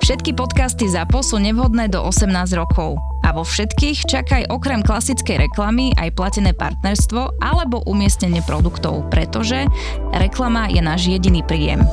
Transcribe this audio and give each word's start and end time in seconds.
Všetky 0.00 0.34
podcasty 0.34 0.90
ZAPO 0.90 1.22
sú 1.22 1.38
nevhodné 1.38 1.86
do 1.86 2.02
18 2.02 2.30
rokov. 2.58 2.98
A 3.22 3.30
vo 3.30 3.46
všetkých 3.46 4.08
čakaj 4.10 4.42
okrem 4.50 4.82
klasickej 4.82 5.46
reklamy 5.46 5.94
aj 5.94 6.16
platené 6.18 6.50
partnerstvo 6.50 7.38
alebo 7.38 7.84
umiestnenie 7.86 8.42
produktov, 8.42 9.06
pretože 9.12 9.70
reklama 10.10 10.66
je 10.72 10.82
náš 10.82 11.06
jediný 11.06 11.46
príjem. 11.46 11.84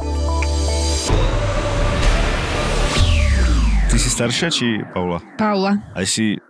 Ty 3.92 3.98
si 4.02 4.10
staršia, 4.10 4.48
či 4.50 4.82
Paula? 4.94 5.22
Paula. 5.38 5.78
Aj 5.94 6.06
si 6.10 6.42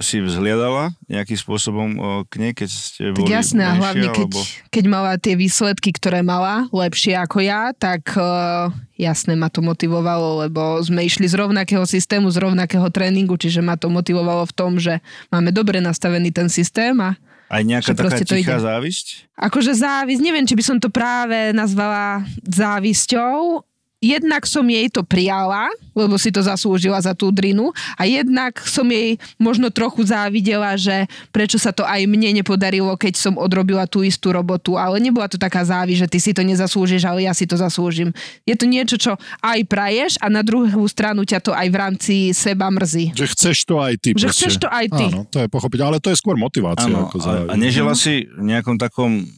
si 0.00 0.20
vzhliadala 0.20 0.92
nejakým 1.08 1.38
spôsobom 1.40 1.88
k 2.28 2.32
nej, 2.36 2.52
keď 2.52 2.68
ste 2.68 3.02
boli 3.16 3.24
Tak 3.24 3.32
jasné, 3.32 3.64
menšie, 3.64 3.80
hlavne 3.80 4.08
keď, 4.12 4.28
alebo... 4.28 4.40
keď 4.68 4.84
mala 4.84 5.12
tie 5.16 5.34
výsledky, 5.36 5.90
ktoré 5.96 6.20
mala, 6.20 6.68
lepšie 6.68 7.16
ako 7.16 7.40
ja, 7.40 7.72
tak 7.72 8.12
uh, 8.16 8.68
jasné 9.00 9.34
ma 9.40 9.48
to 9.48 9.64
motivovalo, 9.64 10.44
lebo 10.44 10.76
sme 10.84 11.08
išli 11.08 11.24
z 11.24 11.34
rovnakého 11.40 11.84
systému, 11.88 12.28
z 12.28 12.44
rovnakého 12.44 12.86
tréningu, 12.92 13.40
čiže 13.40 13.64
ma 13.64 13.80
to 13.80 13.88
motivovalo 13.88 14.44
v 14.44 14.56
tom, 14.56 14.76
že 14.76 15.00
máme 15.32 15.48
dobre 15.48 15.80
nastavený 15.80 16.28
ten 16.28 16.52
systém 16.52 16.92
a 17.00 17.16
aj 17.50 17.62
nejaká 17.66 17.90
taká 17.98 18.22
tichá 18.22 18.62
závisť? 18.62 19.26
Akože 19.34 19.74
závisť, 19.74 20.22
neviem, 20.22 20.46
či 20.46 20.54
by 20.54 20.62
som 20.62 20.78
to 20.78 20.86
práve 20.86 21.50
nazvala 21.50 22.22
závisťou, 22.46 23.66
jednak 24.00 24.48
som 24.48 24.64
jej 24.64 24.88
to 24.88 25.04
prijala, 25.04 25.68
lebo 25.92 26.16
si 26.16 26.32
to 26.32 26.40
zaslúžila 26.40 26.96
za 27.04 27.12
tú 27.12 27.28
drinu 27.28 27.68
a 28.00 28.08
jednak 28.08 28.56
som 28.64 28.88
jej 28.88 29.20
možno 29.36 29.68
trochu 29.68 30.08
závidela, 30.08 30.72
že 30.80 31.04
prečo 31.28 31.60
sa 31.60 31.70
to 31.70 31.84
aj 31.84 32.08
mne 32.08 32.40
nepodarilo, 32.40 32.96
keď 32.96 33.14
som 33.20 33.34
odrobila 33.36 33.84
tú 33.84 34.00
istú 34.00 34.32
robotu, 34.32 34.80
ale 34.80 34.96
nebola 34.98 35.28
to 35.28 35.36
taká 35.36 35.60
závi, 35.60 36.00
že 36.00 36.08
ty 36.08 36.16
si 36.16 36.32
to 36.32 36.40
nezaslúžiš, 36.40 37.04
ale 37.04 37.28
ja 37.28 37.36
si 37.36 37.44
to 37.44 37.60
zaslúžim. 37.60 38.16
Je 38.48 38.56
to 38.56 38.64
niečo, 38.64 38.96
čo 38.96 39.12
aj 39.44 39.60
praješ 39.68 40.16
a 40.24 40.32
na 40.32 40.40
druhú 40.40 40.80
stranu 40.88 41.28
ťa 41.28 41.38
to 41.44 41.52
aj 41.52 41.68
v 41.68 41.76
rámci 41.76 42.14
seba 42.32 42.72
mrzí. 42.72 43.12
Že 43.12 43.26
chceš 43.36 43.58
to 43.68 43.76
aj 43.84 43.94
ty. 44.00 44.10
Že 44.16 44.28
chceš 44.32 44.54
to 44.56 44.68
aj 44.72 44.86
ty. 44.88 45.06
Áno, 45.12 45.28
to 45.28 45.44
je 45.44 45.48
pochopiť, 45.52 45.80
ale 45.84 46.00
to 46.00 46.08
je 46.08 46.16
skôr 46.16 46.40
motivácia. 46.40 46.88
Áno, 46.88 47.12
ako 47.12 47.20
a, 47.28 47.52
a 47.52 47.54
nežila 47.60 47.92
si 47.92 48.24
v 48.24 48.48
nejakom 48.48 48.80
takom, 48.80 49.28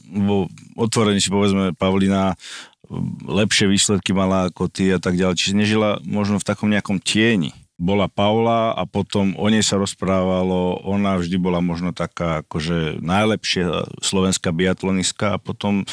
otvorení 0.79 1.19
si 1.19 1.27
povedzme 1.27 1.75
Pavlina, 1.75 2.39
lepšie 3.25 3.69
výsledky 3.69 4.11
mala 4.13 4.49
ako 4.49 4.69
ty 4.69 4.93
a 4.93 4.99
tak 5.01 5.17
ďalej. 5.17 5.39
Čiže 5.39 5.59
nežila 5.59 5.89
možno 6.05 6.37
v 6.37 6.47
takom 6.47 6.69
nejakom 6.69 7.01
tieni. 7.01 7.53
Bola 7.81 8.05
Paula 8.05 8.71
a 8.77 8.85
potom 8.85 9.33
o 9.35 9.49
nej 9.49 9.65
sa 9.65 9.81
rozprávalo, 9.81 10.79
ona 10.85 11.17
vždy 11.17 11.35
bola 11.41 11.59
možno 11.59 11.89
taká 11.91 12.45
akože 12.45 13.01
najlepšia 13.01 13.89
slovenská 13.99 14.53
biatlonistka 14.53 15.35
a 15.35 15.41
potom 15.41 15.83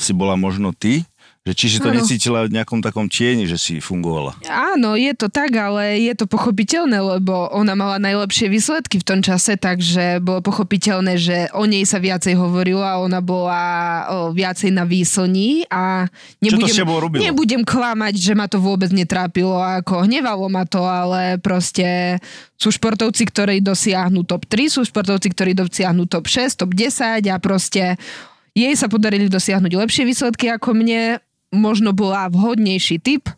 si 0.00 0.12
bola 0.16 0.36
možno 0.36 0.72
ty 0.72 1.04
že 1.46 1.54
či 1.54 1.66
si 1.70 1.78
to 1.78 1.94
ano. 1.94 2.02
necítila 2.02 2.42
v 2.42 2.58
nejakom 2.58 2.82
takom 2.82 3.06
tieni, 3.06 3.46
že 3.46 3.54
si 3.54 3.78
fungovala? 3.78 4.34
Áno, 4.50 4.98
je 4.98 5.14
to 5.14 5.30
tak, 5.30 5.54
ale 5.54 6.02
je 6.02 6.10
to 6.18 6.26
pochopiteľné, 6.26 6.98
lebo 6.98 7.46
ona 7.54 7.78
mala 7.78 8.02
najlepšie 8.02 8.50
výsledky 8.50 8.98
v 8.98 9.06
tom 9.06 9.20
čase, 9.22 9.54
takže 9.54 10.18
bolo 10.18 10.42
pochopiteľné, 10.42 11.14
že 11.14 11.46
o 11.54 11.62
nej 11.62 11.86
sa 11.86 12.02
viacej 12.02 12.34
hovorilo 12.34 12.82
a 12.82 12.98
ona 12.98 13.22
bola 13.22 13.62
o, 14.10 14.34
viacej 14.34 14.74
na 14.74 14.82
výslní 14.82 15.70
a 15.70 16.10
nebudem, 16.42 16.74
Čo 16.74 16.82
to 16.82 16.98
robilo? 16.98 17.22
nebudem 17.22 17.62
klamať, 17.62 18.14
že 18.18 18.32
ma 18.34 18.50
to 18.50 18.58
vôbec 18.58 18.90
netrápilo, 18.90 19.54
ako 19.54 20.02
hnevalo 20.02 20.50
ma 20.50 20.66
to, 20.66 20.82
ale 20.82 21.38
proste 21.38 22.18
sú 22.58 22.74
športovci, 22.74 23.22
ktorí 23.22 23.62
dosiahnu 23.62 24.26
top 24.26 24.50
3, 24.50 24.66
sú 24.66 24.82
športovci, 24.82 25.30
ktorí 25.30 25.54
dosiahnu 25.54 26.10
top 26.10 26.26
6, 26.26 26.58
top 26.58 26.74
10 26.74 27.22
a 27.30 27.36
proste 27.38 27.94
jej 28.56 28.72
sa 28.72 28.88
podarili 28.88 29.28
dosiahnuť 29.28 29.68
lepšie 29.68 30.08
výsledky 30.08 30.48
ako 30.48 30.72
mne, 30.72 31.20
možno 31.56 31.96
bola 31.96 32.28
vhodnejší 32.28 33.00
typ 33.00 33.32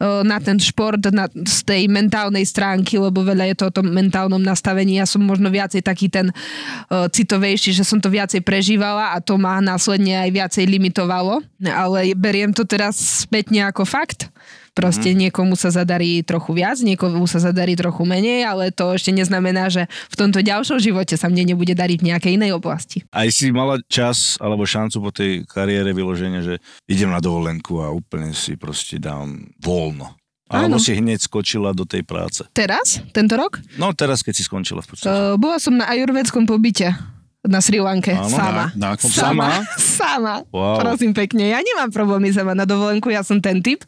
na 0.00 0.36
ten 0.36 0.60
šport 0.60 1.00
na, 1.08 1.24
z 1.32 1.64
tej 1.64 1.88
mentálnej 1.88 2.44
stránky, 2.44 3.00
lebo 3.00 3.24
veľa 3.24 3.48
je 3.48 3.56
to 3.56 3.64
o 3.72 3.74
tom 3.80 3.88
mentálnom 3.88 4.44
nastavení. 4.44 5.00
Ja 5.00 5.08
som 5.08 5.24
možno 5.24 5.48
viacej 5.48 5.80
taký 5.80 6.12
ten 6.12 6.28
uh, 6.28 7.08
citovejší, 7.08 7.72
že 7.72 7.80
som 7.80 7.96
to 7.96 8.12
viacej 8.12 8.44
prežívala 8.44 9.16
a 9.16 9.24
to 9.24 9.40
ma 9.40 9.56
následne 9.64 10.20
aj 10.20 10.30
viacej 10.36 10.68
limitovalo. 10.68 11.40
Ale 11.64 12.12
beriem 12.12 12.52
to 12.52 12.68
teraz 12.68 13.24
spätne 13.24 13.64
ako 13.64 13.88
fakt 13.88 14.28
Proste 14.76 15.16
mm. 15.16 15.18
niekomu 15.24 15.56
sa 15.56 15.72
zadarí 15.72 16.20
trochu 16.20 16.52
viac, 16.52 16.76
niekomu 16.84 17.24
sa 17.24 17.40
zadarí 17.40 17.72
trochu 17.80 18.04
menej, 18.04 18.44
ale 18.44 18.68
to 18.68 18.92
ešte 18.92 19.08
neznamená, 19.08 19.72
že 19.72 19.88
v 20.12 20.14
tomto 20.20 20.44
ďalšom 20.44 20.76
živote 20.76 21.16
sa 21.16 21.32
mne 21.32 21.56
nebude 21.56 21.72
dariť 21.72 22.04
v 22.04 22.08
nejakej 22.12 22.32
inej 22.36 22.60
oblasti. 22.60 23.00
Aj 23.08 23.24
si 23.32 23.48
mala 23.48 23.80
čas 23.88 24.36
alebo 24.36 24.68
šancu 24.68 24.96
po 25.00 25.10
tej 25.16 25.48
kariére 25.48 25.96
vyloženia, 25.96 26.44
že 26.44 26.54
idem 26.84 27.08
na 27.08 27.24
dovolenku 27.24 27.80
a 27.80 27.88
úplne 27.88 28.36
si 28.36 28.60
proste 28.60 29.00
dám 29.00 29.48
voľno. 29.64 30.12
Alebo 30.46 30.78
si 30.78 30.94
hneď 30.94 31.24
skočila 31.24 31.74
do 31.74 31.82
tej 31.82 32.06
práce. 32.06 32.46
Teraz? 32.54 33.02
Tento 33.10 33.34
rok? 33.34 33.58
No 33.80 33.90
teraz, 33.96 34.22
keď 34.22 34.34
si 34.36 34.46
skončila 34.46 34.78
v 34.84 34.94
podstate. 34.94 35.10
Uh, 35.10 35.34
bola 35.34 35.58
som 35.58 35.74
na 35.74 35.90
ajurvedskom 35.90 36.46
pobyte 36.46 37.15
na 37.46 37.62
Sri 37.62 37.78
Lanke. 37.80 38.12
Áno, 38.12 38.28
sama. 38.30 38.64
Na, 38.74 38.94
na 38.94 39.00
sama? 39.00 39.48
Sama. 39.78 40.34
Wow. 40.50 40.82
Prosím 40.82 41.14
pekne. 41.16 41.50
Ja 41.50 41.62
nemám 41.62 41.90
problémy 41.94 42.30
sama 42.34 42.52
na 42.52 42.66
dovolenku, 42.68 43.08
ja 43.10 43.22
som 43.22 43.38
ten 43.38 43.62
typ. 43.62 43.86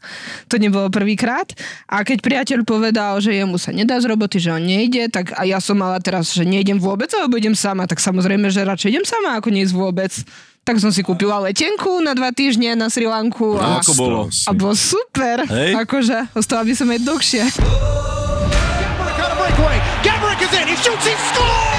To 0.48 0.56
nebolo 0.56 0.88
prvýkrát. 0.88 1.50
A 1.90 2.02
keď 2.06 2.18
priateľ 2.24 2.58
povedal, 2.64 3.18
že 3.18 3.34
jemu 3.34 3.58
sa 3.60 3.74
nedá 3.74 3.98
z 3.98 4.08
roboty, 4.08 4.38
že 4.38 4.54
on 4.54 4.62
nejde, 4.62 5.10
tak 5.10 5.34
a 5.36 5.44
ja 5.44 5.58
som 5.58 5.78
mala 5.78 5.98
teraz, 5.98 6.32
že 6.32 6.46
nejdem 6.46 6.78
vôbec, 6.78 7.10
alebo 7.12 7.36
idem 7.36 7.54
sama, 7.54 7.84
tak 7.84 8.00
samozrejme, 8.00 8.48
že 8.48 8.64
radšej 8.64 8.88
idem 8.94 9.06
sama, 9.06 9.36
ako 9.36 9.50
neísť 9.52 9.74
vôbec. 9.74 10.12
Tak 10.64 10.84
som 10.84 10.92
si 10.92 11.00
kúpila 11.00 11.40
letenku 11.40 12.04
na 12.04 12.12
dva 12.12 12.28
týždne 12.28 12.76
na 12.76 12.92
Sri 12.92 13.08
Lanku. 13.08 13.56
A, 13.56 13.80
ako 13.80 13.92
bolo? 13.96 14.20
A 14.28 14.50
bolo 14.52 14.76
super. 14.76 15.48
Hej. 15.48 15.72
Akože, 15.80 16.28
ostala 16.36 16.62
by 16.68 16.72
som 16.76 16.92
aj 16.92 17.00
dlhšie. 17.00 17.44
Gabrick 20.04 20.40
is 20.42 20.52
in, 20.54 20.68
he 20.68 20.76
shoots, 20.76 21.06
he 21.06 21.14
scores! 21.16 21.77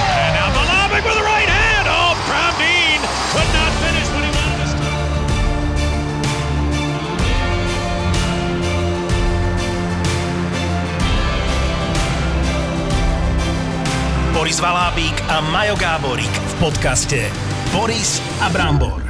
Boris 14.39 14.63
Valábík 14.63 15.19
a 15.27 15.43
Majo 15.51 15.75
Gáborík 15.75 16.31
v 16.31 16.53
podcaste 16.63 17.27
Boris 17.75 18.23
a 18.39 18.47
Brambor. 18.47 19.03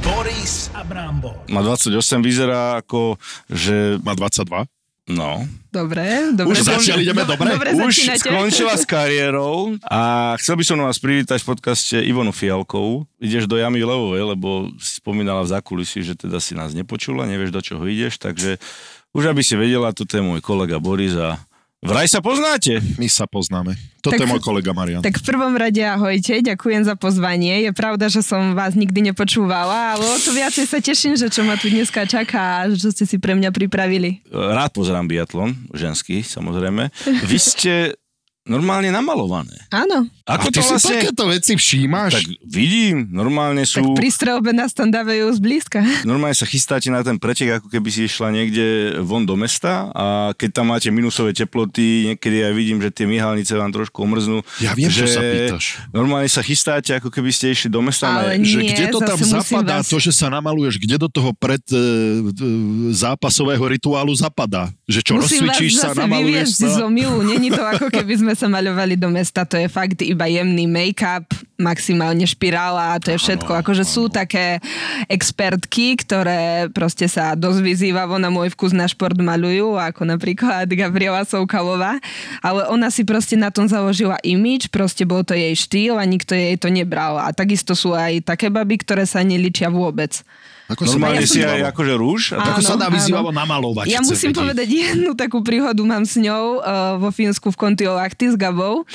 Boris 0.00 0.72
a 0.72 0.80
Brambor. 0.80 1.36
Má 1.52 1.60
28, 1.60 2.00
vyzerá 2.24 2.80
ako, 2.80 3.20
že... 3.52 4.00
Má 4.00 4.16
22? 4.16 4.64
No. 5.12 5.44
Dobre, 5.68 6.32
dobre. 6.32 6.56
Už 6.56 6.64
začali, 6.64 7.04
ideme 7.04 7.28
dobre? 7.28 7.60
dobre 7.60 7.76
Už 7.76 8.08
skončila 8.24 8.72
s 8.72 8.88
kariérou 8.88 9.76
a 9.84 10.32
chcel 10.40 10.56
by 10.56 10.64
som 10.64 10.80
vás 10.80 10.96
privítať 10.96 11.44
v 11.44 11.48
podcaste 11.52 12.00
Ivonu 12.00 12.32
Fialkovú. 12.32 13.04
Ideš 13.20 13.44
do 13.44 13.60
Jamy 13.60 13.84
Levovej, 13.84 14.32
lebo 14.32 14.72
si 14.80 14.96
spomínala 14.96 15.44
v 15.44 15.60
zákulisí, 15.60 16.08
že 16.08 16.16
teda 16.16 16.40
si 16.40 16.56
nás 16.56 16.72
nepočula, 16.72 17.28
nevieš 17.28 17.52
do 17.52 17.60
čoho 17.60 17.84
ideš, 17.84 18.16
takže 18.16 18.56
už 19.12 19.28
aby 19.28 19.44
si 19.44 19.60
vedela, 19.60 19.92
toto 19.92 20.16
je 20.16 20.24
môj 20.24 20.40
kolega 20.40 20.80
Boris 20.80 21.12
a 21.20 21.36
Vraj 21.80 22.12
sa 22.12 22.20
poznáte. 22.20 22.76
My 23.00 23.08
sa 23.08 23.24
poznáme. 23.24 23.72
Toto 24.04 24.12
tak, 24.12 24.24
je 24.24 24.28
môj 24.28 24.44
kolega 24.44 24.76
Marian. 24.76 25.00
Tak 25.00 25.16
v 25.16 25.24
prvom 25.24 25.56
rade 25.56 25.80
ahojte, 25.80 26.44
ďakujem 26.44 26.84
za 26.84 26.92
pozvanie. 26.92 27.64
Je 27.64 27.72
pravda, 27.72 28.12
že 28.12 28.20
som 28.20 28.52
vás 28.52 28.76
nikdy 28.76 29.12
nepočúvala, 29.12 29.96
ale 29.96 30.04
o 30.04 30.18
to 30.20 30.36
viacej 30.36 30.68
sa 30.68 30.76
teším, 30.84 31.16
že 31.16 31.32
čo 31.32 31.40
ma 31.40 31.56
tu 31.56 31.72
dneska 31.72 32.04
čaká 32.04 32.64
a 32.64 32.68
že 32.68 32.92
ste 32.92 33.08
si 33.08 33.16
pre 33.16 33.32
mňa 33.32 33.48
pripravili. 33.48 34.20
Rád 34.28 34.76
pozerám 34.76 35.08
biatlon, 35.08 35.56
ženský 35.72 36.20
samozrejme. 36.20 36.92
Vy 37.24 37.38
ste 37.40 37.72
normálne 38.50 38.90
namalované. 38.90 39.54
Áno. 39.70 40.10
Ako 40.26 40.46
A 40.46 40.50
ty 40.50 40.58
to 40.58 40.66
si 40.66 40.74
vlastne... 40.74 40.98
takéto 40.98 41.24
veci 41.30 41.52
všímaš? 41.54 42.12
Tak 42.18 42.26
vidím, 42.42 43.06
normálne 43.14 43.62
sú... 43.62 43.94
Tak 43.94 44.02
pri 44.02 44.10
nás 44.50 44.74
tam 44.74 44.90
dávajú 44.90 45.30
zblízka. 45.38 45.78
Normálne 46.10 46.34
sa 46.34 46.42
chystáte 46.42 46.90
na 46.90 47.06
ten 47.06 47.22
pretek, 47.22 47.62
ako 47.62 47.70
keby 47.70 47.88
si 47.94 48.10
išla 48.10 48.34
niekde 48.34 48.98
von 49.06 49.22
do 49.22 49.38
mesta 49.38 49.86
a 49.94 50.34
keď 50.34 50.50
tam 50.50 50.74
máte 50.74 50.90
minusové 50.90 51.30
teploty, 51.30 52.10
niekedy 52.10 52.42
ja 52.42 52.50
vidím, 52.50 52.82
že 52.82 52.90
tie 52.90 53.06
myhalnice 53.06 53.54
vám 53.54 53.70
trošku 53.70 54.02
omrznú. 54.02 54.42
Ja 54.58 54.74
viem, 54.74 54.90
že 54.90 55.06
čo 55.06 55.14
sa 55.14 55.22
pýtaš. 55.22 55.64
Normálne 55.94 56.26
sa 56.26 56.42
chystáte, 56.42 56.90
ako 56.98 57.14
keby 57.14 57.30
ste 57.30 57.54
išli 57.54 57.70
do 57.70 57.78
mesta. 57.78 58.10
Ale 58.10 58.42
na... 58.42 58.42
že 58.42 58.58
Nie, 58.58 58.74
kde 58.74 58.84
to 58.90 58.98
tam 58.98 59.14
zase 59.14 59.30
musím 59.30 59.62
zapadá, 59.62 59.76
vás- 59.78 59.86
to, 59.86 59.96
že 60.02 60.10
sa 60.10 60.26
namaluješ, 60.26 60.74
kde 60.82 60.96
do 60.98 61.08
toho 61.08 61.30
pred 61.36 61.62
e, 61.70 61.78
e, 61.78 61.82
zápasového 62.90 63.62
rituálu 63.62 64.10
zapadá? 64.16 64.74
Že 64.90 65.00
čo, 65.06 65.12
Musím 65.14 65.46
vás 65.46 65.54
rozcvičíš 65.54 65.72
sa, 65.78 65.94
zase 65.94 66.00
namaluješ 66.02 66.48
sa? 66.58 66.66
z 66.66 66.78
omilu. 66.82 67.22
Není 67.22 67.54
to 67.54 67.62
ako 67.62 67.86
keby 67.92 68.14
sme 68.18 68.32
sa 68.40 68.48
maľovali 68.48 68.96
do 68.96 69.12
mesta, 69.12 69.44
to 69.44 69.60
je 69.60 69.68
fakt 69.68 70.00
iba 70.00 70.24
jemný 70.24 70.64
make-up, 70.64 71.28
maximálne 71.60 72.24
špirála, 72.24 72.96
to 73.04 73.12
je 73.12 73.20
všetko. 73.20 73.52
Akože 73.60 73.84
sú 73.84 74.08
také 74.08 74.56
expertky, 75.12 76.00
ktoré 76.00 76.72
proste 76.72 77.04
sa 77.04 77.36
dosť 77.36 77.60
vyzývavo 77.60 78.16
na 78.16 78.32
môj 78.32 78.56
vkus 78.56 78.72
na 78.72 78.88
šport 78.88 79.20
malujú, 79.20 79.76
ako 79.76 80.08
napríklad 80.08 80.64
Gabriela 80.72 81.28
Soukalová, 81.28 82.00
ale 82.40 82.64
ona 82.72 82.88
si 82.88 83.04
proste 83.04 83.36
na 83.36 83.52
tom 83.52 83.68
založila 83.68 84.16
imič, 84.24 84.72
proste 84.72 85.04
bol 85.04 85.20
to 85.20 85.36
jej 85.36 85.52
štýl 85.52 86.00
a 86.00 86.04
nikto 86.08 86.32
jej 86.32 86.56
to 86.56 86.72
nebral. 86.72 87.20
A 87.20 87.28
takisto 87.36 87.76
sú 87.76 87.92
aj 87.92 88.24
také 88.24 88.48
baby, 88.48 88.80
ktoré 88.80 89.04
sa 89.04 89.20
neličia 89.20 89.68
vôbec. 89.68 90.24
Ako 90.70 90.86
Normálne 90.86 91.26
si 91.26 91.42
aj 91.42 91.74
akože 91.74 91.94
rúž. 91.98 92.22
A 92.38 92.46
Ako 92.46 92.62
Áno, 92.62 92.68
sa 92.70 92.74
dá 92.78 92.86
vyzývavo 92.86 93.34
namalovať? 93.34 93.90
Ja 93.90 93.98
musím 93.98 94.30
vedieť. 94.30 94.38
povedať 94.38 94.68
jednu 94.70 95.10
takú 95.18 95.42
príhodu 95.42 95.82
mám 95.82 96.06
s 96.06 96.14
ňou 96.14 96.62
uh, 96.62 96.94
vo 97.02 97.10
Fínsku 97.10 97.50
v 97.50 97.56
Kontiolahti 97.58 98.30
s 98.30 98.36
Gabou, 98.38 98.86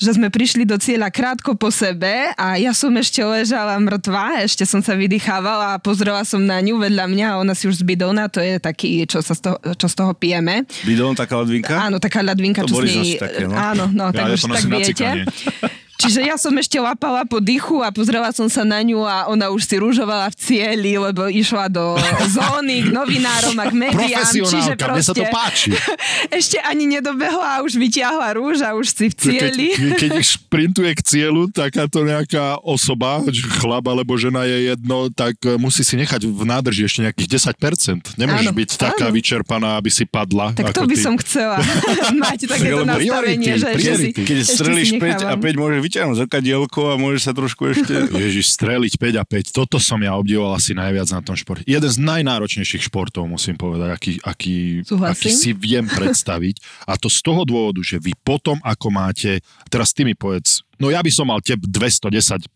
že 0.00 0.16
sme 0.16 0.32
prišli 0.32 0.64
do 0.64 0.80
cieľa 0.80 1.12
krátko 1.12 1.52
po 1.60 1.68
sebe 1.68 2.32
a 2.32 2.56
ja 2.56 2.72
som 2.72 2.88
ešte 2.96 3.20
ležala 3.20 3.76
mŕtva, 3.76 4.40
ešte 4.40 4.64
som 4.64 4.80
sa 4.80 4.96
vydýchávala 4.96 5.76
a 5.76 5.80
pozrela 5.82 6.24
som 6.24 6.40
na 6.40 6.56
ňu 6.64 6.80
vedľa 6.80 7.04
mňa 7.04 7.26
a 7.36 7.38
ona 7.44 7.52
si 7.52 7.68
už 7.68 7.80
z 7.80 7.84
bidóna, 7.84 8.32
to 8.32 8.40
je 8.40 8.56
taký, 8.56 9.04
čo, 9.04 9.20
sa 9.20 9.36
z 9.36 9.44
toho, 9.44 9.56
čo 9.76 9.86
z 9.92 9.94
toho 10.00 10.16
pijeme. 10.16 10.64
Bidón, 10.88 11.12
taká 11.12 11.36
ladvinka. 11.36 11.76
Áno, 11.76 12.00
taká 12.00 12.24
ľadvinka, 12.24 12.64
To 12.64 12.72
čo 12.72 12.74
s 12.74 12.76
Boris 12.80 12.96
nej... 12.96 13.20
také, 13.20 13.44
no. 13.44 13.52
Áno, 13.52 13.84
no, 13.92 14.08
tak 14.08 14.24
Ja, 14.24 14.32
ja 14.32 14.36
už 14.40 14.42
tak 14.48 14.66
viete. 14.72 15.08
Čiže 16.00 16.20
ja 16.24 16.36
som 16.40 16.56
ešte 16.56 16.80
lapala 16.80 17.28
po 17.28 17.38
dychu 17.38 17.84
a 17.84 17.92
pozrela 17.92 18.32
som 18.32 18.48
sa 18.48 18.64
na 18.64 18.80
ňu 18.80 19.04
a 19.04 19.28
ona 19.28 19.52
už 19.52 19.68
si 19.68 19.76
rúžovala 19.76 20.32
v 20.32 20.36
cieli, 20.40 20.96
lebo 20.96 21.28
išla 21.28 21.68
do 21.68 21.96
zóny 22.36 22.88
k 22.88 22.88
novinárom 22.88 23.56
a 23.60 23.64
k 23.68 23.74
médiám. 23.76 24.24
Čiže 24.24 24.72
Profesionálka, 24.80 24.96
mne 24.96 25.02
sa 25.04 25.12
to 25.12 25.24
proste 25.24 25.28
páči. 25.28 25.70
ešte 26.40 26.56
ani 26.64 26.84
nedobehla 26.88 27.60
a 27.60 27.62
už 27.62 27.76
vyťahla 27.76 28.28
rúž 28.40 28.64
a 28.64 28.72
už 28.72 28.86
si 28.88 29.06
v 29.12 29.14
cieli. 29.14 29.66
Keď, 29.76 29.92
keď 30.00 30.12
šprintuje 30.24 30.90
k 30.98 31.00
cieľu 31.04 31.52
takáto 31.52 32.00
nejaká 32.00 32.62
osoba, 32.64 33.20
chlap 33.60 33.84
alebo 33.84 34.16
žena 34.16 34.48
je 34.48 34.72
jedno, 34.72 35.12
tak 35.12 35.36
e, 35.44 35.60
musí 35.60 35.84
si 35.84 36.00
nechať 36.00 36.24
v 36.24 36.42
nádrži 36.48 36.88
ešte 36.88 37.00
nejakých 37.04 37.52
10%. 37.52 38.16
Nemôžeš 38.16 38.48
Áno, 38.48 38.56
byť 38.56 38.70
taká 38.80 39.06
áno. 39.10 39.16
vyčerpaná, 39.16 39.68
aby 39.76 39.90
si 39.92 40.08
padla. 40.08 40.56
Tak 40.56 40.72
to 40.72 40.88
by 40.88 40.96
ty. 40.96 41.02
som 41.02 41.14
chcela 41.20 41.60
mať 42.16 42.48
takéto 42.48 42.84
nastavenie, 42.88 43.50
priority, 43.50 43.50
že, 43.52 43.58
že 43.58 43.68
si, 43.68 43.76
priority. 43.76 44.20
Keď 44.24 44.36
ešte 44.40 44.54
strelíš 44.56 44.88
si 44.88 44.98
5 44.98 45.04
a 45.04 45.34
nechávam. 45.36 45.40
5, 45.40 45.60
môžeš 45.60 45.80
vyťahnuť 45.90 46.22
zrkadielko 46.22 46.94
a 46.94 46.94
môžeš 46.94 47.22
sa 47.26 47.32
trošku 47.34 47.74
ešte... 47.74 48.06
Ježiš, 48.30 48.54
streliť 48.54 48.94
5 48.94 49.18
a 49.18 49.24
5, 49.26 49.50
toto 49.50 49.82
som 49.82 49.98
ja 49.98 50.14
obdivoval 50.14 50.54
asi 50.54 50.70
najviac 50.70 51.10
na 51.10 51.18
tom 51.18 51.34
športe. 51.34 51.66
Jeden 51.66 51.90
z 51.90 51.98
najnáročnejších 51.98 52.86
športov, 52.86 53.26
musím 53.26 53.58
povedať, 53.58 53.90
aký, 53.90 54.12
aký, 54.22 54.86
Súhlasím. 54.86 55.10
aký 55.10 55.28
si 55.34 55.50
viem 55.50 55.90
predstaviť. 55.90 56.86
A 56.86 56.94
to 56.94 57.10
z 57.10 57.18
toho 57.26 57.42
dôvodu, 57.42 57.82
že 57.82 57.98
vy 57.98 58.14
potom, 58.22 58.62
ako 58.62 58.86
máte, 58.94 59.42
teraz 59.66 59.90
ty 59.90 60.06
mi 60.06 60.14
povedz, 60.14 60.62
no 60.78 60.94
ja 60.94 61.02
by 61.02 61.10
som 61.10 61.26
mal 61.26 61.42
tep 61.42 61.58
210 61.58 62.46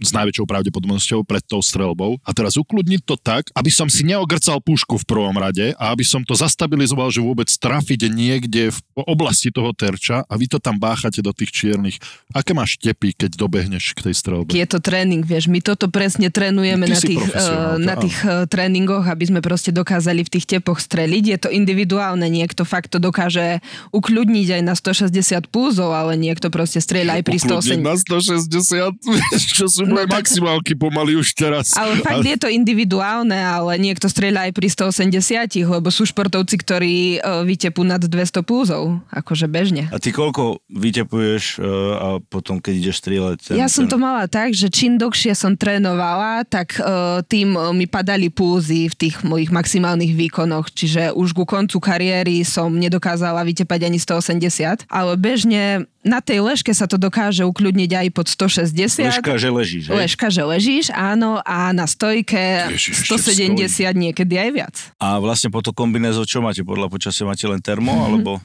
s 0.00 0.10
najväčšou 0.16 0.44
pravdepodobnosťou 0.48 1.22
pred 1.24 1.44
tou 1.44 1.60
strelbou 1.60 2.16
a 2.24 2.30
teraz 2.32 2.56
ukludniť 2.56 3.00
to 3.04 3.16
tak, 3.20 3.48
aby 3.54 3.70
som 3.70 3.86
si 3.86 4.02
neogrcal 4.02 4.58
pušku 4.58 5.00
v 5.00 5.08
prvom 5.08 5.36
rade 5.36 5.72
a 5.76 5.92
aby 5.92 6.02
som 6.02 6.24
to 6.24 6.34
zastabilizoval, 6.34 7.12
že 7.12 7.20
vôbec 7.20 7.48
trafiť 7.48 8.08
niekde 8.10 8.72
v 8.72 8.78
oblasti 9.04 9.52
toho 9.52 9.70
terča 9.76 10.24
a 10.24 10.32
vy 10.34 10.48
to 10.48 10.58
tam 10.58 10.80
báchate 10.80 11.20
do 11.20 11.30
tých 11.30 11.52
čiernych. 11.52 12.00
Aké 12.32 12.56
máš 12.56 12.80
tepy, 12.80 13.12
keď 13.12 13.36
dobehneš 13.36 13.92
k 13.96 14.10
tej 14.10 14.14
strelbe? 14.16 14.50
Je 14.56 14.66
to 14.66 14.80
tréning, 14.80 15.22
vieš, 15.22 15.52
my 15.52 15.60
toto 15.60 15.92
presne 15.92 16.32
trénujeme 16.32 16.88
Ty 16.88 16.92
na 16.92 17.00
tých, 17.00 17.24
eh, 17.36 17.74
na 17.78 17.94
tých 17.98 18.16
eh, 18.24 18.48
tréningoch, 18.48 19.04
aby 19.04 19.24
sme 19.28 19.40
proste 19.44 19.70
dokázali 19.70 20.24
v 20.24 20.32
tých 20.38 20.46
tepoch 20.48 20.80
streliť. 20.80 21.24
Je 21.26 21.38
to 21.38 21.48
individuálne, 21.52 22.24
niekto 22.30 22.64
fakt 22.64 22.94
to 22.94 22.98
dokáže 22.98 23.60
ukľudniť 23.92 24.60
aj 24.60 24.62
na 24.64 24.74
160 24.74 25.50
púzov, 25.50 25.92
ale 25.92 26.16
niekto 26.16 26.48
proste 26.48 26.78
strieľa 26.78 27.20
aj 27.20 27.22
pri 27.26 27.38
180. 27.38 27.50
Ukludniť 27.50 27.80
na 27.82 27.94
160, 27.98 28.96
čo 29.58 29.66
sú 29.66 29.82
No 29.90 30.06
tak- 30.06 30.22
maximálky 30.22 30.72
pomaly 30.78 31.18
už 31.18 31.34
teraz. 31.34 31.74
Ale 31.74 31.98
fakt 32.00 32.22
je 32.22 32.38
to 32.38 32.46
individuálne, 32.46 33.34
ale 33.34 33.76
niekto 33.80 34.06
strieľa 34.06 34.50
aj 34.50 34.52
pri 34.54 34.68
180, 34.70 35.66
lebo 35.66 35.88
sú 35.90 36.06
športovci, 36.06 36.54
ktorí 36.60 36.96
uh, 37.18 37.42
vytepú 37.42 37.82
nad 37.82 37.98
200 38.00 38.46
púzov, 38.46 39.02
akože 39.10 39.50
bežne. 39.50 39.90
A 39.90 39.98
ty 39.98 40.14
koľko 40.14 40.62
vytepuješ 40.70 41.58
e, 41.58 41.66
a 41.96 42.08
potom, 42.22 42.62
keď 42.62 42.74
ideš 42.78 42.96
strieľať? 43.02 43.36
Ten, 43.42 43.54
Ja 43.58 43.66
som 43.66 43.86
ten... 43.86 43.92
to 43.92 43.96
mala 43.98 44.26
tak, 44.30 44.54
že 44.54 44.70
čím 44.70 44.96
dlhšie 44.96 45.34
som 45.34 45.54
trénovala, 45.54 46.46
tak 46.46 46.78
uh, 46.78 47.20
tým 47.26 47.56
mi 47.74 47.86
padali 47.90 48.30
púzy 48.30 48.86
v 48.90 48.94
tých 48.94 49.22
mojich 49.26 49.50
maximálnych 49.50 50.14
výkonoch, 50.14 50.70
čiže 50.72 51.12
už 51.16 51.34
ku 51.34 51.44
koncu 51.44 51.80
kariéry 51.80 52.42
som 52.46 52.70
nedokázala 52.70 53.42
vytepať 53.46 53.88
ani 53.88 53.98
180, 53.98 54.86
ale 54.86 55.12
bežne 55.18 55.88
na 56.00 56.24
tej 56.24 56.40
ležke 56.40 56.72
sa 56.72 56.88
to 56.88 56.96
dokáže 56.96 57.44
ukľudniť 57.44 57.90
aj 57.92 58.06
pod 58.16 58.26
160. 58.32 59.04
Ležka, 59.04 59.36
že 59.36 59.52
ležíš, 59.80 59.86
hej? 59.88 59.96
Ležka, 59.96 60.26
že 60.28 60.42
ležíš, 60.44 60.86
áno, 60.92 61.40
a 61.40 61.72
na 61.72 61.88
stojke 61.88 62.68
Ježiš, 62.76 63.08
ešte 63.08 63.32
170, 63.40 63.96
niekedy 63.96 64.34
aj 64.36 64.50
viac. 64.52 64.74
A 65.00 65.16
vlastne 65.16 65.48
po 65.48 65.64
to 65.64 65.72
kombinézo 65.72 66.22
čo 66.28 66.44
máte? 66.44 66.60
Podľa 66.60 66.92
počasia 66.92 67.24
máte 67.24 67.48
len 67.48 67.64
termo, 67.64 68.04
alebo... 68.04 68.36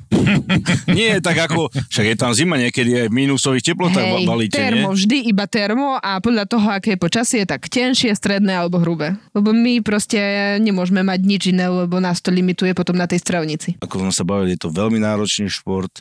nie, 0.97 1.19
tak 1.19 1.51
ako... 1.51 1.67
Však 1.91 2.05
je 2.07 2.15
tam 2.15 2.31
zima 2.31 2.55
niekedy 2.55 3.05
aj 3.05 3.07
v 3.11 3.13
minusových 3.13 3.75
teplotách 3.75 4.23
Hej, 4.23 4.27
balíte, 4.27 4.59
termo, 4.59 4.91
nie? 4.91 4.95
vždy 4.95 5.17
iba 5.27 5.45
termo 5.45 5.99
a 5.99 6.17
podľa 6.23 6.45
toho, 6.47 6.67
aké 6.71 6.95
je 6.95 6.99
počasie, 6.99 7.41
tak 7.43 7.67
tenšie, 7.67 8.15
stredné 8.15 8.55
alebo 8.55 8.79
hrubé. 8.79 9.19
Lebo 9.35 9.51
my 9.51 9.83
proste 9.83 10.19
nemôžeme 10.63 11.03
mať 11.03 11.19
nič 11.23 11.43
iné, 11.51 11.67
lebo 11.67 11.99
nás 11.99 12.23
to 12.23 12.31
limituje 12.31 12.71
potom 12.71 12.95
na 12.95 13.05
tej 13.09 13.19
strelnici. 13.21 13.75
Ako 13.83 14.01
sme 14.01 14.11
sa 14.15 14.23
bavili, 14.23 14.55
je 14.55 14.63
to 14.63 14.69
veľmi 14.71 15.01
náročný 15.01 15.51
šport, 15.51 15.99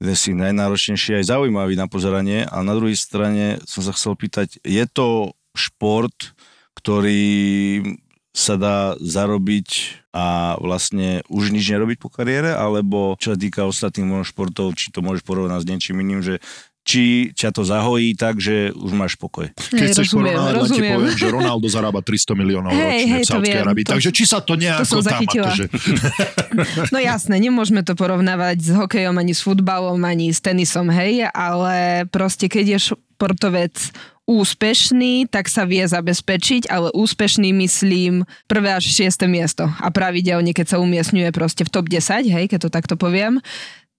tých 0.00 0.32
najnáročnejší 0.32 1.20
aj 1.20 1.28
zaujímavý 1.28 1.76
na 1.76 1.84
pozeranie. 1.86 2.48
A 2.48 2.64
na 2.64 2.72
druhej 2.72 2.96
strane 2.96 3.60
som 3.68 3.84
sa 3.84 3.92
chcel 3.92 4.16
pýtať, 4.16 4.58
je 4.64 4.84
to 4.88 5.36
šport, 5.52 6.32
ktorý 6.72 7.84
sa 8.30 8.54
dá 8.54 8.94
zarobiť 9.02 10.00
a 10.14 10.54
vlastne 10.62 11.22
už 11.26 11.50
nič 11.50 11.66
nerobiť 11.66 11.98
po 11.98 12.08
kariére, 12.10 12.54
alebo 12.54 13.18
čo 13.18 13.34
sa 13.34 13.38
týka 13.38 13.66
ostatných 13.66 14.26
športov, 14.26 14.78
či 14.78 14.94
to 14.94 15.02
môžeš 15.02 15.26
porovnať 15.26 15.66
s 15.66 15.68
niečím 15.68 16.02
iným, 16.02 16.22
že 16.22 16.38
či 16.80 17.30
ťa 17.36 17.52
to 17.52 17.62
zahojí 17.62 18.16
tak, 18.16 18.40
že 18.40 18.72
už 18.72 18.92
máš 18.96 19.14
pokoj. 19.14 19.52
Keď 19.52 19.78
Hej, 19.78 19.90
chceš 19.92 20.06
rozumiem, 20.16 20.34
porovnať, 20.34 20.54
len 20.56 20.70
ti 20.72 20.80
poviem, 20.80 21.14
že 21.14 21.28
Ronaldo 21.28 21.66
zarába 21.68 22.00
300 22.00 22.40
miliónov 22.40 22.72
Hej, 22.72 22.80
ročne 22.80 23.12
hej, 23.12 23.22
v 23.22 23.28
to 23.28 23.32
Saudskej 23.36 23.60
Arabii. 23.60 23.84
to- 23.84 23.92
Takže 23.94 24.10
či 24.10 24.24
sa 24.24 24.38
to 24.40 24.52
nejako 24.56 24.84
som 24.88 25.00
tam 25.04 25.20
akože... 25.28 25.64
No 26.90 26.98
jasné, 26.98 27.36
nemôžeme 27.38 27.84
to 27.84 27.92
porovnávať 27.92 28.56
s 28.64 28.70
hokejom, 28.72 29.14
ani 29.20 29.32
s 29.36 29.44
futbalom, 29.44 30.00
ani 30.02 30.32
s 30.32 30.40
tenisom, 30.40 30.88
hej, 30.88 31.28
ale 31.30 32.08
proste 32.08 32.48
keď 32.48 32.64
je 32.76 32.78
športovec 32.90 33.76
úspešný, 34.30 35.26
tak 35.26 35.50
sa 35.50 35.66
vie 35.66 35.82
zabezpečiť, 35.82 36.70
ale 36.70 36.94
úspešný 36.94 37.50
myslím 37.66 38.22
prvé 38.46 38.78
až 38.78 38.86
šieste 38.86 39.26
miesto. 39.26 39.66
A 39.66 39.90
pravidelne, 39.90 40.54
keď 40.54 40.76
sa 40.76 40.76
umiestňuje 40.78 41.34
proste 41.34 41.66
v 41.66 41.70
top 41.74 41.90
10, 41.90 42.30
hej, 42.30 42.44
keď 42.46 42.58
to 42.66 42.70
takto 42.70 42.94
poviem, 42.94 43.42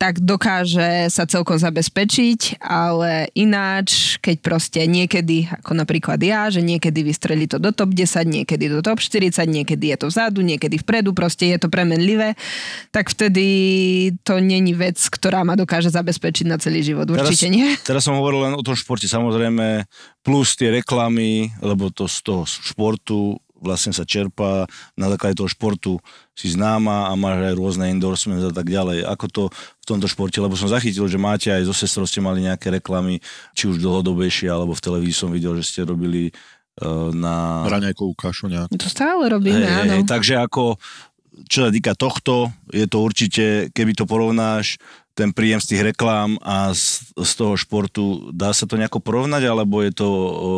tak 0.02 0.18
dokáže 0.18 1.14
sa 1.14 1.30
celkom 1.30 1.62
zabezpečiť, 1.62 2.58
ale 2.58 3.30
ináč, 3.38 4.18
keď 4.18 4.36
proste 4.42 4.82
niekedy, 4.90 5.46
ako 5.46 5.78
napríklad 5.78 6.18
ja, 6.18 6.50
že 6.50 6.66
niekedy 6.66 7.06
vystrelí 7.06 7.46
to 7.46 7.62
do 7.62 7.70
top 7.70 7.94
10, 7.94 8.26
niekedy 8.26 8.66
do 8.66 8.82
top 8.82 8.98
40, 8.98 9.46
niekedy 9.46 9.94
je 9.94 9.98
to 10.02 10.10
vzadu, 10.10 10.42
niekedy 10.42 10.82
vpredu, 10.82 11.14
proste 11.14 11.54
je 11.54 11.62
to 11.62 11.70
premenlivé, 11.70 12.34
tak 12.90 13.14
vtedy 13.14 13.46
to 14.26 14.42
není 14.42 14.74
vec, 14.74 14.98
ktorá 14.98 15.46
ma 15.46 15.54
dokáže 15.54 15.94
zabezpečiť 15.94 16.50
na 16.50 16.58
celý 16.58 16.82
život. 16.82 17.06
Určite 17.06 17.46
teraz, 17.46 17.54
nie. 17.54 17.70
Teraz 17.94 18.02
som 18.02 18.18
hovoril 18.18 18.50
len 18.50 18.58
o 18.58 18.66
tom 18.66 18.74
športe, 18.74 19.06
samozrejme, 19.06 19.86
plus 20.26 20.58
tie 20.58 20.74
reklamy, 20.74 21.54
lebo 21.62 21.94
to 21.94 22.10
z 22.10 22.26
toho 22.26 22.50
športu 22.50 23.38
vlastne 23.62 23.94
sa 23.94 24.04
čerpá, 24.04 24.66
na 24.98 25.08
základe 25.14 25.38
toho 25.38 25.48
športu 25.48 26.02
si 26.34 26.50
známa 26.50 27.08
a 27.08 27.14
máš 27.14 27.46
aj 27.46 27.54
rôzne 27.54 27.86
endorsements 27.94 28.50
a 28.50 28.54
tak 28.54 28.68
ďalej. 28.68 29.06
Ako 29.06 29.26
to 29.30 29.44
v 29.54 29.86
tomto 29.86 30.10
športe, 30.10 30.42
lebo 30.42 30.58
som 30.58 30.68
zachytil, 30.68 31.06
že 31.06 31.22
máte 31.22 31.54
aj 31.54 31.70
so 31.70 31.74
sestrou 31.78 32.10
ste 32.10 32.20
mali 32.20 32.42
nejaké 32.42 32.74
reklamy, 32.74 33.22
či 33.54 33.70
už 33.70 33.78
dlhodobejšie, 33.78 34.50
alebo 34.50 34.74
v 34.74 34.84
televízii 34.84 35.22
som 35.22 35.30
videl, 35.30 35.54
že 35.62 35.70
ste 35.70 35.86
robili 35.86 36.34
uh, 36.82 37.14
na... 37.14 37.64
Raňajkovú 37.70 38.18
kašu 38.18 38.50
nejak. 38.50 38.74
To 38.74 38.90
stále 38.90 39.30
robíme, 39.30 39.62
hej, 39.62 39.86
áno. 39.86 39.94
hej, 40.02 40.04
takže 40.10 40.42
ako, 40.42 40.82
čo 41.46 41.68
sa 41.68 41.70
týka 41.70 41.94
tohto, 41.94 42.50
je 42.74 42.90
to 42.90 42.98
určite, 43.00 43.46
keby 43.72 43.94
to 43.94 44.10
porovnáš 44.10 44.82
ten 45.12 45.36
príjem 45.36 45.60
z 45.60 45.76
tých 45.76 45.82
reklám 45.92 46.40
a 46.40 46.72
z, 46.72 47.12
z 47.12 47.32
toho 47.36 47.60
športu, 47.60 48.32
dá 48.32 48.56
sa 48.56 48.64
to 48.64 48.80
nejako 48.80 49.04
porovnať, 49.04 49.44
alebo 49.44 49.84
je 49.84 49.92
to 49.92 50.08
o, 50.08 50.52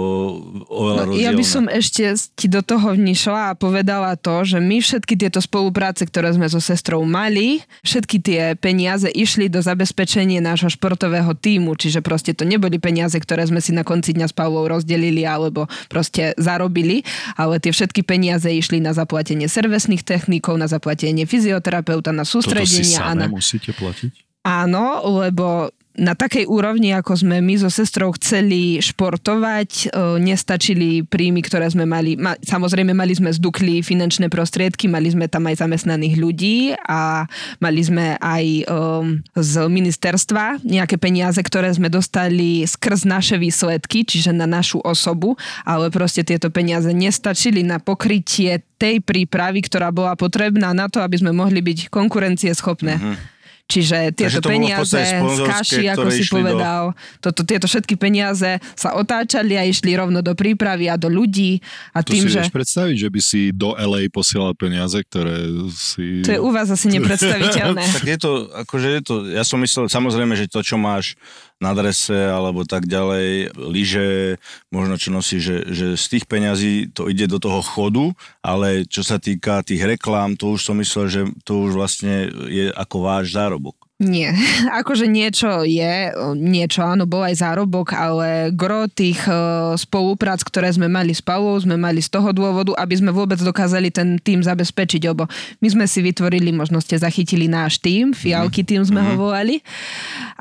oveľa 0.69 1.01
No, 1.03 1.05
rozdielne? 1.10 1.25
ja 1.25 1.31
by 1.33 1.45
som 1.45 1.65
ešte 1.65 2.05
ti 2.38 2.45
do 2.45 2.62
toho 2.62 2.93
vnišla 2.93 3.53
a 3.53 3.57
povedala 3.57 4.13
to, 4.13 4.45
že 4.45 4.62
my 4.62 4.77
všetky 4.77 5.17
tieto 5.17 5.41
spolupráce, 5.41 6.05
ktoré 6.05 6.31
sme 6.38 6.45
so 6.45 6.62
sestrou 6.62 7.01
mali, 7.01 7.65
všetky 7.81 8.17
tie 8.22 8.41
peniaze 8.53 9.10
išli 9.10 9.50
do 9.50 9.57
zabezpečenia 9.57 10.38
nášho 10.38 10.69
športového 10.69 11.33
týmu, 11.33 11.74
čiže 11.74 12.05
proste 12.05 12.38
to 12.38 12.45
neboli 12.45 12.77
peniaze, 12.77 13.17
ktoré 13.17 13.50
sme 13.50 13.57
si 13.57 13.74
na 13.74 13.81
konci 13.81 14.13
dňa 14.13 14.29
s 14.29 14.38
Pavlou 14.38 14.69
rozdelili 14.69 15.25
alebo 15.25 15.65
proste 15.89 16.38
zarobili, 16.38 17.01
ale 17.36 17.57
tie 17.57 17.74
všetky 17.74 18.05
peniaze 18.05 18.48
išli 18.53 18.77
na 18.77 18.93
zaplatenie 18.93 19.50
servisných 19.50 20.05
technikov, 20.05 20.62
na 20.62 20.69
zaplatenie 20.69 21.25
fyzioterapeuta, 21.25 22.13
na 22.13 22.22
Toto 22.22 22.69
si 22.69 22.86
a 22.95 23.10
samé 23.12 23.25
na... 23.25 23.33
musíte 23.33 23.74
platiť? 23.74 24.33
Áno, 24.43 25.00
lebo 25.23 25.71
na 25.93 26.17
takej 26.17 26.50
úrovni, 26.50 26.89
ako 26.89 27.21
sme 27.21 27.38
my 27.38 27.53
so 27.62 27.69
sestrou 27.69 28.09
chceli 28.17 28.81
športovať, 28.81 29.69
e, 29.69 30.17
nestačili 30.17 31.05
príjmy, 31.05 31.45
ktoré 31.45 31.69
sme 31.69 31.85
mali. 31.85 32.17
Ma, 32.17 32.33
samozrejme, 32.41 32.97
mali 32.97 33.13
sme 33.13 33.29
z 33.29 33.38
finančné 33.85 34.25
prostriedky, 34.33 34.89
mali 34.89 35.13
sme 35.13 35.29
tam 35.29 35.45
aj 35.45 35.62
zamestnaných 35.62 36.15
ľudí 36.17 36.73
a 36.89 37.29
mali 37.62 37.81
sme 37.85 38.17
aj 38.17 38.45
um, 38.65 39.21
z 39.38 39.53
ministerstva 39.69 40.65
nejaké 40.65 40.97
peniaze, 40.97 41.38
ktoré 41.38 41.69
sme 41.69 41.93
dostali 41.93 42.65
skrz 42.65 43.05
naše 43.05 43.38
výsledky, 43.38 44.01
čiže 44.01 44.33
na 44.33 44.50
našu 44.50 44.81
osobu, 44.81 45.38
ale 45.62 45.93
proste 45.93 46.25
tieto 46.25 46.50
peniaze 46.50 46.89
nestačili 46.89 47.62
na 47.62 47.77
pokrytie 47.77 48.65
tej 48.81 48.97
prípravy, 49.05 49.62
ktorá 49.62 49.93
bola 49.93 50.17
potrebná 50.17 50.73
na 50.73 50.89
to, 50.89 51.05
aby 51.05 51.21
sme 51.21 51.38
mohli 51.38 51.62
byť 51.62 51.93
konkurencieschopné. 51.93 52.95
Mm-hmm. 52.97 53.33
Čiže 53.63 54.12
tieto 54.12 54.43
Takže 54.43 54.51
peniaze 54.53 55.01
z 55.15 55.39
kaši, 55.48 55.84
ako 55.88 56.08
si 56.12 56.22
išli 56.22 56.29
do- 56.29 56.36
povedal, 56.36 56.84
toto, 57.24 57.41
tieto 57.48 57.65
všetky 57.65 57.96
peniaze 57.96 58.60
sa 58.75 58.93
otáčali 58.93 59.55
a 59.55 59.63
išli 59.63 59.96
rovno 59.96 60.20
do 60.20 60.36
prípravy 60.36 60.91
a 60.91 61.00
do 61.00 61.08
ľudí. 61.08 61.63
A 61.96 62.03
To 62.03 62.12
tým, 62.12 62.27
si 62.27 62.36
že... 62.36 62.43
vieš 62.43 62.51
predstaviť, 62.51 62.96
že 63.00 63.10
by 63.10 63.20
si 63.24 63.41
do 63.55 63.72
LA 63.74 64.12
posielal 64.12 64.51
peniaze, 64.53 65.00
ktoré 65.00 65.48
si... 65.74 66.22
To 66.27 66.32
je 66.36 66.39
u 66.43 66.50
vás 66.51 66.70
asi 66.70 66.91
nepredstaviteľné. 67.00 67.84
tak 67.88 68.03
je 68.03 68.17
to, 68.20 68.32
akože 68.67 68.88
je 69.00 69.01
to, 69.01 69.13
ja 69.32 69.48
som 69.48 69.58
myslel, 69.63 69.88
samozrejme, 69.88 70.36
že 70.36 70.51
to, 70.51 70.60
čo 70.60 70.75
máš 70.75 71.15
na 71.63 71.72
drese 71.72 72.27
alebo 72.27 72.67
tak 72.67 72.84
ďalej, 72.84 73.55
lyže, 73.55 74.36
možno 74.67 75.00
čo 75.00 75.15
nosíš, 75.15 75.41
že, 75.41 75.58
že 75.72 75.88
z 75.96 76.05
tých 76.12 76.25
peňazí 76.27 76.91
to 76.91 77.08
ide 77.08 77.32
do 77.32 77.39
toho 77.39 77.63
chodu, 77.63 78.12
ale 78.43 78.84
čo 78.84 79.00
sa 79.00 79.15
týka 79.15 79.63
tých 79.63 79.88
reklám, 79.88 80.36
to 80.36 80.60
už 80.60 80.67
som 80.67 80.75
myslel, 80.84 81.08
že 81.08 81.22
to 81.48 81.63
už 81.63 81.79
vlastne 81.79 82.27
je 82.51 82.67
ako 82.75 82.98
váš 83.08 83.32
zárobok. 83.32 83.83
Nie, 84.01 84.33
akože 84.81 85.05
niečo 85.05 85.62
je, 85.62 86.09
niečo 86.33 86.81
áno, 86.81 87.05
bol 87.05 87.21
aj 87.21 87.45
zárobok, 87.45 87.93
ale 87.93 88.50
gro 88.50 88.89
tých 88.89 89.21
e, 89.29 89.33
spoluprác, 89.77 90.41
ktoré 90.41 90.73
sme 90.73 90.89
mali 90.89 91.13
s 91.13 91.21
Pavlou, 91.21 91.53
sme 91.62 91.77
mali 91.77 92.01
z 92.01 92.09
toho 92.09 92.33
dôvodu, 92.33 92.73
aby 92.81 92.95
sme 92.97 93.13
vôbec 93.13 93.38
dokázali 93.38 93.93
ten 93.93 94.17
tým 94.17 94.41
zabezpečiť, 94.41 95.01
lebo 95.13 95.29
my 95.62 95.67
sme 95.69 95.85
si 95.85 96.01
vytvorili, 96.01 96.50
možno 96.50 96.81
ste 96.81 96.97
zachytili 96.97 97.45
náš 97.45 97.77
tým, 97.77 98.17
Fialky 98.17 98.65
tým 98.65 98.81
sme 98.81 99.00
ho 99.05 99.13
volali 99.29 99.62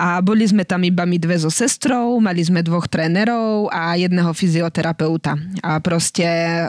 a 0.01 0.25
boli 0.25 0.49
sme 0.49 0.65
tam 0.65 0.81
iba 0.89 1.05
my 1.05 1.21
dve 1.21 1.37
so 1.37 1.53
sestrou, 1.53 2.17
mali 2.25 2.41
sme 2.41 2.65
dvoch 2.65 2.89
trénerov 2.89 3.69
a 3.69 4.01
jedného 4.01 4.33
fyzioterapeuta. 4.33 5.37
A 5.61 5.77
proste 5.85 6.25
e, 6.25 6.67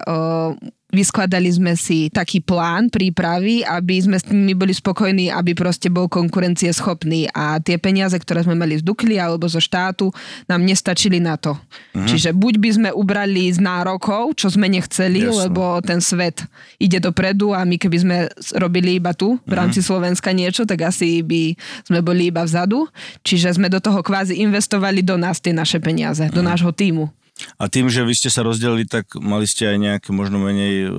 vyskladali 0.93 1.49
sme 1.49 1.73
si 1.73 2.13
taký 2.13 2.39
plán 2.39 2.93
prípravy, 2.93 3.65
aby 3.65 3.97
sme 3.97 4.21
s 4.21 4.29
nimi 4.29 4.53
boli 4.53 4.71
spokojní, 4.71 5.33
aby 5.33 5.57
proste 5.57 5.89
bol 5.89 6.05
konkurencieschopný 6.05 7.33
a 7.33 7.57
tie 7.57 7.81
peniaze, 7.81 8.13
ktoré 8.13 8.45
sme 8.45 8.53
mali 8.53 8.77
z 8.77 8.85
Dukly 8.85 9.17
alebo 9.17 9.49
zo 9.49 9.57
štátu, 9.57 10.13
nám 10.45 10.61
nestačili 10.61 11.17
na 11.17 11.35
to. 11.35 11.57
Uh-huh. 11.57 12.05
Čiže 12.05 12.37
buď 12.37 12.53
by 12.61 12.69
sme 12.69 12.89
ubrali 12.93 13.49
z 13.49 13.57
nárokov, 13.57 14.37
čo 14.37 14.53
sme 14.53 14.69
nechceli, 14.69 15.25
Jasné. 15.25 15.49
lebo 15.49 15.81
ten 15.81 15.97
svet 15.97 16.45
ide 16.77 17.01
dopredu 17.01 17.57
a 17.57 17.65
my 17.65 17.81
keby 17.81 17.97
sme 17.97 18.17
robili 18.61 19.01
iba 19.01 19.17
tu 19.17 19.41
v 19.49 19.53
rámci 19.57 19.81
uh-huh. 19.81 19.97
Slovenska 19.97 20.29
niečo, 20.29 20.69
tak 20.69 20.85
asi 20.85 21.25
by 21.25 21.57
sme 21.89 22.05
boli 22.05 22.29
iba 22.29 22.45
vzadu. 22.45 22.85
Čiže 23.25 23.57
sme 23.57 23.73
do 23.73 23.81
toho 23.81 24.05
kvázi 24.05 24.37
investovali 24.45 25.01
do 25.01 25.17
nás 25.17 25.41
tie 25.41 25.55
naše 25.55 25.81
peniaze, 25.81 26.29
do 26.29 26.45
nášho 26.45 26.69
týmu. 26.69 27.09
A 27.57 27.65
tým, 27.65 27.89
že 27.89 28.05
vy 28.05 28.13
ste 28.13 28.29
sa 28.29 28.45
rozdelili, 28.45 28.85
tak 28.85 29.09
mali 29.17 29.49
ste 29.49 29.65
aj 29.65 29.77
nejaké 29.81 30.09
možno 30.13 30.37
menej 30.37 30.85
e, 30.85 30.89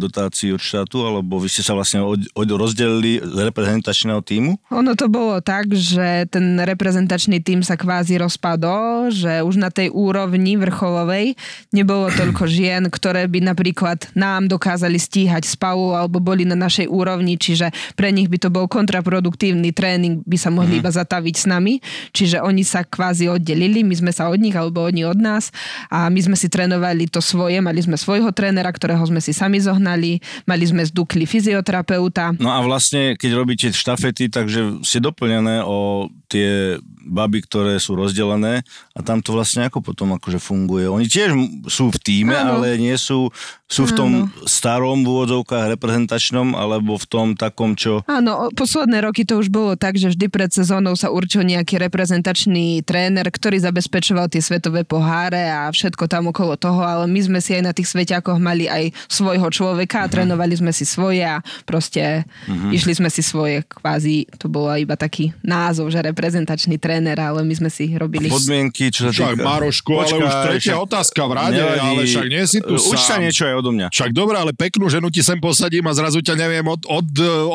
dotácií 0.00 0.56
od 0.56 0.62
štátu, 0.62 1.04
alebo 1.04 1.36
vy 1.36 1.52
ste 1.52 1.60
sa 1.60 1.76
vlastne 1.76 2.00
od, 2.00 2.24
od 2.32 2.48
rozdelili 2.48 3.20
z 3.20 3.38
reprezentačného 3.52 4.24
týmu? 4.24 4.56
Ono 4.72 4.92
to 4.96 5.12
bolo 5.12 5.36
tak, 5.44 5.68
že 5.76 6.24
ten 6.32 6.56
reprezentačný 6.64 7.44
tým 7.44 7.60
sa 7.60 7.76
kvázi 7.76 8.16
rozpadol, 8.16 9.12
že 9.12 9.44
už 9.44 9.60
na 9.60 9.68
tej 9.68 9.92
úrovni 9.92 10.56
vrcholovej 10.56 11.36
nebolo 11.76 12.08
toľko 12.08 12.48
žien, 12.56 12.88
ktoré 12.88 13.28
by 13.28 13.52
napríklad 13.52 14.08
nám 14.16 14.48
dokázali 14.48 14.96
stíhať 14.96 15.44
spolu 15.44 15.92
alebo 15.92 16.24
boli 16.24 16.48
na 16.48 16.56
našej 16.56 16.88
úrovni, 16.88 17.36
čiže 17.36 17.68
pre 18.00 18.16
nich 18.16 18.32
by 18.32 18.40
to 18.40 18.48
bol 18.48 18.64
kontraproduktívny 18.64 19.76
tréning, 19.76 20.24
by 20.24 20.40
sa 20.40 20.48
mohli 20.48 20.80
iba 20.80 20.88
zataviť 20.88 21.34
s 21.36 21.44
nami, 21.44 21.84
čiže 22.16 22.40
oni 22.40 22.64
sa 22.64 22.80
kvázi 22.80 23.28
oddelili, 23.28 23.84
my 23.84 23.92
sme 23.92 24.12
sa 24.12 24.32
od 24.32 24.40
nich 24.40 24.56
alebo 24.56 24.88
oni 24.88 25.04
od 25.04 25.20
nás 25.20 25.52
a 25.88 26.06
my 26.12 26.20
sme 26.20 26.36
si 26.36 26.52
trénovali 26.52 27.08
to 27.08 27.24
svoje, 27.24 27.58
mali 27.64 27.80
sme 27.80 27.96
svojho 27.96 28.30
trénera, 28.30 28.68
ktorého 28.68 29.02
sme 29.06 29.18
si 29.18 29.32
sami 29.32 29.58
zohnali, 29.58 30.20
mali 30.44 30.64
sme 30.66 30.84
z 30.84 30.92
fyzioterapeuta, 31.24 32.34
No 32.38 32.50
a 32.50 32.58
vlastne, 32.62 33.14
keď 33.14 33.30
robíte 33.38 33.66
štafety, 33.70 34.26
takže 34.26 34.82
ste 34.82 34.98
doplnené 34.98 35.62
o 35.62 36.10
tie 36.26 36.78
baby, 37.04 37.42
ktoré 37.44 37.76
sú 37.82 37.98
rozdelené 37.98 38.62
a 38.94 39.00
tam 39.02 39.18
to 39.18 39.34
vlastne 39.34 39.66
ako 39.66 39.82
potom 39.82 40.14
akože 40.16 40.38
funguje. 40.38 40.86
Oni 40.86 41.06
tiež 41.06 41.34
sú 41.66 41.90
v 41.90 41.98
týme, 41.98 42.36
Áno. 42.36 42.62
ale 42.62 42.78
nie 42.78 42.94
sú, 42.94 43.30
sú 43.66 43.88
v 43.88 43.92
tom 43.96 44.10
starom 44.44 45.02
v 45.02 45.10
úvodzovkách 45.10 45.74
reprezentačnom 45.78 46.54
alebo 46.54 47.00
v 47.00 47.06
tom 47.08 47.26
takom, 47.34 47.74
čo... 47.74 48.04
Áno, 48.04 48.52
posledné 48.52 49.02
roky 49.02 49.24
to 49.24 49.40
už 49.40 49.48
bolo 49.48 49.74
tak, 49.74 49.96
že 49.96 50.12
vždy 50.12 50.26
pred 50.28 50.50
sezónou 50.52 50.92
sa 50.94 51.08
určil 51.08 51.42
nejaký 51.42 51.80
reprezentačný 51.80 52.84
tréner, 52.84 53.26
ktorý 53.26 53.58
zabezpečoval 53.64 54.28
tie 54.28 54.44
svetové 54.44 54.84
poháre 54.84 55.48
a 55.48 55.72
všetko 55.72 56.04
tam 56.06 56.28
okolo 56.28 56.60
toho, 56.60 56.84
ale 56.84 57.08
my 57.08 57.20
sme 57.24 57.40
si 57.40 57.56
aj 57.56 57.62
na 57.64 57.72
tých 57.72 57.88
sveťákoch 57.90 58.36
mali 58.36 58.68
aj 58.68 58.92
svojho 59.08 59.48
človeka 59.48 60.04
a 60.04 60.10
trénovali 60.12 60.54
sme 60.54 60.70
si 60.70 60.84
svoje 60.84 61.24
a 61.24 61.40
proste 61.64 62.28
išli 62.70 62.92
sme 62.92 63.08
si 63.08 63.24
svoje 63.24 63.64
kvázi, 63.64 64.28
to 64.36 64.52
bolo 64.52 64.68
iba 64.76 64.94
taký 64.94 65.32
názov, 65.40 65.88
že 65.88 66.04
reprezentačný 66.04 66.76
tréner, 66.76 66.91
ale 67.00 67.40
my 67.46 67.54
sme 67.56 67.70
si 67.72 67.88
robili... 67.96 68.28
Podmienky, 68.28 68.92
čo 68.92 69.08
sa 69.08 69.10
Však, 69.14 69.38
týka... 69.38 69.44
Marošku, 69.46 69.90
ale 69.96 70.14
už 70.20 70.34
tretia 70.44 70.74
otázka 70.76 71.20
v 71.24 71.32
rade, 71.32 71.62
ale 71.62 72.00
však 72.04 72.26
nie 72.28 72.44
si 72.44 72.58
tu 72.60 72.74
Uč 72.76 73.00
sa 73.00 73.16
niečo 73.16 73.48
aj 73.48 73.54
odo 73.62 73.70
mňa. 73.72 73.88
Však 73.88 74.10
dobre, 74.12 74.36
ale 74.36 74.52
peknú 74.52 74.90
ženu 74.92 75.08
ti 75.08 75.24
sem 75.24 75.38
posadím 75.38 75.86
a 75.88 75.92
zrazu 75.96 76.20
ťa 76.20 76.34
neviem 76.36 76.66
od, 76.66 76.82
od, 76.84 77.08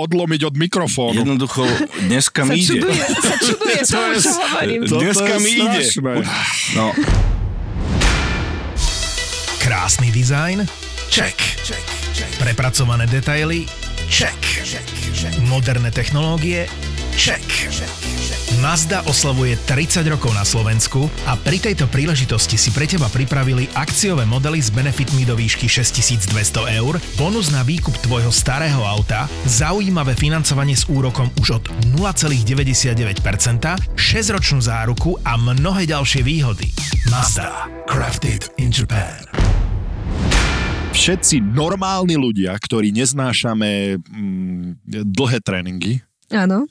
odlomiť 0.08 0.42
od 0.48 0.56
mikrofónu. 0.58 1.22
Jednoducho, 1.22 1.68
dneska 2.08 2.48
mi 2.48 2.64
ide. 2.64 2.80
čuduje, 2.82 3.04
sa 3.22 3.36
čuduje 3.38 3.80
tomu, 3.86 4.14
čo 4.18 4.32
hovorím. 4.34 4.82
to- 4.88 4.98
Dneska 4.98 5.34
mi 5.38 5.52
ide. 5.54 5.82
No, 6.74 6.96
Krásny 9.60 10.10
dizajn? 10.16 10.64
Check. 11.12 11.36
Prepracované 12.40 13.04
detaily? 13.08 13.87
Check. 14.08 14.40
Moderné 15.52 15.92
technológie? 15.92 16.72
Check. 17.12 17.44
Mazda 18.64 19.04
oslavuje 19.04 19.60
30 19.68 20.08
rokov 20.08 20.32
na 20.32 20.48
Slovensku 20.48 21.12
a 21.28 21.36
pri 21.36 21.60
tejto 21.60 21.92
príležitosti 21.92 22.56
si 22.56 22.72
pre 22.72 22.88
teba 22.88 23.12
pripravili 23.12 23.68
akciové 23.76 24.24
modely 24.24 24.64
s 24.64 24.72
benefitmi 24.72 25.28
do 25.28 25.36
výšky 25.36 25.68
6200 25.68 26.78
eur, 26.80 27.02
bonus 27.20 27.52
na 27.52 27.68
výkup 27.68 28.00
tvojho 28.00 28.32
starého 28.32 28.80
auta, 28.80 29.28
zaujímavé 29.44 30.16
financovanie 30.16 30.78
s 30.78 30.88
úrokom 30.88 31.28
už 31.44 31.60
od 31.60 31.64
0,99%, 32.00 33.20
6-ročnú 33.98 34.60
záruku 34.64 35.20
a 35.28 35.36
mnohé 35.36 35.84
ďalšie 35.84 36.24
výhody. 36.24 36.72
Mazda. 37.12 37.68
Crafted 37.90 38.48
in 38.56 38.72
Japan. 38.72 39.47
Všetci 40.98 41.54
normálni 41.54 42.18
ľudia, 42.18 42.58
ktorí 42.58 42.90
neznášame 42.90 44.02
mm, 44.02 44.82
dlhé 45.06 45.40
tréningy, 45.46 46.02
Áno. 46.34 46.66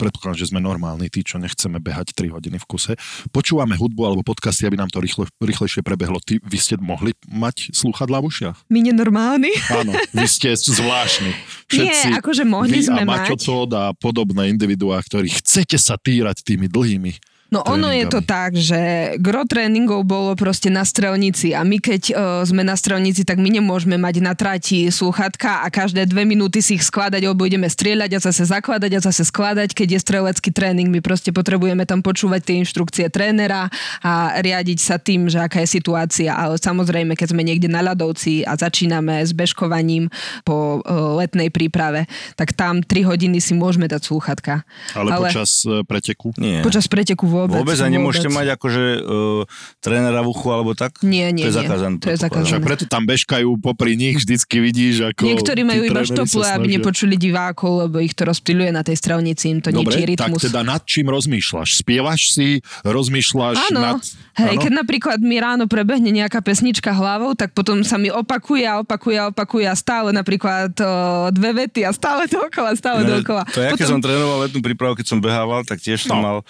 predpokladám, 0.00 0.40
že 0.40 0.48
sme 0.48 0.58
normálni, 0.58 1.12
tí, 1.12 1.20
čo 1.20 1.36
nechceme 1.36 1.76
behať 1.76 2.16
3 2.16 2.32
hodiny 2.32 2.56
v 2.56 2.64
kuse, 2.64 2.96
počúvame 3.28 3.76
hudbu 3.76 4.08
alebo 4.08 4.24
podcasty, 4.24 4.64
aby 4.64 4.80
nám 4.80 4.88
to 4.88 5.04
rýchle, 5.04 5.28
rýchlejšie 5.36 5.84
prebehlo. 5.84 6.16
Ty, 6.24 6.40
vy 6.40 6.58
ste 6.58 6.80
mohli 6.80 7.12
mať 7.28 7.76
slúchadlá 7.76 8.24
v 8.24 8.32
ušiach? 8.32 8.56
My 8.72 8.80
nenormálni. 8.80 9.52
Áno, 9.68 9.92
vy 10.16 10.26
ste 10.26 10.56
zvláštni. 10.56 11.36
Všetci, 11.68 12.06
Nie, 12.08 12.24
akože 12.24 12.48
mohli 12.48 12.72
vy 12.72 12.88
sme 12.88 13.04
a 13.04 13.06
Maťo 13.06 13.36
mať. 13.36 13.68
A 13.76 13.92
podobné 13.92 14.48
individuá, 14.48 14.96
ktorí 15.04 15.28
chcete 15.28 15.76
sa 15.76 16.00
týrať 16.00 16.40
tými 16.40 16.72
dlhými 16.72 17.27
No 17.48 17.64
ono 17.64 17.88
je 17.88 18.04
to 18.12 18.20
tak, 18.20 18.52
že 18.60 19.16
gro 19.24 19.48
tréningov 19.48 20.04
bolo 20.04 20.36
proste 20.36 20.68
na 20.68 20.84
strelnici 20.84 21.56
a 21.56 21.64
my 21.64 21.80
keď 21.80 22.02
uh, 22.12 22.16
sme 22.44 22.60
na 22.60 22.76
strelnici, 22.76 23.24
tak 23.24 23.40
my 23.40 23.48
nemôžeme 23.48 23.96
mať 23.96 24.20
na 24.20 24.36
trati 24.36 24.92
slúchatka 24.92 25.64
a 25.64 25.72
každé 25.72 26.04
dve 26.12 26.28
minúty 26.28 26.60
si 26.60 26.76
ich 26.76 26.84
skladať, 26.84 27.24
alebo 27.24 27.48
ideme 27.48 27.64
strieľať 27.64 28.10
a 28.12 28.18
zase 28.20 28.44
zakladať 28.44 29.00
a 29.00 29.00
zase 29.00 29.24
skladať, 29.24 29.72
keď 29.72 29.96
je 29.96 29.98
strelecký 30.04 30.50
tréning. 30.52 30.92
My 30.92 31.00
proste 31.00 31.32
potrebujeme 31.32 31.88
tam 31.88 32.04
počúvať 32.04 32.44
tie 32.44 32.54
inštrukcie 32.60 33.08
trénera 33.08 33.72
a 34.04 34.36
riadiť 34.44 34.78
sa 34.84 35.00
tým, 35.00 35.32
že 35.32 35.40
aká 35.40 35.64
je 35.64 35.72
situácia. 35.72 36.36
Ale 36.36 36.60
samozrejme, 36.60 37.16
keď 37.16 37.32
sme 37.32 37.48
niekde 37.48 37.72
na 37.72 37.80
ľadovci 37.80 38.44
a 38.44 38.60
začíname 38.60 39.24
s 39.24 39.32
bežkovaním 39.32 40.12
po 40.44 40.84
uh, 40.84 41.16
letnej 41.16 41.48
príprave, 41.48 42.04
tak 42.36 42.52
tam 42.52 42.84
3 42.84 43.08
hodiny 43.08 43.40
si 43.40 43.56
môžeme 43.56 43.88
dať 43.88 44.04
slúchatka. 44.04 44.68
Ale, 44.92 45.16
Ale 45.16 45.32
počas 45.32 45.64
e, 45.64 45.80
preteku? 45.80 46.36
Nie. 46.36 46.60
Počas 46.60 46.84
preteku 46.90 47.37
vôbec. 47.38 47.60
Vôbec 47.60 47.78
a 47.78 47.86
nemôžete 47.86 48.26
mať 48.26 48.46
akože 48.54 48.84
uh, 48.96 49.42
trénera 49.78 50.18
v 50.20 50.28
uchu 50.28 50.48
alebo 50.48 50.72
tak? 50.72 50.98
Nie, 51.00 51.30
nie, 51.30 51.44
To 51.44 51.50
je 51.50 51.54
nie. 51.54 51.60
zakázané. 51.62 51.94
To 51.98 52.08
je 52.08 52.18
zakázané. 52.18 52.46
Však 52.48 52.62
preto 52.62 52.84
tam 52.84 53.02
bežkajú 53.04 53.48
popri 53.58 53.94
nich, 53.94 54.18
vždycky 54.18 54.58
vidíš, 54.58 54.94
ako 55.08 55.22
Niektorí 55.24 55.60
majú 55.62 55.82
iba 55.84 56.02
štople, 56.02 56.44
aby 56.48 56.66
nepočuli 56.74 57.14
divákov, 57.14 57.86
lebo 57.86 57.98
ich 57.98 58.12
to 58.12 58.24
rozptýľuje 58.24 58.70
na 58.70 58.82
tej 58.82 58.96
strelnici, 58.96 59.44
im 59.48 59.60
to 59.60 59.70
ničí 59.70 60.02
Dobre, 60.02 60.16
tak 60.16 60.32
rytmus. 60.32 60.42
teda 60.42 60.60
nad 60.62 60.82
čím 60.82 61.06
rozmýšľaš? 61.06 61.68
Spievaš 61.78 62.32
si, 62.32 62.48
rozmýšľaš 62.82 63.56
Áno, 63.70 63.78
nad... 63.78 64.00
hej, 64.34 64.54
Áno? 64.54 64.62
keď 64.62 64.72
napríklad 64.74 65.18
mi 65.18 65.36
ráno 65.36 65.64
prebehne 65.64 66.08
nejaká 66.08 66.40
pesnička 66.40 66.90
hlavou, 66.90 67.32
tak 67.32 67.52
potom 67.52 67.82
sa 67.82 67.94
mi 67.94 68.08
opakuje 68.08 68.64
a 68.64 68.80
opakuje 68.80 69.16
a 69.16 69.28
opakuje 69.28 69.64
a 69.64 69.74
stále 69.74 70.10
napríklad 70.10 70.72
o, 70.74 70.88
dve 71.30 71.50
vety 71.58 71.82
a 71.82 71.90
stále 71.90 72.24
dookola, 72.26 72.72
stále 72.72 73.02
Ne, 73.02 73.10
dookola. 73.14 73.44
To 73.46 73.60
ja, 73.60 73.70
keď 73.70 73.84
potom, 73.84 73.92
som 73.94 74.00
trénoval 74.00 74.38
letnú 74.40 74.60
prípravu, 74.60 74.94
keď 74.94 75.06
som 75.06 75.18
behával, 75.18 75.60
tak 75.62 75.78
tiež 75.78 76.00
som 76.00 76.16
No. 76.18 76.24
mal 76.24 76.36
uh, 76.40 76.46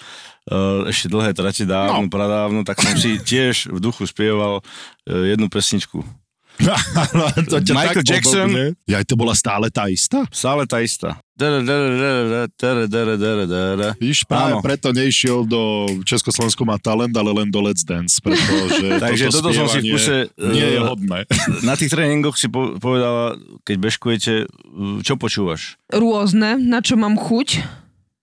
ešte 0.85 1.07
dlhé 1.07 1.31
trate 1.31 1.63
dávno, 1.63 2.05
No. 2.05 2.11
pradávno, 2.11 2.65
tak 2.65 2.81
som 2.81 2.97
si 2.97 3.17
tiež 3.17 3.69
v 3.69 3.77
duchu 3.77 4.03
spieval 4.03 4.59
uh, 4.59 4.63
jednu 5.05 5.45
pesničku. 5.45 6.01
to 7.47 7.63
ťa 7.63 7.71
Michael 7.71 8.03
tak 8.03 8.09
Jackson. 8.11 8.49
Ja, 8.83 8.99
to 9.07 9.15
bola 9.15 9.31
stále 9.31 9.71
tá 9.71 9.87
istá? 9.87 10.27
Stále 10.27 10.67
tá 10.67 10.83
istá. 10.83 11.15
Víš, 13.95 14.27
práve 14.27 14.59
Áno. 14.59 14.63
preto 14.63 14.91
nešiel 14.91 15.47
do 15.47 15.87
Československu 16.03 16.67
má 16.67 16.75
talent, 16.75 17.15
ale 17.15 17.31
len 17.31 17.47
do 17.47 17.63
Let's 17.63 17.87
Dance, 17.87 18.19
pretože 18.19 18.91
Takže 19.07 19.31
toto 19.31 19.55
som 19.55 19.71
si 19.71 19.79
v 19.79 19.95
kuse, 19.95 20.27
nie 20.35 20.67
je 20.75 20.79
eh, 20.79 20.83
hodné. 20.83 21.23
Na 21.67 21.79
tých 21.79 21.95
tréningoch 21.95 22.35
si 22.35 22.51
po- 22.51 22.75
povedala, 22.75 23.39
keď 23.63 23.75
bežkujete, 23.79 24.33
čo 24.99 25.13
počúvaš? 25.15 25.79
rôzne, 25.89 26.59
na 26.59 26.83
čo 26.83 26.99
mám 26.99 27.15
chuť. 27.15 27.63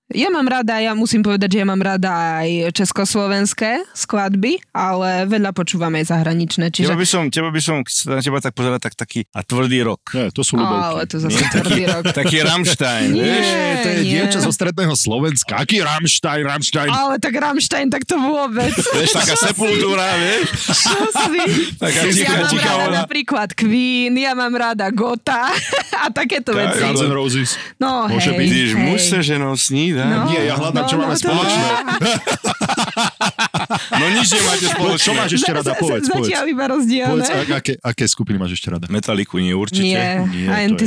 Ja 0.07 0.31
mám 0.31 0.47
rada, 0.47 0.79
ja 0.79 0.95
musím 0.95 1.19
povedať, 1.19 1.59
že 1.59 1.59
ja 1.59 1.67
mám 1.67 1.83
rada 1.83 2.39
aj 2.39 2.71
československé 2.71 3.91
skladby, 3.91 4.63
ale 4.71 5.27
veľa 5.27 5.51
počúvam 5.51 5.91
aj 5.99 6.15
zahraničné, 6.15 6.71
Čiže... 6.71 6.87
Teba 6.87 6.95
by 6.95 7.09
som, 7.11 7.23
teba 7.27 7.51
by 7.51 7.59
som, 7.59 7.83
na 8.07 8.23
teba 8.23 8.39
tak 8.39 8.55
pozerať, 8.55 8.87
tak 8.87 8.95
taký 8.95 9.27
a 9.35 9.43
tvrdý 9.43 9.83
rok. 9.83 9.99
Nie, 10.15 10.31
to 10.31 10.47
sú 10.47 10.55
ľubovky. 10.55 10.87
Ale 10.87 11.01
to 11.11 11.17
zase 11.19 11.43
tvrdý 11.51 11.83
rok. 11.91 12.05
Taký 12.23 12.39
Rammstein, 12.39 13.09
Nie. 13.11 13.19
vieš? 13.19 13.47
To 13.51 13.89
je 13.89 13.99
nie. 13.99 14.11
dievča 14.15 14.39
zo 14.41 14.53
stredného 14.55 14.95
Slovenska. 14.95 15.59
Aký 15.59 15.83
Rammstein, 15.83 16.43
Rammstein? 16.47 16.87
Ale 16.87 17.19
tak 17.19 17.35
Rammstein, 17.35 17.91
tak 17.91 18.07
to 18.07 18.15
vôbec. 18.15 18.79
Vieš, 18.79 19.11
taká 19.11 19.35
sepultúra, 19.35 20.07
vieš? 20.23 20.47
Čo 20.71 21.03
si? 21.11 21.41
Taká 21.83 22.01
ja 22.01 22.13
tichá, 22.15 22.35
mám 22.39 22.51
tichá 22.55 22.71
rada 22.71 22.85
voda. 22.87 22.97
napríklad 23.03 23.49
Queen, 23.59 24.15
ja 24.15 24.39
mám 24.39 24.55
rada 24.55 24.87
Gota 24.95 25.51
a 26.07 26.15
takéto 26.15 26.55
Tak, 26.55 26.63
veci. 26.73 26.81
Guns 26.81 27.03
N' 27.03 27.11
Roses. 27.11 27.51
No, 27.77 28.07
Môže 28.07 28.31
hej, 28.31 28.39
byť, 28.39 28.51
hej. 28.71 28.79
muž 28.79 29.01
sa 29.03 29.19
ženou 29.19 29.59
snída. 29.97 30.17
No. 30.19 30.29
Nie, 30.29 30.41
ja 30.45 30.55
hľadám, 30.57 30.85
čo 30.85 30.97
máme 31.01 31.15
to- 31.15 31.23
spoločné. 31.25 31.69
No 33.97 34.07
nič 34.11 34.29
nemáte 34.31 34.67
No, 34.67 34.73
spoločné. 34.73 35.03
čo 35.03 35.13
máš 35.13 35.31
ešte 35.35 35.51
rada? 35.51 35.73
Povedz, 35.73 36.07
povedz. 36.07 36.29
Zatiaľ 36.29 36.45
iba 36.47 36.65
rozdielne. 36.67 37.13
Povedz, 37.17 37.31
ak- 37.31 37.55
aké, 37.55 37.73
aké 37.79 38.05
skupiny 38.05 38.37
máš 38.37 38.53
ešte 38.55 38.69
rada? 38.69 38.85
Metaliku 38.87 39.37
nie, 39.37 39.53
určite. 39.53 39.85
Nie, 39.87 40.21
Nie, 40.23 40.47
Anti 40.49 40.85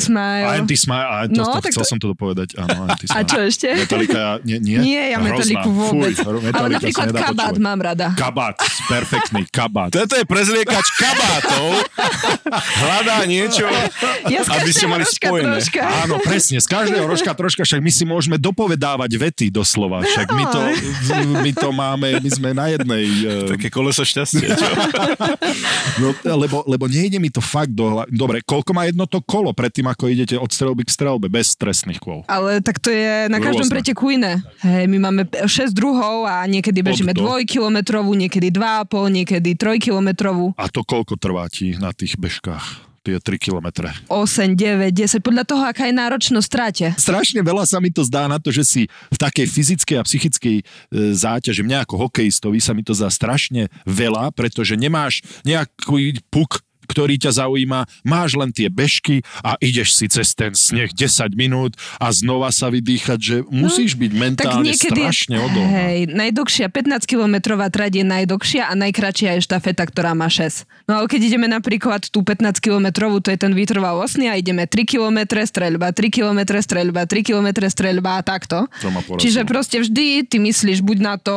Anti-Smile, 0.62 1.04
a 1.04 1.16
to, 1.26 1.34
No, 1.36 1.44
to, 1.50 1.60
tak 1.60 1.72
chcel 1.72 1.84
to- 1.84 1.90
som 1.90 1.98
to 1.98 2.08
dopovedať. 2.10 2.50
Áno, 2.56 2.86
A 2.86 3.20
čo 3.22 3.38
ešte? 3.42 3.74
Metallica, 3.74 4.38
nie, 4.42 4.58
nie? 4.58 4.78
Nie, 4.80 5.04
ja 5.10 5.18
metaliku 5.18 5.68
vôbec. 5.68 6.14
Fuj, 6.16 6.50
Ale 6.50 6.68
napríklad 6.72 7.08
kabát 7.10 7.52
počúvať. 7.52 7.58
mám 7.60 7.80
rada. 7.80 8.08
Kabát, 8.14 8.56
perfektný, 8.86 9.42
kabát. 9.48 9.90
Toto 9.90 10.14
je 10.14 10.24
prezliekač 10.24 10.86
kabátov. 10.96 11.66
Hľadá 12.80 13.26
niečo, 13.26 13.66
Ja 14.28 14.42
aby 14.46 14.70
ste 14.70 14.86
mali 14.86 15.04
spojené. 15.04 15.58
troška. 15.58 15.82
Áno, 16.06 16.16
presne, 16.20 16.58
z 16.58 16.68
každého 16.68 17.06
rožka 17.06 17.32
troška, 17.32 17.62
však 17.64 17.80
my 17.80 17.90
si 17.90 18.04
môžeme 18.04 18.38
dopovedávať 18.38 19.12
vety 19.12 19.46
doslova, 19.50 20.02
však 20.02 20.28
my 20.30 20.44
to, 20.46 20.62
my 21.40 21.52
to 21.52 21.70
máme, 21.72 22.08
my 22.16 22.30
sme 22.30 22.50
na 22.52 22.70
jednej... 22.70 22.99
eh, 23.06 23.48
Také 23.56 23.68
koleso 23.70 24.04
šťastia, 24.04 24.48
čo? 24.56 24.68
No, 26.00 26.16
lebo, 26.24 26.64
lebo 26.64 26.88
nejde 26.88 27.20
mi 27.20 27.28
to 27.28 27.44
fakt 27.44 27.76
do 27.76 27.92
hlavy. 27.92 28.10
Dobre, 28.16 28.38
koľko 28.40 28.72
má 28.72 28.88
jedno 28.88 29.04
to 29.04 29.20
kolo 29.20 29.52
predtým, 29.52 29.84
ako 29.92 30.08
idete 30.08 30.40
od 30.40 30.48
strelby 30.48 30.88
k 30.88 30.92
strelbe, 30.96 31.28
bez 31.28 31.52
stresných 31.54 32.00
kôl? 32.00 32.24
Ale 32.32 32.64
tak 32.64 32.80
to 32.80 32.88
je 32.88 33.28
na 33.28 33.44
každom 33.44 33.68
Rôzne. 33.68 33.76
preteku 33.76 34.16
iné. 34.16 34.40
Hej, 34.64 34.88
my 34.88 34.98
máme 34.98 35.22
6 35.28 35.76
druhov 35.76 36.24
a 36.24 36.48
niekedy 36.48 36.80
bežíme 36.80 37.12
do? 37.12 37.28
dvojkilometrovú, 37.28 38.16
niekedy 38.16 38.48
2,5, 38.50 39.12
niekedy 39.12 39.60
trojkilometrovú. 39.60 40.56
A 40.56 40.72
to 40.72 40.88
koľko 40.88 41.20
trvá 41.20 41.52
ti 41.52 41.76
na 41.76 41.92
tých 41.92 42.16
bežkách? 42.16 42.89
Tie 43.00 43.16
3 43.16 43.40
kilometre. 43.40 43.88
8, 44.12 44.60
9, 44.60 44.92
10, 44.92 45.24
podľa 45.24 45.44
toho, 45.48 45.64
aká 45.64 45.88
je 45.88 45.96
náročnosť 45.96 46.48
tráte. 46.52 46.86
Strašne 47.00 47.40
veľa 47.40 47.64
sa 47.64 47.80
mi 47.80 47.90
to 47.90 48.04
zdá 48.04 48.28
na 48.28 48.38
to, 48.38 48.52
že 48.52 48.64
si 48.68 48.82
v 49.10 49.18
takej 49.18 49.48
fyzickej 49.48 49.96
a 49.96 50.04
psychickej 50.04 50.58
e, 50.60 50.64
záťaži, 51.16 51.64
mňa 51.64 51.88
ako 51.88 52.08
hokejistovi 52.08 52.60
sa 52.60 52.76
mi 52.76 52.84
to 52.84 52.92
zdá 52.92 53.08
strašne 53.08 53.72
veľa, 53.88 54.36
pretože 54.36 54.76
nemáš 54.76 55.24
nejaký 55.48 56.20
puk, 56.28 56.60
ktorý 56.90 57.22
ťa 57.22 57.46
zaujíma, 57.46 57.86
máš 58.02 58.34
len 58.34 58.50
tie 58.50 58.66
bežky 58.68 59.22
a 59.46 59.54
ideš 59.62 59.94
si 59.94 60.10
cez 60.10 60.34
ten 60.34 60.58
sneh 60.58 60.90
10 60.90 61.38
minút 61.38 61.78
a 62.02 62.10
znova 62.10 62.50
sa 62.50 62.74
vydýchať, 62.74 63.20
že 63.22 63.36
musíš 63.46 63.94
byť 63.94 64.12
Tak 64.12 64.20
mentálne 64.20 64.74
niekedy 64.74 65.02
strašne 65.06 65.38
odolná. 65.38 65.70
hej, 65.70 65.98
najdlhšia 66.10 66.68
15-kilometrová 66.74 67.70
trať 67.70 68.02
je 68.02 68.06
najdlhšia 68.10 68.64
a 68.66 68.74
najkračšia 68.74 69.38
je 69.38 69.46
štafeta, 69.46 69.86
ktorá 69.86 70.18
má 70.18 70.26
6. 70.26 70.66
No 70.90 70.98
ale 70.98 71.06
keď 71.06 71.22
ideme 71.30 71.46
napríklad 71.46 72.10
tú 72.10 72.26
15-kilometrovú, 72.26 73.22
to 73.22 73.30
je 73.30 73.38
ten 73.38 73.54
vytrvalostný 73.54 74.26
a 74.32 74.40
ideme 74.40 74.66
3 74.66 74.90
km 74.90 75.20
streľba, 75.46 75.94
3 75.94 76.10
km 76.10 76.40
streľba, 76.58 77.06
3 77.06 77.22
km 77.22 77.48
streľba 77.70 78.18
a 78.18 78.22
takto. 78.26 78.66
Čiže 79.22 79.46
proste 79.46 79.86
vždy 79.86 80.26
ty 80.26 80.42
myslíš 80.42 80.82
buď 80.82 80.98
na 80.98 81.16
to, 81.22 81.36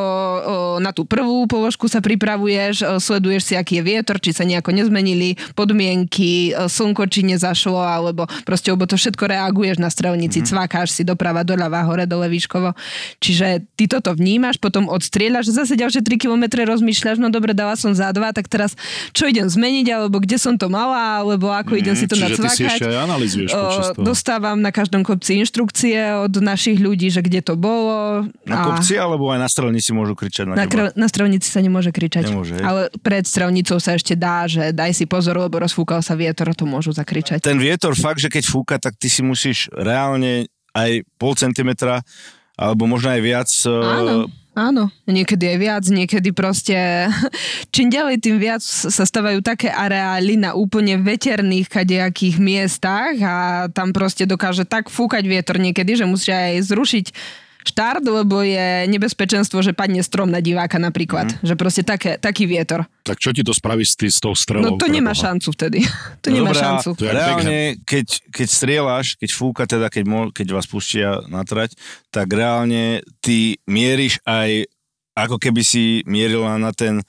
na 0.81 0.97
tú 0.97 1.05
prvú 1.05 1.45
položku 1.45 1.91
sa 1.91 2.01
pripravuješ, 2.01 3.03
sleduješ 3.03 3.53
si, 3.53 3.55
aký 3.59 3.83
je 3.83 3.85
vietor, 3.85 4.17
či 4.23 4.33
sa 4.33 4.49
nejako 4.49 4.73
nezmenili 4.73 5.37
podmienky, 5.55 6.55
o, 6.55 6.68
slnko 6.68 7.07
či 7.09 7.26
nezašlo, 7.26 7.78
alebo 7.78 8.26
proste, 8.46 8.70
lebo 8.70 8.87
to 8.87 8.94
všetko 8.94 9.24
reaguješ 9.26 9.78
na 9.83 9.88
strelnici, 9.88 10.40
mm-hmm. 10.42 10.50
cvakáš 10.50 10.94
si 10.94 11.02
doprava, 11.02 11.42
doľava, 11.42 11.83
hore, 11.87 12.05
dole, 12.07 12.28
výškovo. 12.28 12.74
Čiže 13.18 13.64
ty 13.76 13.87
toto 13.87 14.14
vnímaš, 14.14 14.59
potom 14.59 14.88
odstrieľaš, 14.88 15.52
zase 15.52 15.74
ďalšie 15.78 16.02
3 16.05 16.22
km 16.22 16.44
rozmýšľaš, 16.62 17.18
no 17.18 17.28
dobre, 17.33 17.52
dala 17.57 17.74
som 17.74 17.92
za 17.92 18.11
dva, 18.14 18.31
tak 18.31 18.46
teraz 18.46 18.74
čo 19.12 19.26
idem 19.28 19.46
zmeniť, 19.48 19.87
alebo 19.92 20.22
kde 20.22 20.37
som 20.38 20.55
to 20.57 20.68
mala, 20.68 21.22
alebo 21.22 21.50
ako 21.50 21.76
idem 21.78 21.94
si 21.96 22.07
to 22.07 22.14
Čiže 22.14 22.38
ty 22.38 22.48
si 22.48 22.62
nacvakať. 22.66 22.81
analizuješ 22.92 23.50
počas 23.52 23.87
O. 23.92 24.02
Dostávam 24.02 24.59
na 24.61 24.70
každom 24.72 25.05
kopci 25.05 25.40
inštrukcie 25.42 25.96
od 26.24 26.33
našich 26.40 26.81
ľudí, 26.81 27.09
že 27.12 27.20
kde 27.20 27.44
to 27.44 27.55
bolo. 27.59 28.26
Na 28.48 28.64
kopci 28.64 28.96
alebo 28.96 29.28
aj 29.33 29.40
na 29.40 29.48
strelnici 29.48 29.90
môžu 29.92 30.16
kričať 30.16 30.48
na, 30.48 30.55
Na, 30.55 30.64
teba? 30.66 30.90
kr- 30.90 30.94
na 30.96 31.07
strelnici 31.09 31.48
sa 31.48 31.61
nemôže 31.61 31.92
kričať. 31.92 32.28
Nemôže, 32.28 32.57
hej. 32.57 32.64
ale 32.64 32.81
pred 33.00 33.24
strelnicou 33.24 33.76
sa 33.81 33.96
ešte 33.96 34.16
dá, 34.16 34.48
že 34.48 34.72
daj 34.72 34.92
si 34.96 35.05
pozor, 35.05 35.32
lebo 35.40 35.62
rozfúkal 35.62 36.05
sa 36.05 36.12
vietor, 36.12 36.53
to 36.53 36.68
môžu 36.68 36.92
zakričať. 36.92 37.40
Ten 37.40 37.61
vietor 37.61 37.97
fakt, 37.97 38.21
že 38.21 38.29
keď 38.29 38.45
fúka, 38.45 38.77
tak 38.77 38.99
ty 39.01 39.09
si 39.09 39.25
musíš 39.25 39.73
reálne 39.73 40.51
aj 40.77 41.05
pol 41.16 41.33
centimetra 41.37 42.05
alebo 42.57 42.85
možno 42.85 43.12
aj 43.12 43.21
viac 43.25 43.51
Áno. 43.64 44.29
uh, 44.29 44.40
Áno, 44.53 44.92
niekedy 45.09 45.49
je 45.49 45.57
viac, 45.57 45.85
niekedy 45.88 46.29
proste 46.37 47.09
čím 47.75 47.88
ďalej, 47.88 48.21
tým 48.21 48.37
viac 48.37 48.61
sa 48.61 49.05
stavajú 49.09 49.40
také 49.40 49.73
areály 49.73 50.37
na 50.37 50.53
úplne 50.53 51.01
veterných 51.01 51.73
kadejakých 51.73 52.37
miestach 52.37 53.16
a 53.16 53.37
tam 53.73 53.97
proste 53.97 54.29
dokáže 54.29 54.68
tak 54.68 54.92
fúkať 54.92 55.25
vietor 55.25 55.57
niekedy, 55.57 55.97
že 55.97 56.05
musia 56.05 56.53
aj 56.53 56.68
zrušiť 56.68 57.07
štart, 57.62 58.03
lebo 58.03 58.42
je 58.42 58.87
nebezpečenstvo, 58.90 59.62
že 59.62 59.72
padne 59.72 60.03
strom 60.03 60.29
na 60.29 60.42
diváka 60.42 60.77
napríklad. 60.77 61.38
Mm. 61.38 61.46
Že 61.46 61.55
proste 61.55 61.83
také, 61.87 62.18
taký 62.18 62.51
vietor. 62.51 62.87
Tak 63.07 63.18
čo 63.22 63.31
ti 63.31 63.46
to 63.46 63.55
spraví 63.55 63.87
s, 63.87 63.94
tý, 63.94 64.11
s 64.11 64.18
tou 64.18 64.35
strelou? 64.35 64.75
No 64.75 64.79
to 64.79 64.90
nemá 64.90 65.14
preboha? 65.14 65.25
šancu 65.31 65.48
vtedy. 65.55 65.79
to 66.22 66.29
nemá 66.31 66.51
Dobrá, 66.51 66.62
šancu. 66.62 66.88
To 66.98 67.05
reálne, 67.07 67.59
keď, 67.87 68.07
keď 68.31 68.48
strieľaš, 68.51 69.07
keď 69.16 69.31
fúka, 69.31 69.62
teda 69.66 69.87
keď, 69.88 70.05
mo, 70.07 70.20
keď 70.35 70.46
vás 70.55 70.66
pustia 70.66 71.22
na 71.31 71.46
trať, 71.46 71.79
tak 72.11 72.31
reálne 72.31 73.01
ty 73.22 73.59
mieríš 73.66 74.18
aj, 74.27 74.66
ako 75.14 75.38
keby 75.38 75.62
si 75.62 76.03
mierila 76.05 76.59
na 76.59 76.75
ten 76.75 77.01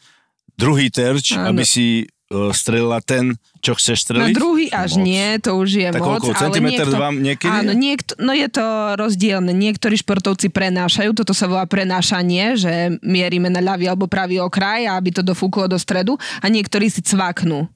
druhý 0.54 0.94
terč, 0.94 1.34
Áno. 1.34 1.54
aby 1.54 1.66
si 1.66 2.06
strelila 2.52 3.00
ten, 3.00 3.38
čo 3.62 3.78
chceš 3.78 4.00
Na 4.00 4.04
streliť? 4.28 4.36
druhý 4.36 4.66
až 4.74 4.98
Moc. 5.00 5.06
nie, 5.06 5.28
to 5.40 5.52
už 5.56 5.70
je 5.70 5.90
Tak 5.94 6.02
moc. 6.02 6.20
koľko, 6.20 6.30
ale 6.36 6.58
niekto, 6.60 7.00
niekedy? 7.22 7.54
Áno, 7.54 7.72
niekto, 7.72 8.12
no 8.20 8.32
je 8.34 8.48
to 8.50 8.66
rozdielne. 8.98 9.54
Niektorí 9.54 9.96
športovci 9.96 10.50
prenášajú, 10.50 11.14
toto 11.16 11.32
sa 11.32 11.48
volá 11.48 11.64
prenášanie, 11.70 12.58
že 12.58 12.74
mierime 13.00 13.48
na 13.48 13.62
ľavý 13.62 13.88
alebo 13.88 14.10
pravý 14.10 14.42
okraj, 14.42 14.90
aby 14.90 15.10
to 15.14 15.22
dofúklo 15.22 15.70
do 15.70 15.78
stredu 15.78 16.18
a 16.42 16.46
niektorí 16.50 16.90
si 16.92 17.00
cvaknú. 17.00 17.70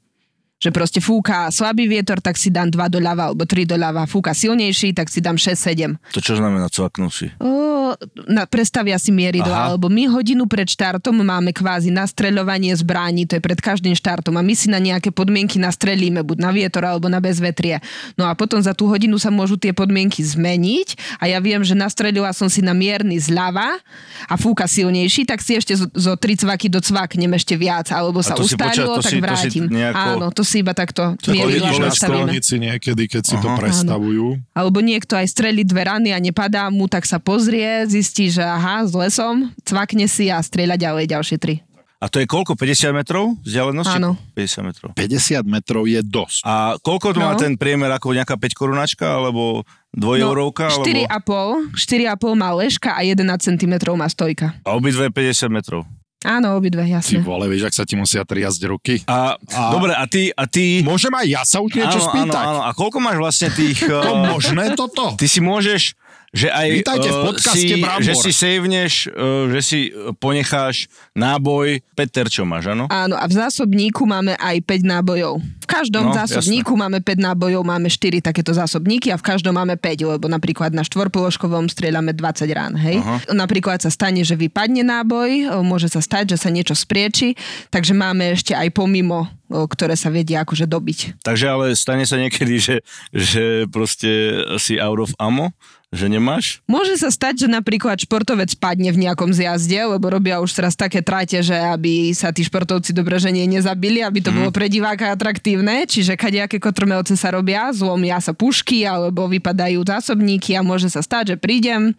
Že 0.58 0.70
proste 0.74 0.98
fúka 0.98 1.54
slabý 1.54 1.86
vietor, 1.86 2.18
tak 2.18 2.34
si 2.34 2.50
dám 2.50 2.74
2 2.74 2.82
doľava 2.90 3.30
alebo 3.30 3.46
3 3.46 3.62
doľava. 3.64 4.10
Fúka 4.10 4.34
silnejší, 4.34 4.90
tak 4.92 5.06
si 5.06 5.22
dám 5.22 5.38
6-7. 5.38 6.02
To 6.12 6.20
čo 6.20 6.34
znamená 6.34 6.66
cvaknúť 6.66 7.14
si? 7.14 7.28
O, 7.38 7.94
na, 8.26 8.44
prestavia 8.44 8.98
si 8.98 9.14
mieridlo, 9.14 9.48
Aha. 9.48 9.70
alebo 9.70 9.86
my 9.86 10.10
hodinu 10.10 10.44
pred 10.44 10.66
štartom 10.66 11.14
máme 11.16 11.54
kvázi 11.54 11.94
nastreľovanie 11.94 12.74
zbraní, 12.74 13.24
to 13.24 13.38
je 13.38 13.44
pred 13.44 13.56
každým 13.56 13.94
štartom 13.94 14.34
a 14.34 14.42
my 14.42 14.52
si 14.52 14.68
na 14.68 14.76
nejaké 14.78 15.14
podmienky 15.14 15.56
nastrelíme, 15.56 16.20
buď 16.20 16.38
na 16.40 16.50
vietor 16.50 16.84
alebo 16.84 17.06
na 17.06 17.22
bezvetrie. 17.22 17.78
No 18.18 18.26
a 18.26 18.34
potom 18.34 18.58
za 18.58 18.74
tú 18.74 18.90
hodinu 18.90 19.16
sa 19.16 19.30
môžu 19.30 19.56
tie 19.56 19.72
podmienky 19.72 20.20
zmeniť 20.20 21.22
a 21.22 21.30
ja 21.30 21.38
viem, 21.38 21.62
že 21.62 21.74
nastrelila 21.74 22.34
som 22.34 22.50
si 22.50 22.60
na 22.60 22.74
mierny 22.74 23.22
zľava 23.22 23.78
a 24.26 24.34
fúka 24.36 24.66
silnejší, 24.66 25.24
tak 25.24 25.40
si 25.40 25.54
ešte 25.54 25.78
zo, 25.78 25.86
zo 25.88 26.18
tri 26.18 26.34
cvaky 26.34 26.68
docvaknem 26.68 27.30
ešte 27.32 27.54
viac, 27.54 27.94
alebo 27.94 28.20
sa 28.20 28.34
to 28.34 28.42
tak 28.50 28.74
si- 28.74 28.82
to 28.82 29.04
si 29.06 29.18
vrátim. 29.22 29.64
nejako- 29.70 30.18
Áno, 30.18 30.28
to 30.34 30.44
si 30.48 30.64
iba 30.64 30.72
takto 30.72 31.14
vidíš 31.52 31.78
na 31.78 31.92
nastavíme. 31.92 32.32
niekedy, 32.34 33.04
keď 33.06 33.24
si 33.24 33.36
to 33.38 33.48
prestavujú. 33.54 34.40
Alebo 34.56 34.80
niekto 34.80 35.14
aj 35.14 35.28
strelí 35.28 35.62
dve 35.62 35.86
rany 35.86 36.16
a 36.16 36.18
nepadá 36.18 36.72
mu, 36.72 36.88
tak 36.88 37.04
sa 37.04 37.20
pozrie, 37.20 37.84
zistí, 37.86 38.32
že 38.32 38.42
aha, 38.42 38.88
zle 38.88 39.12
som, 39.12 39.52
cvakne 39.62 40.08
si 40.08 40.32
a 40.32 40.40
strieľa 40.40 40.80
ďalej 40.80 41.06
ďalšie 41.12 41.38
tri. 41.38 41.56
A 41.98 42.14
to 42.14 42.22
je 42.22 42.30
koľko? 42.30 42.54
50 42.54 42.94
metrov 42.94 43.34
vzdialenosti? 43.42 43.98
Áno. 43.98 44.14
50 44.38 44.70
metrov. 44.70 44.90
50 44.94 45.42
metrov 45.50 45.84
je 45.90 45.98
dosť. 46.06 46.46
A 46.46 46.78
koľko 46.78 47.18
to 47.18 47.20
má 47.20 47.34
No. 47.34 47.42
ten 47.42 47.58
priemer, 47.58 47.90
ako 47.90 48.14
nejaká 48.14 48.38
5 48.38 48.54
korunačka, 48.54 49.18
alebo 49.18 49.66
dvojeurovka? 49.98 50.70
alebo... 50.70 50.86
4,5, 50.86 51.74
4,5 51.74 52.38
má 52.38 52.54
ležka 52.54 52.94
a 52.94 53.02
11 53.02 53.42
cm 53.42 53.74
má 53.98 54.06
stojka. 54.06 54.54
A 54.62 54.78
obidve 54.78 55.10
50 55.10 55.50
metrov. 55.50 55.90
Áno, 56.28 56.60
obidve, 56.60 56.84
Ty 56.84 56.92
jasne. 57.00 57.24
vole, 57.24 57.48
vieš, 57.48 57.72
ak 57.72 57.76
sa 57.80 57.84
ti 57.88 57.96
musia 57.96 58.28
triasť 58.28 58.62
ruky. 58.68 59.00
A, 59.08 59.40
A- 59.40 59.72
dobre, 59.72 59.96
a 59.96 60.04
ty, 60.12 60.28
a 60.36 60.44
ty... 60.44 60.84
Môžem 60.84 61.16
aj 61.16 61.24
ja 61.24 61.42
sa 61.48 61.64
už 61.64 61.72
niečo 61.72 61.98
áno, 61.98 62.04
áno, 62.04 62.12
spýtať? 62.12 62.44
áno. 62.44 62.62
A 62.68 62.70
koľko 62.76 62.98
máš 63.00 63.18
vlastne 63.18 63.48
tých... 63.56 63.80
To 63.88 64.12
uh, 64.12 64.28
možné 64.36 64.76
toto? 64.76 65.16
ty 65.16 65.24
si 65.24 65.40
môžeš, 65.40 65.96
že 66.30 66.52
aj 66.52 66.68
Vítajte 66.84 67.08
v 67.08 67.18
eh, 67.18 67.26
podcaste 67.26 67.68
si, 67.72 67.80
Brambor. 67.80 68.04
že 68.04 68.14
si 68.20 68.32
saveneš, 68.32 68.94
uh, 69.08 69.48
že 69.48 69.60
si 69.64 69.80
ponecháš 70.20 70.92
náboj, 71.14 71.80
Peter, 71.96 72.28
čo 72.28 72.44
máš, 72.44 72.70
áno? 72.70 72.86
Áno, 72.92 73.16
a 73.16 73.26
v 73.26 73.34
zásobníku 73.34 74.04
máme 74.04 74.36
aj 74.38 74.60
5 74.62 74.84
nábojov. 74.86 75.40
V 75.40 75.68
každom 75.68 76.10
No, 76.10 76.16
zásobníku 76.16 76.76
máme 76.76 77.04
5 77.04 77.20
nábojov, 77.20 77.62
máme 77.64 77.92
4 77.92 78.24
takéto 78.24 78.56
zásobníky 78.56 79.12
a 79.12 79.20
v 79.20 79.26
každom 79.26 79.52
máme 79.52 79.76
5, 79.76 80.16
lebo 80.16 80.28
napríklad 80.28 80.72
na 80.72 80.84
štvorpoložkovom 80.84 81.68
strieľame 81.68 82.16
20 82.16 82.48
rán, 82.56 82.74
hej. 82.80 83.00
Aha. 83.04 83.20
Napríklad 83.36 83.84
sa 83.84 83.92
stane, 83.92 84.24
že 84.24 84.40
vypadne 84.40 84.84
náboj, 84.88 85.30
o, 85.52 85.68
môže 85.68 85.92
sa 85.92 86.00
stať, 86.00 86.36
že 86.36 86.38
sa 86.40 86.50
niečo 86.52 86.72
sprieči, 86.72 87.36
takže 87.68 87.92
máme 87.92 88.32
ešte 88.32 88.56
aj 88.56 88.72
pomimo, 88.72 89.28
ktoré 89.48 89.96
sa 89.96 90.08
vedia 90.08 90.44
akože 90.44 90.68
dobiť. 90.68 91.24
Takže 91.24 91.46
ale 91.48 91.66
stane 91.76 92.04
sa 92.04 92.16
niekedy, 92.16 92.56
že, 92.60 92.76
že 93.12 93.44
proste 93.68 94.40
si 94.60 94.76
out 94.80 95.00
of 95.00 95.12
ammo, 95.20 95.52
že 95.96 96.12
nemáš? 96.12 96.60
Môže 96.68 97.00
sa 97.00 97.08
stať, 97.08 97.44
že 97.44 97.48
napríklad 97.48 97.96
športovec 97.96 98.52
padne 98.60 98.92
v 98.92 99.08
nejakom 99.08 99.32
zjazde, 99.32 99.80
lebo 99.88 100.12
robia 100.12 100.44
už 100.44 100.52
teraz 100.52 100.76
také 100.76 101.00
trate, 101.00 101.40
že 101.40 101.56
aby 101.56 102.12
sa 102.12 102.36
tí 102.36 102.44
športovci 102.44 102.92
dobre 102.92 103.16
že 103.24 103.32
nie 103.32 103.48
nezabili, 103.48 104.04
aby 104.04 104.20
to 104.20 104.36
bolo 104.36 104.52
pre 104.52 104.68
diváka 104.68 105.16
atraktívne, 105.16 105.88
čiže 105.88 106.20
kadejaké 106.20 106.60
kotrmelce 106.60 107.16
sa 107.16 107.32
robia, 107.32 107.72
zlomia 107.72 108.20
sa 108.20 108.36
pušky 108.36 108.84
alebo 108.84 109.32
vypadajú 109.32 109.80
zásobníky 109.88 110.60
a 110.60 110.62
môže 110.62 110.92
sa 110.92 111.00
stať, 111.00 111.34
že 111.34 111.36
prídem, 111.40 111.96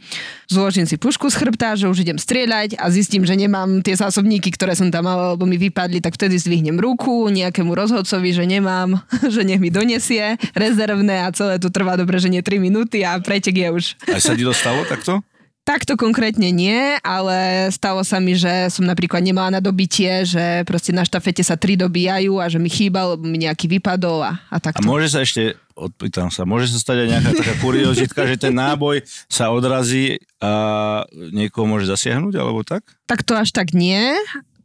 zložím 0.52 0.84
si 0.84 1.00
pušku 1.00 1.32
z 1.32 1.40
chrbta, 1.40 1.72
že 1.80 1.88
už 1.88 2.04
idem 2.04 2.20
strieľať 2.20 2.76
a 2.76 2.92
zistím, 2.92 3.24
že 3.24 3.40
nemám 3.40 3.80
tie 3.80 3.96
zásobníky, 3.96 4.52
ktoré 4.52 4.76
som 4.76 4.92
tam 4.92 5.08
mal, 5.08 5.32
lebo 5.32 5.48
mi 5.48 5.56
vypadli, 5.56 6.04
tak 6.04 6.20
vtedy 6.20 6.36
zdvihnem 6.36 6.76
ruku 6.76 7.32
nejakému 7.32 7.72
rozhodcovi, 7.72 8.36
že 8.36 8.44
nemám, 8.44 9.00
že 9.34 9.48
nech 9.48 9.64
mi 9.64 9.72
donesie 9.72 10.36
rezervné 10.52 11.24
a 11.24 11.32
celé 11.32 11.56
to 11.56 11.72
trvá 11.72 11.96
dobre, 11.96 12.20
že 12.20 12.28
nie 12.28 12.44
3 12.44 12.60
minúty 12.60 13.00
a 13.00 13.16
pretek 13.16 13.56
je 13.56 13.68
už 13.72 13.77
Aj 14.06 14.20
sa 14.20 14.34
ti 14.34 14.42
dostalo 14.42 14.82
takto? 14.84 15.20
Takto 15.62 16.00
konkrétne 16.00 16.48
nie, 16.48 16.96
ale 17.04 17.68
stalo 17.68 18.00
sa 18.00 18.16
mi, 18.24 18.32
že 18.32 18.72
som 18.72 18.88
napríklad 18.88 19.20
nemala 19.20 19.52
na 19.52 19.60
dobitie, 19.60 20.24
že 20.24 20.64
proste 20.64 20.96
na 20.96 21.04
štafete 21.04 21.44
sa 21.44 21.60
tri 21.60 21.76
dobíjajú 21.76 22.40
a 22.40 22.48
že 22.48 22.56
mi 22.56 22.72
chýbal, 22.72 23.20
mi 23.20 23.36
nejaký 23.44 23.68
vypadol 23.76 24.24
a, 24.24 24.40
a 24.48 24.56
A 24.56 24.64
takto. 24.64 24.80
môže 24.88 25.12
sa 25.12 25.20
ešte, 25.20 25.60
odpýtam 25.76 26.32
sa, 26.32 26.48
môže 26.48 26.72
sa 26.72 26.80
stať 26.80 27.04
aj 27.04 27.08
nejaká 27.12 27.30
taká 27.36 27.54
kuriozitka, 27.60 28.24
že 28.24 28.40
ten 28.40 28.56
náboj 28.56 29.04
sa 29.28 29.52
odrazí 29.52 30.16
a 30.40 31.04
niekoho 31.12 31.68
môže 31.68 31.84
zasiahnuť, 31.84 32.32
alebo 32.40 32.64
tak? 32.64 32.80
Tak 33.04 33.20
to 33.28 33.36
až 33.36 33.52
tak 33.52 33.76
nie. 33.76 34.16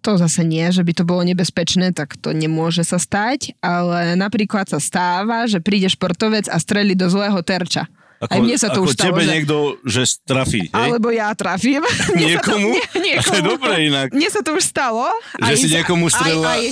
To 0.08 0.16
zase 0.16 0.44
nie, 0.48 0.68
že 0.72 0.84
by 0.88 0.92
to 0.96 1.04
bolo 1.04 1.24
nebezpečné, 1.24 1.92
tak 1.92 2.16
to 2.20 2.32
nemôže 2.32 2.84
sa 2.88 2.96
stať, 2.96 3.56
ale 3.60 4.16
napríklad 4.16 4.68
sa 4.72 4.80
stáva, 4.80 5.48
že 5.52 5.60
príde 5.60 5.88
športovec 5.88 6.48
a 6.48 6.60
strelí 6.60 6.96
do 6.96 7.08
zlého 7.12 7.40
terča. 7.44 7.88
Aj 8.26 8.40
mne 8.40 8.56
sa 8.56 8.70
to 8.70 8.80
ako 8.80 8.86
už 8.86 8.94
stalo, 8.94 9.06
tebe 9.10 9.22
že... 9.22 9.30
niekto, 9.30 9.56
že 9.84 10.02
trafí, 10.22 10.62
hej? 10.66 10.72
Alebo 10.72 11.08
ja 11.10 11.32
trafím. 11.34 11.82
Mne 12.16 12.28
sa 12.32 12.42
to- 12.42 12.56
Niekomu? 12.56 12.70
nie- 12.98 13.16
A 13.16 13.22
to 13.26 13.34
je 13.34 13.44
dobré 13.44 13.76
inak. 13.86 14.08
Mne 14.10 14.30
sa 14.30 14.40
to 14.40 14.54
už 14.54 14.64
stalo. 14.64 15.08
Že 15.38 15.54
si 15.56 15.68
niekomu 15.70 16.08
strelila- 16.08 16.48
Aj, 16.50 16.60
aj, 16.60 16.64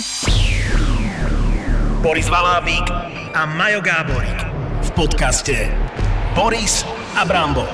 Boris 2.02 2.26
Valábík 2.26 2.88
a 3.32 3.42
Majo 3.46 3.80
Gáborík 3.80 4.40
v 4.82 4.90
podcaste 4.94 5.70
Boris 6.32 6.82
a 7.14 7.22
Brambor. 7.24 7.70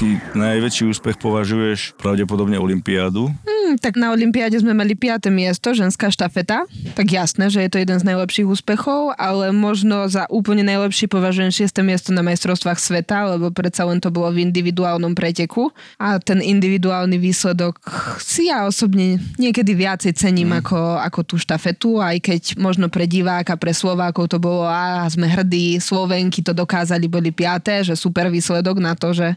Ty 0.00 0.16
najväčší 0.32 0.96
úspech 0.96 1.20
považuješ 1.20 1.92
pravdepodobne 2.00 2.56
Olympiádu. 2.56 3.28
Hm, 3.28 3.76
tak 3.84 4.00
na 4.00 4.16
Olympiáde 4.16 4.56
sme 4.56 4.72
mali 4.72 4.96
5. 4.96 5.28
miesto, 5.28 5.76
ženská 5.76 6.08
štafeta. 6.08 6.64
Tak 6.96 7.04
jasné, 7.04 7.52
že 7.52 7.60
je 7.60 7.68
to 7.68 7.84
jeden 7.84 8.00
z 8.00 8.08
najlepších 8.08 8.48
úspechov, 8.48 9.12
ale 9.20 9.52
možno 9.52 10.08
za 10.08 10.24
úplne 10.32 10.64
najlepší 10.64 11.04
považujem 11.04 11.52
6. 11.52 11.84
miesto 11.84 12.16
na 12.16 12.24
majstrovstvách 12.24 12.80
sveta, 12.80 13.36
lebo 13.36 13.52
predsa 13.52 13.84
len 13.84 14.00
to 14.00 14.08
bolo 14.08 14.32
v 14.32 14.48
individuálnom 14.48 15.12
preteku. 15.12 15.68
A 16.00 16.16
ten 16.16 16.40
individuálny 16.40 17.20
výsledok 17.20 17.84
si 18.24 18.48
ja 18.48 18.64
osobne 18.64 19.20
niekedy 19.36 19.76
viacej 19.76 20.16
cením 20.16 20.56
mm. 20.56 20.64
ako, 20.64 20.80
ako 20.96 21.20
tú 21.28 21.36
štafetu, 21.36 22.00
aj 22.00 22.24
keď 22.24 22.42
možno 22.56 22.88
pre 22.88 23.04
diváka, 23.04 23.52
pre 23.60 23.76
Slovákov 23.76 24.32
to 24.32 24.40
bolo 24.40 24.64
a 24.64 25.04
sme 25.12 25.28
hrdí, 25.28 25.76
Slovenky 25.76 26.40
to 26.40 26.56
dokázali, 26.56 27.04
boli 27.04 27.36
piaté, 27.36 27.84
že 27.84 27.92
super 28.00 28.32
výsledok 28.32 28.80
na 28.80 28.96
to, 28.96 29.12
že 29.12 29.36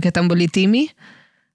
aké 0.00 0.08
tam 0.08 0.26
boli 0.26 0.48
týmy. 0.48 0.88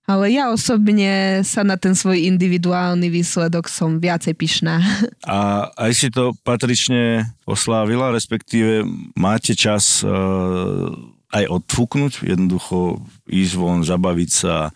Ale 0.05 0.29
ja 0.29 0.53
osobne 0.53 1.41
sa 1.41 1.65
na 1.65 1.81
ten 1.81 1.97
svoj 1.97 2.29
individuálny 2.29 3.09
výsledok 3.09 3.65
som 3.65 3.97
viacej 3.97 4.37
pyšná. 4.37 4.77
A 5.25 5.65
aj 5.73 5.91
si 5.97 6.07
to 6.13 6.37
patrične 6.45 7.25
oslávila, 7.49 8.13
respektíve 8.13 8.85
máte 9.17 9.57
čas 9.57 10.05
uh, 10.05 10.93
aj 11.35 11.45
odfúknuť, 11.51 12.23
jednoducho 12.23 13.03
ísť 13.27 13.53
von, 13.59 13.83
zabaviť 13.83 14.29
sa, 14.31 14.71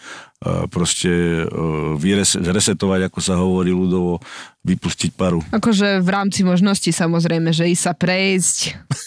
proste 0.72 1.44
uh, 1.44 2.00
vyres- 2.00 2.40
zresetovať, 2.40 3.12
ako 3.12 3.20
sa 3.20 3.36
hovorí 3.36 3.76
ľudovo, 3.76 4.24
vypustiť 4.64 5.12
paru. 5.12 5.44
Akože 5.52 6.00
v 6.00 6.10
rámci 6.10 6.48
možností 6.48 6.96
samozrejme, 6.96 7.52
že 7.52 7.68
ísť 7.68 7.84
sa 7.84 7.92
prejsť, 7.92 8.58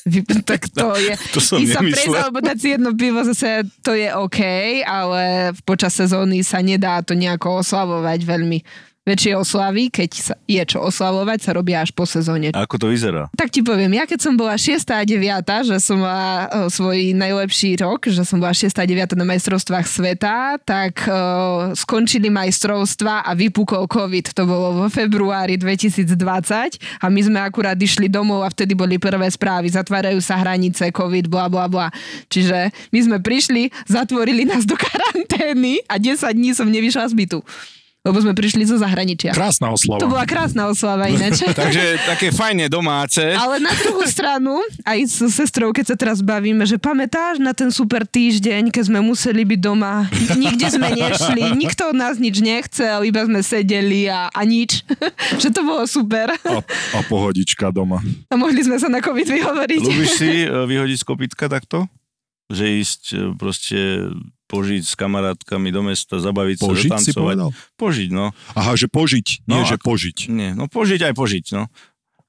tak 0.50 0.68
to 0.68 0.92
je... 1.00 1.16
To 1.32 1.40
som 1.40 1.56
ísť 1.56 1.72
sa 1.72 1.80
prejsť 1.80 2.16
alebo 2.20 2.38
dať 2.44 2.56
si 2.60 2.68
jedno 2.76 2.92
pivo 2.92 3.24
zase 3.24 3.64
to 3.80 3.96
je 3.96 4.12
OK, 4.12 4.40
ale 4.84 5.52
počas 5.64 5.96
sezóny 5.96 6.44
sa 6.44 6.60
nedá 6.60 7.00
to 7.00 7.16
nejako 7.16 7.64
oslavovať 7.64 8.20
veľmi. 8.28 8.60
Väčšie 9.02 9.34
oslavy, 9.34 9.90
keď 9.90 10.10
sa 10.14 10.34
je 10.46 10.62
čo 10.62 10.78
oslavovať, 10.78 11.38
sa 11.42 11.50
robia 11.58 11.82
až 11.82 11.90
po 11.90 12.06
sezóne. 12.06 12.54
A 12.54 12.62
ako 12.62 12.86
to 12.86 12.86
vyzerá? 12.86 13.26
Tak 13.34 13.50
ti 13.50 13.58
poviem, 13.58 13.98
ja 13.98 14.06
keď 14.06 14.30
som 14.30 14.38
bola 14.38 14.54
6. 14.54 14.78
a 14.94 15.02
9., 15.02 15.42
že 15.42 15.82
som 15.82 15.98
mala 15.98 16.46
o, 16.46 16.70
svoj 16.70 17.10
najlepší 17.10 17.82
rok, 17.82 18.06
že 18.06 18.22
som 18.22 18.38
bola 18.38 18.54
6. 18.54 18.70
a 18.70 18.86
9. 18.86 19.18
na 19.18 19.26
majstrovstvách 19.26 19.86
sveta, 19.90 20.54
tak 20.62 21.02
o, 21.10 21.74
skončili 21.74 22.30
majstrovstva 22.30 23.26
a 23.26 23.34
vypukol 23.34 23.90
COVID. 23.90 24.38
To 24.38 24.46
bolo 24.46 24.86
vo 24.86 24.86
februári 24.86 25.58
2020 25.58 27.02
a 27.02 27.06
my 27.10 27.20
sme 27.26 27.42
akurát 27.42 27.74
išli 27.74 28.06
domov 28.06 28.46
a 28.46 28.54
vtedy 28.54 28.78
boli 28.78 29.02
prvé 29.02 29.26
správy. 29.34 29.66
Zatvárajú 29.66 30.22
sa 30.22 30.38
hranice, 30.38 30.94
COVID, 30.94 31.26
bla 31.26 31.50
bla 31.50 31.66
bla. 31.66 31.90
Čiže 32.30 32.70
my 32.94 32.98
sme 33.02 33.18
prišli, 33.18 33.66
zatvorili 33.90 34.46
nás 34.46 34.62
do 34.62 34.78
karantény 34.86 35.82
a 35.90 35.98
10 35.98 36.22
dní 36.38 36.54
som 36.54 36.70
nevyšla 36.70 37.10
z 37.10 37.18
bytu. 37.18 37.42
Lebo 38.02 38.18
sme 38.18 38.34
prišli 38.34 38.66
zo 38.66 38.82
zahraničia. 38.82 39.30
Krásna 39.30 39.70
oslava. 39.70 40.02
To 40.02 40.10
bola 40.10 40.26
krásna 40.26 40.66
oslava 40.66 41.06
ináč. 41.06 41.46
Takže 41.62 42.02
také 42.02 42.34
fajne 42.34 42.66
domáce. 42.66 43.22
Ale 43.22 43.62
na 43.62 43.70
druhú 43.78 44.02
stranu, 44.10 44.58
aj 44.82 44.98
s 45.06 45.18
sestrou, 45.30 45.70
keď 45.70 45.94
sa 45.94 45.96
teraz 45.96 46.18
bavíme, 46.18 46.66
že 46.66 46.82
pamätáš 46.82 47.38
na 47.38 47.54
ten 47.54 47.70
super 47.70 48.02
týždeň, 48.02 48.74
keď 48.74 48.90
sme 48.90 48.98
museli 48.98 49.46
byť 49.46 49.60
doma, 49.62 50.10
nikde 50.34 50.66
sme 50.74 50.90
nešli, 50.90 51.54
nikto 51.54 51.94
od 51.94 51.96
nás 51.96 52.18
nič 52.18 52.42
nechcel, 52.42 53.06
iba 53.06 53.22
sme 53.22 53.38
sedeli 53.38 54.10
a, 54.10 54.26
a 54.34 54.40
nič. 54.42 54.82
že 55.42 55.54
to 55.54 55.62
bolo 55.62 55.86
super. 55.86 56.34
A, 56.34 56.58
a 56.98 57.00
pohodička 57.06 57.70
doma. 57.70 58.02
A 58.26 58.34
mohli 58.34 58.66
sme 58.66 58.82
sa 58.82 58.90
na 58.90 58.98
COVID 58.98 59.30
vyhovoriť. 59.30 59.82
Ľubíš 59.86 60.10
si 60.18 60.30
e, 60.42 60.50
vyhodiť 60.50 60.98
z 60.98 61.04
kopytka 61.06 61.46
takto? 61.46 61.86
Že 62.52 62.64
ísť 62.78 63.02
e, 63.08 63.18
proste 63.32 63.78
požiť 64.46 64.82
s 64.84 64.92
kamarátkami 64.92 65.68
do 65.68 65.80
mesta, 65.80 66.20
zabaviť 66.20 66.56
sa, 66.58 66.66
Požiť 66.66 66.82
si 66.92 67.10
zatancovať. 67.10 67.16
povedal? 67.16 67.48
Požiť, 67.74 68.08
no. 68.12 68.36
Aha, 68.52 68.76
že 68.76 68.84
požiť, 68.86 69.26
nie 69.42 69.56
No, 69.56 69.64
že 69.64 69.80
ako- 69.80 69.86
požiť. 69.88 70.16
Nie, 70.28 70.52
no 70.52 70.68
požiť 70.68 71.00
aj 71.02 71.14
požiť, 71.14 71.44
no. 71.52 71.72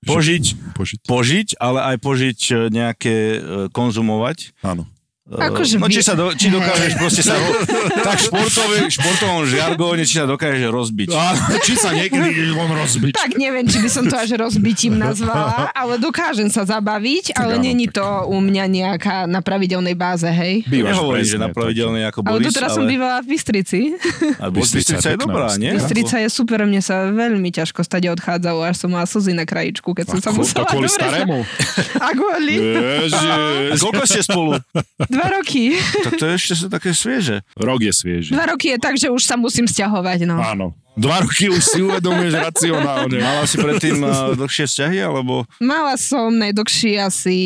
Požiť, 0.04 0.76
Požiť. 0.76 1.00
požiť, 1.04 1.48
ale 1.58 1.80
aj 1.86 1.98
požiť 2.00 2.40
e, 2.46 2.54
nejaké 2.70 3.16
e, 3.30 3.38
konzumovať. 3.72 4.52
Áno. 4.62 4.84
Akože 5.24 5.80
no, 5.80 5.88
či, 5.88 6.04
sa 6.04 6.20
do, 6.20 6.36
či 6.36 6.52
dokážeš 6.52 7.00
proste 7.00 7.24
sa 7.24 7.40
tak 8.12 8.20
športové, 8.20 8.92
športovom 8.92 9.48
žargóne, 9.48 10.04
či 10.04 10.20
sa 10.20 10.28
dokážeš 10.28 10.68
rozbiť. 10.68 11.16
A, 11.16 11.32
či 11.64 11.80
sa 11.80 11.96
niekedy 11.96 12.52
on 12.52 12.68
rozbiť. 12.68 13.16
Tak 13.16 13.40
neviem, 13.40 13.64
či 13.64 13.80
by 13.80 13.88
som 13.88 14.04
to 14.04 14.20
až 14.20 14.36
rozbitím 14.36 15.00
nazvala, 15.00 15.72
ale 15.80 15.96
dokážem 15.96 16.52
sa 16.52 16.68
zabaviť, 16.68 17.40
ale 17.40 17.56
áno, 17.56 17.64
není 17.64 17.88
tak. 17.88 18.04
to 18.04 18.06
u 18.36 18.38
mňa 18.44 18.66
nejaká 18.68 19.18
na 19.24 19.40
pravidelnej 19.40 19.96
báze, 19.96 20.28
hej. 20.28 20.68
Bývaš 20.68 20.92
Nehovorím, 20.92 21.24
že 21.24 21.40
na 21.40 21.50
pravidelnej 21.56 22.04
ako 22.12 22.20
Ale 22.28 22.44
Boris, 22.44 22.48
doteraz 22.52 22.70
ale... 22.76 22.78
som 22.78 22.84
bývala 22.84 23.18
v 23.24 23.28
Bystrici. 23.32 23.80
A 24.44 24.46
Bystrica 24.52 25.00
Bystrica 25.00 25.08
je 25.08 25.18
dobrá, 25.24 25.48
nie? 25.56 25.72
Bystrica 25.72 26.16
je 26.20 26.28
super, 26.28 26.68
mne 26.68 26.84
sa 26.84 27.08
veľmi 27.08 27.48
ťažko 27.48 27.80
stade 27.88 28.12
odchádzalo, 28.12 28.60
až 28.68 28.76
som 28.76 28.92
mala 28.92 29.08
slzy 29.08 29.32
na 29.32 29.48
krajičku, 29.48 29.88
keď 29.96 30.06
som 30.12 30.20
sa 30.20 30.36
Ako- 30.36 30.44
musela... 30.44 30.68
kvôli 30.68 30.92
starému. 30.92 31.48
A 32.04 32.08
kvôli? 32.12 32.56
A 33.72 33.76
koľko 33.80 34.04
ste 34.04 34.20
spolu? 34.20 34.60
Dva 35.14 35.28
roky. 35.32 35.78
Tak 36.02 36.14
to 36.16 36.26
je 36.26 36.34
ešte 36.34 36.54
sú 36.56 36.66
také 36.68 36.92
svieže. 36.92 37.46
Rok 37.54 37.80
je 37.80 37.94
svieži. 37.94 38.32
Dva 38.32 38.46
roky 38.48 38.70
je 38.70 38.78
tak, 38.78 38.96
že 38.96 39.08
už 39.08 39.22
sa 39.22 39.36
musím 39.36 39.64
sťahovať, 39.64 40.26
no. 40.26 40.38
Áno. 40.38 40.68
Dva 40.94 41.18
roky 41.20 41.50
už 41.50 41.58
si 41.60 41.82
uvedomuješ 41.82 42.38
racionálne. 42.38 43.18
Mala 43.18 43.50
si 43.50 43.58
predtým 43.58 43.98
uh, 44.00 44.38
dlhšie 44.38 44.70
vzťahy, 44.70 45.02
alebo 45.02 45.42
Mala 45.58 45.98
som 45.98 46.30
najdlhší 46.30 47.02
asi 47.02 47.38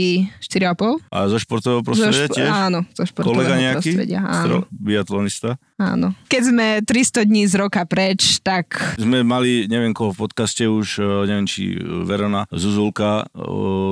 4,5. 0.44 1.08
a 1.08 1.32
zo 1.32 1.40
športového 1.40 1.80
Zo 1.80 1.86
prostredia 1.86 2.28
špo- 2.28 2.36
tiež? 2.36 2.50
áno, 2.52 2.80
zo 2.92 3.04
športového 3.08 3.40
Kolega 3.40 3.56
nejaký? 3.56 3.96
prostredia. 3.96 4.20
Áno, 4.20 4.44
Stro- 4.44 4.68
biatlonista? 4.70 5.50
áno. 5.78 6.12
Keď 6.28 6.42
sme 6.44 6.68
300 6.84 7.24
dní 7.24 7.48
z 7.48 7.54
roka 7.56 7.80
preč, 7.84 8.44
tak 8.44 8.68
Sme 9.00 9.24
mali, 9.24 9.64
neviem 9.66 9.96
koho 9.96 10.12
v 10.12 10.28
podcaste 10.28 10.68
už, 10.68 11.00
uh, 11.00 11.24
neviem 11.24 11.48
či 11.48 11.72
Verona 12.04 12.52
Zuzulka 12.52 13.32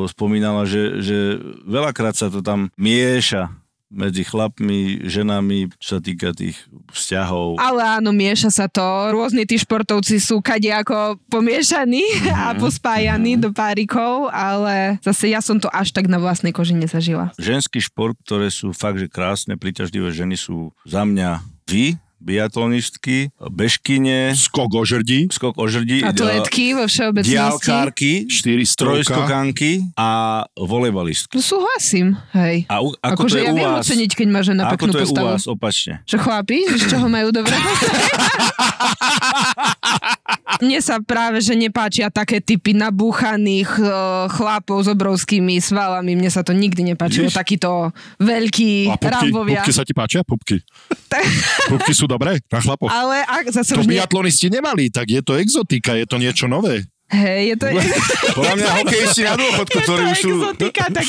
spomínala, 0.05 0.65
že, 0.65 0.99
že 0.99 1.17
veľakrát 1.63 2.11
sa 2.13 2.27
to 2.27 2.39
tam 2.39 2.67
mieša 2.75 3.55
medzi 3.95 4.27
chlapmi, 4.27 5.08
ženami, 5.08 5.71
čo 5.79 5.97
sa 5.97 5.99
týka 6.03 6.36
tých 6.36 6.60
vzťahov. 6.91 7.58
Ale 7.58 7.81
áno, 8.03 8.12
mieša 8.12 8.51
sa 8.51 8.67
to. 8.67 8.84
Rôzni 9.15 9.47
tí 9.47 9.55
športovci 9.55 10.19
sú 10.19 10.43
kade 10.43 10.67
ako 10.69 11.17
pomiešaní 11.31 12.03
a 12.36 12.51
pospájaní 12.60 13.39
do 13.39 13.55
párikov, 13.55 14.27
ale 14.29 14.99
zase 14.99 15.31
ja 15.31 15.39
som 15.39 15.58
to 15.58 15.71
až 15.71 15.95
tak 15.95 16.12
na 16.12 16.19
vlastnej 16.19 16.51
koži 16.51 16.75
nezažila. 16.75 17.31
Ženský 17.39 17.79
šport, 17.79 18.19
ktoré 18.27 18.51
sú 18.51 18.75
fakt, 18.75 18.99
že 18.99 19.08
krásne, 19.08 19.55
príťažlivé 19.55 20.12
ženy 20.12 20.36
sú 20.36 20.75
za 20.84 21.08
mňa 21.08 21.39
vy, 21.65 21.97
biatlonistky, 22.25 23.29
bežkyne, 23.39 24.33
Skok 24.33 24.73
o 24.73 24.81
žrdí, 24.81 25.29
skok 25.29 25.53
o 25.55 25.65
žrdí, 25.69 26.01
Atletky 26.01 26.73
vo 26.73 26.83
všeobecnosti. 26.83 27.31
diálkárky, 27.31 28.11
štyri 28.25 28.65
trojskokanky 28.65 29.93
a 29.93 30.41
volejbalistky. 30.57 31.31
No 31.31 31.39
súhlasím, 31.39 32.17
hej. 32.33 32.65
A 32.65 32.81
u, 32.81 32.89
ako 32.97 33.21
Akože 33.21 33.29
to 33.29 33.38
je 33.38 33.43
ja 33.43 33.51
u 33.51 33.55
viem 33.55 33.69
vás? 33.69 33.85
oceniť, 33.85 34.11
keď 34.11 34.27
má 34.27 34.41
žena 34.41 34.61
ako 34.67 34.83
to 34.89 34.97
je 34.97 34.97
u 34.97 35.01
postavu. 35.05 35.27
vás 35.29 35.43
opačne? 35.45 35.93
Že 36.03 36.17
chlapi, 36.17 36.57
že 36.65 36.75
z 36.81 36.85
čoho 36.89 37.05
majú 37.05 37.29
dobré? 37.29 37.53
Mne 40.57 40.79
sa 40.79 40.99
práve, 40.99 41.39
že 41.39 41.53
nepáčia 41.53 42.07
také 42.07 42.39
typy 42.39 42.71
nabúchaných 42.71 43.69
uh, 43.75 43.89
chlapov 44.27 44.81
s 44.81 44.87
obrovskými 44.87 45.57
svalami. 45.57 46.13
Mne 46.13 46.27
sa 46.27 46.41
to 46.41 46.51
nikdy 46.51 46.85
nepáčilo. 46.85 47.27
Ježiš. 47.27 47.35
Takýto 47.35 47.91
veľký 48.17 48.71
A 48.87 48.95
pupky, 48.95 49.11
rambovia. 49.11 49.59
pupky 49.59 49.71
sa 49.71 49.83
ti 49.83 49.91
páčia? 49.91 50.21
Pupky. 50.21 50.61
Tak- 51.07 51.27
Pupky 51.71 51.91
sú 51.91 52.05
dobré 52.05 52.39
na 52.47 52.59
chlapov. 52.59 52.87
Ale 52.87 53.21
ak 53.21 53.51
zase 53.51 53.73
To 53.73 53.81
už 53.81 53.87
nie... 53.87 53.97
biatlonisti 53.97 54.47
nemali, 54.47 54.87
tak 54.87 55.09
je 55.09 55.19
to 55.19 55.35
exotika, 55.35 55.93
je 55.93 56.05
to 56.05 56.15
niečo 56.15 56.45
nové. 56.45 56.85
Hej, 57.05 57.53
je 57.53 57.55
to... 57.61 57.65
Podľa 58.33 58.53
mňa 58.57 58.69
hokejisti 58.81 59.21
na 59.21 59.33
dôchodku, 59.37 59.77
ktorí 59.77 60.01
to 60.01 60.09
už 60.09 60.17
sú... 60.17 60.29
exotika, 60.33 60.83
tak... 60.97 61.05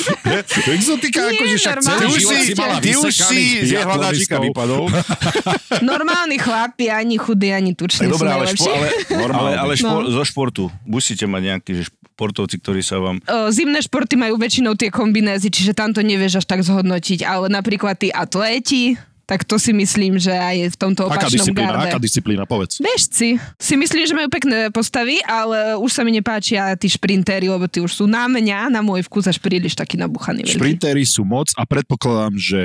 Exotika, 0.69 1.19
Nie, 1.25 1.31
akože 1.33 1.57
však 1.57 1.77
celý 1.81 1.97
Ty 1.97 2.05
už 2.05 2.21
život 2.21 2.37
si, 2.37 2.53
ty 2.85 2.91
už 2.93 3.15
si 3.17 3.41
jej 3.65 3.81
hľadáčika 3.81 4.37
vypadol. 4.37 4.93
Normálni 5.97 6.37
chlapi, 6.37 6.93
ani 6.93 7.17
chudí, 7.17 7.49
ani 7.49 7.73
tuční 7.73 8.13
dobré, 8.13 8.29
ale, 8.29 8.45
špo, 8.53 8.69
ale, 8.69 8.89
ale, 9.33 9.51
ale 9.57 9.73
špo, 9.73 9.97
No. 9.97 10.13
zo 10.13 10.23
športu. 10.23 10.69
Musíte 10.85 11.25
mať 11.25 11.43
nejaký 11.57 11.71
že 11.81 11.85
športovci, 11.89 12.57
ktorí 12.61 12.85
sa 12.85 13.01
vám... 13.01 13.17
O, 13.25 13.49
Zimné 13.49 13.81
športy 13.81 14.21
majú 14.21 14.37
väčšinou 14.37 14.77
tie 14.77 14.93
kombinézy, 14.93 15.49
čiže 15.49 15.73
tam 15.73 15.97
to 15.97 16.05
nevieš 16.05 16.41
až 16.41 16.47
tak 16.49 16.61
zhodnotiť, 16.61 17.25
ale 17.25 17.49
napríklad 17.49 17.97
tí 17.97 18.13
atléti, 18.13 19.01
tak 19.27 19.43
to 19.43 19.59
si 19.59 19.75
myslím, 19.75 20.23
že 20.23 20.31
aj 20.31 20.71
v 20.73 20.77
tomto 20.79 21.11
Aká 21.11 21.27
opačnom 21.27 21.43
disciplína, 21.43 21.73
garde. 21.75 21.89
aká 21.91 21.99
disciplína, 21.99 22.43
povedz. 22.47 22.79
Bežci. 22.79 23.43
Si 23.59 23.75
myslím, 23.75 24.07
že 24.07 24.15
majú 24.15 24.31
pekné 24.31 24.71
postavy, 24.71 25.19
ale 25.27 25.75
už 25.77 25.91
sa 25.91 26.07
mi 26.07 26.15
nepáčia 26.15 26.79
tí 26.79 26.87
šprintéri, 26.87 27.51
lebo 27.51 27.67
tí 27.67 27.83
už 27.83 27.91
sú 27.91 28.05
na 28.07 28.31
mňa, 28.31 28.71
na 28.71 28.87
môj 28.87 29.03
vkus 29.11 29.27
až 29.27 29.43
príliš 29.43 29.75
takí 29.75 29.99
nabuchaní. 29.99 30.47
veľkí. 30.47 30.55
Šprintéri 30.55 31.03
sú 31.03 31.27
moc 31.27 31.51
a 31.59 31.67
predpokladám, 31.67 32.39
že, 32.39 32.63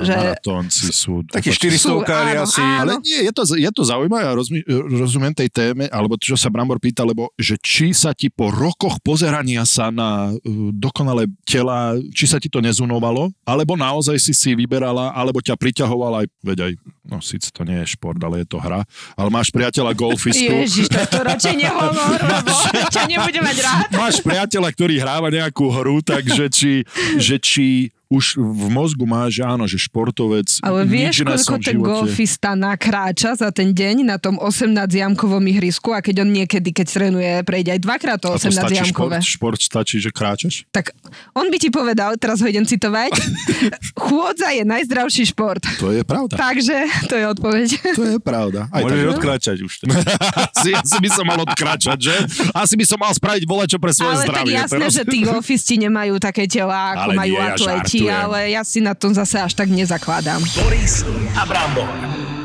Že- 0.00 0.16
maratónci 0.16 0.88
sú... 0.88 1.20
Takí 1.28 1.52
opačne. 1.52 1.68
400 1.76 2.08
kári 2.08 2.32
áno, 2.32 2.44
asi. 2.48 2.62
áno. 2.64 2.80
Ale 2.80 2.92
nie, 3.04 3.20
je 3.20 3.32
to, 3.36 3.42
je 3.60 3.70
to 3.70 3.82
zaujímavé 3.84 4.24
a 4.24 4.32
rozmi, 4.32 4.64
rozumiem 5.04 5.36
tej 5.36 5.52
téme, 5.52 5.84
alebo 5.92 6.16
čo 6.16 6.32
sa 6.32 6.48
Brambor 6.48 6.80
pýta, 6.80 7.04
lebo 7.04 7.28
že 7.36 7.60
či 7.60 7.92
sa 7.92 8.16
ti 8.16 8.32
po 8.32 8.48
rokoch 8.48 8.96
pozerania 9.04 9.68
sa 9.68 9.92
na 9.92 10.32
uh, 10.32 10.38
dokonalé 10.72 11.28
tela, 11.44 12.00
či 12.16 12.24
sa 12.24 12.40
ti 12.40 12.48
to 12.48 12.64
nezunovalo, 12.64 13.28
alebo 13.44 13.76
naozaj 13.76 14.16
si 14.16 14.32
si 14.32 14.56
vyberala, 14.56 15.12
alebo 15.12 15.44
ťa 15.44 15.58
priťahovala 15.90 16.16
aj, 16.22 16.26
veď 16.46 16.58
aj, 16.70 16.72
no 17.10 17.16
síce 17.18 17.50
to 17.50 17.66
nie 17.66 17.82
je 17.82 17.86
šport, 17.98 18.20
ale 18.22 18.46
je 18.46 18.46
to 18.46 18.58
hra, 18.62 18.86
ale 19.18 19.28
máš 19.28 19.50
priateľa 19.50 19.92
golfistu, 19.98 20.54
Ježiš, 20.62 20.86
to, 20.86 21.02
to 21.10 21.20
radšej 21.26 21.54
nehovor, 21.58 22.18
lebo 22.30 22.50
ťa 22.94 23.02
nebude 23.10 23.40
mať 23.42 23.56
rád. 23.58 23.88
máš 23.98 24.22
priateľa, 24.22 24.68
ktorý 24.70 24.94
hráva 25.02 25.28
nejakú 25.34 25.66
hru, 25.66 25.98
takže 26.06 26.46
či, 26.54 26.86
že 27.18 27.42
či 27.42 27.90
už 28.10 28.24
v 28.36 28.66
mozgu 28.68 29.06
máš, 29.06 29.38
že 29.38 29.42
áno, 29.44 29.64
že 29.64 29.78
športovec, 29.78 30.58
Ale 30.60 30.82
vieš, 30.82 31.22
koľko 31.22 31.54
ten 31.56 31.78
živote- 31.78 31.86
golfista 31.86 32.50
nakráča 32.52 33.38
za 33.38 33.48
ten 33.48 33.70
deň 33.70 34.02
na 34.04 34.18
tom 34.18 34.34
18-jamkovom 34.34 35.46
ihrisku 35.48 35.90
a 35.90 36.00
keď 36.00 36.26
on 36.26 36.30
niekedy, 36.32 36.70
keď 36.70 36.86
trénuje, 36.90 37.32
prejde 37.42 37.70
aj 37.72 37.80
dvakrát 37.80 38.18
to 38.18 38.28
A 38.28 38.36
to 38.36 38.50
stačí 38.50 38.82
šport, 38.82 39.14
18-jamkové. 39.14 39.16
šport 39.22 39.60
stačí, 39.60 39.96
že 39.96 40.10
kráčaš? 40.10 40.66
Tak 40.68 40.90
on 41.32 41.48
by 41.48 41.56
ti 41.56 41.70
povedal, 41.70 42.18
teraz 42.18 42.38
ho 42.38 42.46
idem 42.46 42.66
citovať, 42.66 43.14
chôdza 44.02 44.50
je 44.50 44.62
najzdravší 44.64 45.24
šport. 45.26 45.62
To 45.78 45.90
je 45.90 46.02
pravda. 46.02 46.34
Takže 46.34 46.76
to 47.06 47.14
je 47.14 47.24
odpoveď. 47.28 47.68
To 47.94 48.04
je 48.08 48.18
pravda. 48.18 48.66
Aj 48.68 48.82
Môžeš 48.82 48.98
tak, 48.98 49.12
odkráčať 49.14 49.56
už. 49.60 49.72
asi, 50.52 50.70
asi 50.74 50.98
by 50.98 51.08
som 51.08 51.24
mal 51.24 51.38
odkračať, 51.40 51.98
že? 52.00 52.14
Asi 52.50 52.74
by 52.74 52.84
som 52.84 52.98
mal 52.98 53.12
spraviť 53.12 53.46
volačo 53.46 53.78
pre 53.78 53.94
svoje 53.94 54.18
Ale 54.18 54.24
tak 54.24 54.34
zdravie. 54.42 54.54
jasné, 54.56 54.84
že 54.90 55.02
tí 55.04 55.18
golfisti 55.22 55.74
nemajú 55.78 56.18
také 56.18 56.50
tela, 56.50 56.98
ako 56.98 57.06
Ale 57.06 57.14
majú 57.14 57.34
nie, 57.34 57.46
atleti, 57.46 57.99
ale 58.08 58.54
ja 58.54 58.64
si 58.64 58.80
na 58.80 58.96
tom 58.96 59.12
zase 59.12 59.36
až 59.42 59.52
tak 59.52 59.68
nezakladám. 59.68 60.40
Boris 60.56 61.04
a 61.36 61.42
Brambor. 61.44 62.39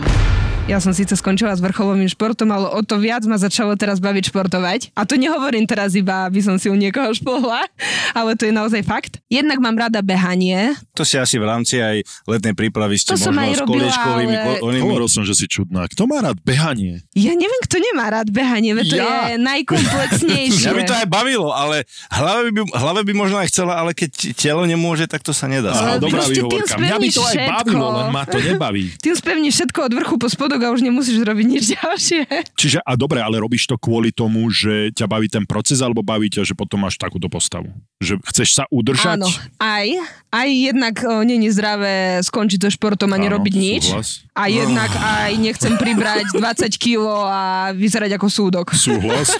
Ja 0.65 0.81
som 0.81 0.97
síce 0.97 1.13
skončila 1.13 1.53
s 1.53 1.61
vrcholovým 1.61 2.09
športom, 2.09 2.49
ale 2.49 2.65
o 2.65 2.81
to 2.81 2.97
viac 2.97 3.21
ma 3.23 3.37
začalo 3.37 3.77
teraz 3.77 4.01
baviť 4.01 4.33
športovať. 4.33 4.89
A 4.91 5.05
to 5.05 5.13
nehovorím 5.13 5.61
teraz 5.63 5.93
iba, 5.93 6.25
aby 6.25 6.41
som 6.41 6.57
si 6.57 6.67
u 6.67 6.75
niekoho 6.75 7.13
špohla, 7.13 7.69
ale 8.11 8.33
to 8.33 8.49
je 8.49 8.51
naozaj 8.51 8.81
fakt. 8.81 9.21
Jednak 9.29 9.61
mám 9.61 9.77
rada 9.77 10.01
behanie. 10.01 10.73
To 10.97 11.05
si 11.05 11.21
asi 11.21 11.37
v 11.37 11.45
rámci 11.45 11.77
aj 11.77 12.01
letnej 12.25 12.57
prípravy 12.57 12.97
ste 12.97 13.13
To 13.13 13.21
som 13.21 13.37
možno 13.37 13.45
aj 13.45 13.51
s 13.51 13.61
robila, 13.61 13.77
kolečkovými... 13.77 14.35
ale- 14.35 14.59
onými- 14.59 14.83
Hovoril 14.89 15.05
som, 15.07 15.21
že 15.21 15.33
si 15.33 15.45
čudná. 15.45 15.85
Kto 15.85 16.09
má 16.09 16.25
rád 16.25 16.41
behanie? 16.41 17.05
Ja 17.13 17.31
neviem, 17.31 17.61
kto 17.61 17.77
nemá 17.77 18.09
rád 18.09 18.33
behanie, 18.33 18.73
veď 18.73 18.85
to 18.89 18.97
Ja. 18.97 19.29
je 19.29 19.37
najkomplexnejšie. 19.37 20.65
Mňa 20.65 20.73
by 20.73 20.83
to 20.83 20.95
aj 20.95 21.07
bavilo, 21.07 21.53
ale 21.53 21.85
hlave 22.09 22.49
by, 22.49 22.61
hlave 22.73 23.01
by 23.03 23.13
možno 23.13 23.37
aj 23.37 23.47
chcela, 23.47 23.77
ale 23.77 23.93
keď 23.93 24.33
telo 24.33 24.65
nemôže, 24.65 25.05
tak 25.05 25.21
to 25.21 25.29
sa 25.29 25.45
nedá. 25.45 25.69
Á, 25.69 26.01
dobrá 26.01 26.25
výhovorka. 26.25 26.73
Mňa 26.73 26.97
by 26.97 27.07
to 27.07 27.21
aj 27.21 27.33
spevníš 27.33 27.53
bavilo, 27.53 27.85
všetko. 27.85 27.97
len 28.01 28.07
ma 28.09 28.23
to 28.25 28.37
nebaví. 28.39 28.83
Tým 28.97 29.13
spevníš 29.13 29.53
všetko 29.55 29.79
od 29.83 29.93
vrchu 29.93 30.15
po 30.17 30.25
spodok 30.25 30.54
a 30.61 30.71
už 30.71 30.85
nemusíš 30.85 31.19
robiť 31.19 31.45
nič 31.47 31.63
ďalšie. 31.75 32.21
Čiže, 32.55 32.79
a 32.83 32.91
dobre, 32.95 33.19
ale 33.19 33.41
robíš 33.41 33.65
to 33.65 33.75
kvôli 33.75 34.13
tomu, 34.13 34.47
že 34.47 34.93
ťa 34.93 35.05
baví 35.09 35.27
ten 35.27 35.43
proces, 35.43 35.81
alebo 35.81 36.05
baví 36.05 36.29
ťa, 36.29 36.45
že 36.45 36.53
potom 36.55 36.83
máš 36.83 36.95
takúto 36.95 37.27
postavu? 37.27 37.73
Že 37.99 38.19
chceš 38.29 38.49
sa 38.55 38.63
udržať? 38.69 39.19
Áno, 39.19 39.27
aj, 39.57 39.87
aj 40.31 40.47
jednak 40.51 40.95
o, 41.03 41.23
není 41.23 41.47
zdravé 41.49 42.19
skončiť 42.21 42.67
so 42.67 42.71
športom 42.71 43.11
a 43.11 43.17
nerobiť 43.17 43.53
Áno, 43.55 43.63
nič. 43.63 43.83
súhlas. 43.89 44.09
A 44.35 44.51
jednak 44.51 44.91
aj 44.91 45.31
nechcem 45.39 45.73
pribrať 45.79 46.27
20 46.37 46.69
kg 46.75 47.01
a 47.25 47.41
vyzerať 47.71 48.19
ako 48.19 48.27
súdok. 48.27 48.67
Súhlas. 48.75 49.31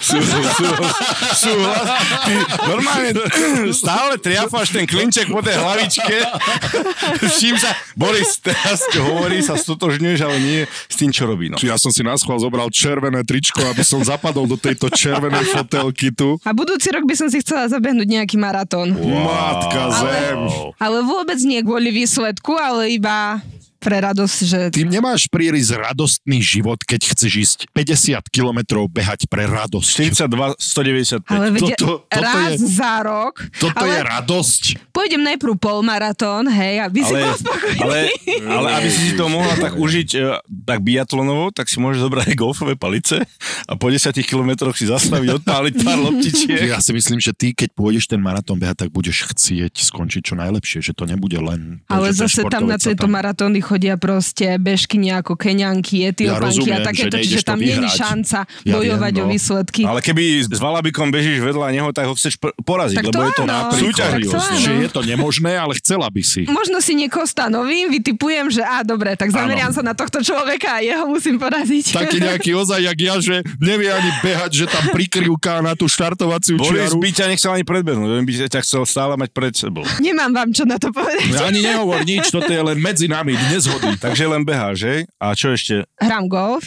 Súhlas. 1.36 1.80
Ty 2.24 2.32
normálne 2.66 3.10
stále 3.76 4.16
triafáš 4.18 4.72
ten 4.72 4.88
klinček 4.88 5.28
po 5.28 5.44
tej 5.44 5.56
hlavičke. 5.60 6.16
S 7.28 7.38
čím 7.38 7.56
sa, 7.56 7.72
Boris, 7.92 8.40
teraz 8.40 8.86
hovorí, 8.96 9.44
sa 9.44 9.54
stotožňuješ, 9.54 10.20
ale 10.24 10.36
nie 10.40 10.60
s 10.66 10.94
tým, 10.96 11.05
čo 11.10 11.26
robí. 11.26 11.50
No. 11.50 11.58
Ja 11.60 11.76
som 11.76 11.90
si 11.90 12.06
na 12.06 12.14
schvál 12.14 12.38
zobral 12.38 12.70
červené 12.70 13.26
tričko, 13.26 13.62
aby 13.66 13.82
som 13.82 14.00
zapadol 14.02 14.46
do 14.46 14.56
tejto 14.58 14.90
červenej 14.90 15.46
fotelky 15.54 16.14
tu. 16.14 16.38
A 16.46 16.54
budúci 16.54 16.90
rok 16.94 17.04
by 17.04 17.14
som 17.18 17.28
si 17.28 17.42
chcela 17.42 17.66
zabehnúť 17.66 18.06
nejaký 18.06 18.36
maratón. 18.38 18.94
Matka 18.96 19.90
zem. 20.02 20.40
Ale 20.78 20.98
vôbec 21.02 21.38
nie 21.42 21.60
kvôli 21.66 21.90
výsledku, 21.90 22.54
ale 22.54 22.94
iba 22.94 23.42
pre 23.86 24.02
radosť, 24.02 24.38
že... 24.42 24.60
Ty 24.74 24.82
nemáš 24.82 25.30
príliš 25.30 25.70
radostný 25.70 26.42
život, 26.42 26.82
keď 26.82 27.14
chceš 27.14 27.32
ísť 27.38 27.58
50 27.70 28.18
kilometrov 28.34 28.90
behať 28.90 29.30
pre 29.30 29.46
radosť. 29.46 30.10
42, 30.26 30.58
195. 30.58 31.22
Ale 31.30 31.54
vedia, 31.54 31.78
Toto- 31.78 32.02
toto 32.10 32.18
raz 32.18 32.58
je- 32.58 32.66
za 32.66 33.06
rok. 33.06 33.46
Toto 33.54 33.78
ale 33.78 33.94
je 33.94 34.00
radosť. 34.02 34.62
Pôjdem 34.90 35.22
najprv 35.22 35.54
polmaratón, 35.54 36.50
hej, 36.50 36.82
aby 36.82 36.98
si 37.06 37.14
ale, 37.14 37.20
bol 37.22 37.36
spokojný. 37.38 37.78
ale, 37.78 37.98
ale 38.50 38.68
aby 38.82 38.88
si 38.90 39.14
to 39.14 39.24
mohla 39.30 39.54
tak 39.54 39.78
užiť 39.78 40.08
e, 40.18 40.20
tak 40.66 40.82
biatlonovo, 40.82 41.54
tak 41.54 41.70
si 41.70 41.78
môžeš 41.78 42.02
zobrať 42.02 42.34
aj 42.34 42.36
golfové 42.36 42.74
palice 42.74 43.22
a 43.70 43.72
po 43.78 43.86
10 43.86 44.10
kilometroch 44.26 44.74
si 44.74 44.90
zastaviť, 44.90 45.38
odpáliť 45.42 45.74
pár 45.86 46.02
loptičiek. 46.02 46.74
Ja 46.74 46.82
si 46.82 46.90
myslím, 46.90 47.22
že 47.22 47.30
ty, 47.30 47.54
keď 47.54 47.70
pôjdeš 47.76 48.10
ten 48.10 48.18
maratón 48.18 48.58
behať, 48.58 48.86
tak 48.86 48.90
budeš 48.90 49.30
chcieť 49.30 49.78
skončiť 49.78 50.22
čo 50.26 50.34
najlepšie, 50.34 50.82
že 50.82 50.90
to 50.96 51.06
nebude 51.06 51.38
len... 51.38 51.84
To, 51.86 52.00
Ale 52.02 52.10
zase 52.10 52.42
tam 52.50 52.66
na 52.66 52.80
tieto 52.80 53.06
maratóny 53.06 53.60
chodia 53.76 54.00
proste 54.00 54.56
bežkyni 54.56 55.12
ako 55.12 55.36
Keňanky, 55.36 56.08
Etiópanky 56.08 56.64
rozumiem, 56.64 56.80
a 56.80 56.88
takéto, 56.88 57.20
že 57.20 57.28
čiže 57.28 57.44
tam 57.44 57.60
není 57.60 57.84
šanca 57.92 58.48
Ja 58.64 58.72
bojovať 58.72 59.12
viem, 59.12 59.20
o 59.20 59.26
no. 59.28 59.32
výsledky. 59.36 59.80
Ale 59.84 60.00
keby 60.00 60.48
s 60.48 60.56
Valabikom 60.56 61.12
bežíš 61.12 61.44
vedľa 61.44 61.76
neho, 61.76 61.92
tak 61.92 62.08
ho 62.08 62.16
chceš 62.16 62.40
poraziť, 62.40 63.04
Tak 63.04 63.12
lebo 63.12 63.20
to 63.20 63.20
je 63.20 63.32
to 63.36 63.44
áno. 63.44 63.68
to 63.68 64.38
áno. 64.40 64.56
Že 64.56 64.72
je 64.80 64.88
to 64.88 65.02
nemožné, 65.04 65.52
ale 65.60 65.76
chcela 65.76 66.08
by 66.08 66.22
si. 66.24 66.48
Možno 66.48 66.80
si 66.80 66.96
niekoho 66.96 67.28
stanovím, 67.28 67.92
vytipujem, 67.92 68.48
že 68.48 68.64
á, 68.64 68.80
dobre, 68.80 69.12
tak 69.12 69.28
zameriam 69.28 69.68
sa 69.76 69.84
na 69.84 69.92
tohto 69.92 70.24
človeka 70.24 70.80
a 70.80 70.80
jeho 70.80 71.04
musím 71.04 71.36
poraziť. 71.36 71.92
Taký 71.92 72.16
nejaký 72.24 72.50
ozaj, 72.56 72.80
jak 72.80 72.98
ja, 72.98 73.14
že 73.20 73.44
nevie 73.60 73.92
ani 73.92 74.08
behať, 74.24 74.64
že 74.64 74.66
tam 74.72 74.88
prikrivká 74.96 75.60
na 75.60 75.76
tú 75.76 75.84
štartovaciu 75.84 76.56
Boris 76.56 76.88
čiaru. 76.88 76.96
by 76.96 77.08
ťa 77.12 77.24
nechcel 77.28 77.50
ani 77.52 77.64
predbehnúť, 77.68 78.24
by 78.24 78.32
ťa 78.48 78.60
chcel 78.64 78.88
stále 78.88 79.20
mať 79.20 79.28
pred 79.36 79.52
sebou. 79.52 79.84
Nemám 80.00 80.32
vám 80.32 80.48
čo 80.56 80.64
na 80.64 80.80
to 80.80 80.88
povedať. 80.88 81.28
Ja 81.28 81.52
ani 81.52 81.60
nehovor 81.60 82.00
nič, 82.06 82.32
toto 82.32 82.48
je 82.48 82.62
len 82.62 82.78
medzi 82.80 83.10
nami, 83.10 83.36
nezhody. 83.66 83.98
Takže 83.98 84.24
len 84.30 84.42
beháš, 84.46 84.76
že? 84.78 84.94
A 85.18 85.34
čo 85.34 85.50
ešte? 85.50 85.82
Hrám 85.98 86.30
golf. 86.30 86.62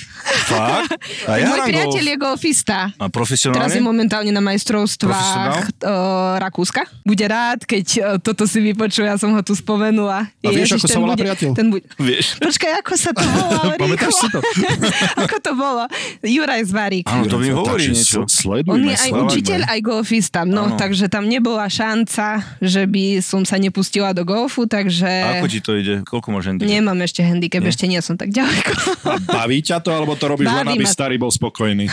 Fakt? 0.51 0.99
A 1.25 1.31
ja 1.39 1.47
Môj 1.47 1.59
priateľ 1.71 2.03
golf. 2.03 2.09
je 2.11 2.15
golfista. 2.19 2.79
A 2.91 3.07
Teraz 3.07 3.07
je 3.07 3.11
profesionálne? 3.15 3.79
momentálne 3.79 4.31
na 4.35 4.43
majstrovstvách 4.43 5.79
uh, 5.81 6.35
Rakúska. 6.41 6.83
Bude 7.07 7.25
rád, 7.25 7.63
keď 7.63 7.85
uh, 7.99 8.03
toto 8.19 8.43
si 8.43 8.59
vypočuje, 8.59 9.07
ja 9.07 9.15
som 9.15 9.31
ho 9.31 9.41
tu 9.41 9.55
spomenula. 9.55 10.27
A 10.27 10.49
vieš, 10.51 10.75
ako 10.77 10.87
sa 10.87 10.99
volá 10.99 11.15
bude, 11.15 11.23
priateľ? 11.23 11.49
Ten 11.55 11.67
bude... 11.71 11.85
Vieš? 11.95 12.41
Počkaj, 12.41 12.71
ako 12.83 12.93
sa 12.99 13.11
to 13.15 13.23
volá? 13.23 13.73
Pamätáš 13.81 14.13
si 14.19 14.27
to? 14.29 14.39
ako 15.23 15.35
to 15.39 15.51
bolo? 15.55 15.83
Juraj 16.21 16.61
Zvarík. 16.67 17.05
Áno, 17.07 17.23
to 17.29 17.37
mi 17.39 17.49
hovorí 17.53 17.93
niečo. 17.93 18.27
On 18.67 18.81
je 18.83 18.95
aj 18.95 19.11
učiteľ, 19.15 19.59
aj 19.69 19.79
golfista, 19.81 20.43
no, 20.43 20.73
Áno. 20.73 20.77
takže 20.77 21.07
tam 21.07 21.29
nebola 21.29 21.69
šanca, 21.69 22.57
že 22.59 22.83
by 22.89 23.21
som 23.23 23.45
sa 23.45 23.55
nepustila 23.61 24.11
do 24.11 24.25
golfu, 24.25 24.65
takže 24.65 25.07
A 25.07 25.39
ako 25.39 25.47
ti 25.47 25.59
to 25.61 25.71
ide? 25.77 26.01
Koľko 26.03 26.27
máš 26.33 26.51
handicap? 26.51 26.69
Nemám 26.89 27.05
ešte 27.05 27.21
handicap, 27.21 27.61
ešte 27.61 27.85
nie 27.85 28.01
som 28.01 28.17
tak 28.17 28.33
ďaleko. 28.33 28.73
A 29.05 29.21
baví 29.21 29.61
ťa 29.61 29.77
to, 29.77 29.93
alebo 29.93 30.17
to 30.17 30.25
robíš 30.25 30.49
len, 30.49 30.65
Baví 30.65 30.81
aby 30.81 30.85
ma- 30.85 30.89
starý 30.89 31.15
bol 31.15 31.29
spokojný? 31.29 31.85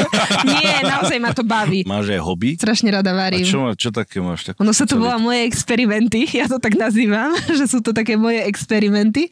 nie, 0.48 0.72
naozaj 0.80 1.20
ma 1.20 1.30
to 1.30 1.44
baví. 1.44 1.84
Máš 1.84 2.08
aj 2.10 2.20
hobby? 2.24 2.56
Strašne 2.56 2.88
rada 2.90 3.12
A 3.12 3.28
varím. 3.28 3.44
čo, 3.44 3.60
má- 3.60 3.76
čo 3.76 3.92
také 3.92 4.18
máš? 4.18 4.48
Tak, 4.48 4.56
Ono 4.56 4.72
sa 4.72 4.88
to 4.88 4.96
volá 4.96 5.20
moje 5.20 5.44
experimenty, 5.44 6.24
ja 6.40 6.48
to 6.48 6.56
tak 6.56 6.74
nazývam, 6.74 7.36
že 7.60 7.68
sú 7.68 7.84
to 7.84 7.92
také 7.92 8.16
moje 8.16 8.40
experimenty. 8.42 9.28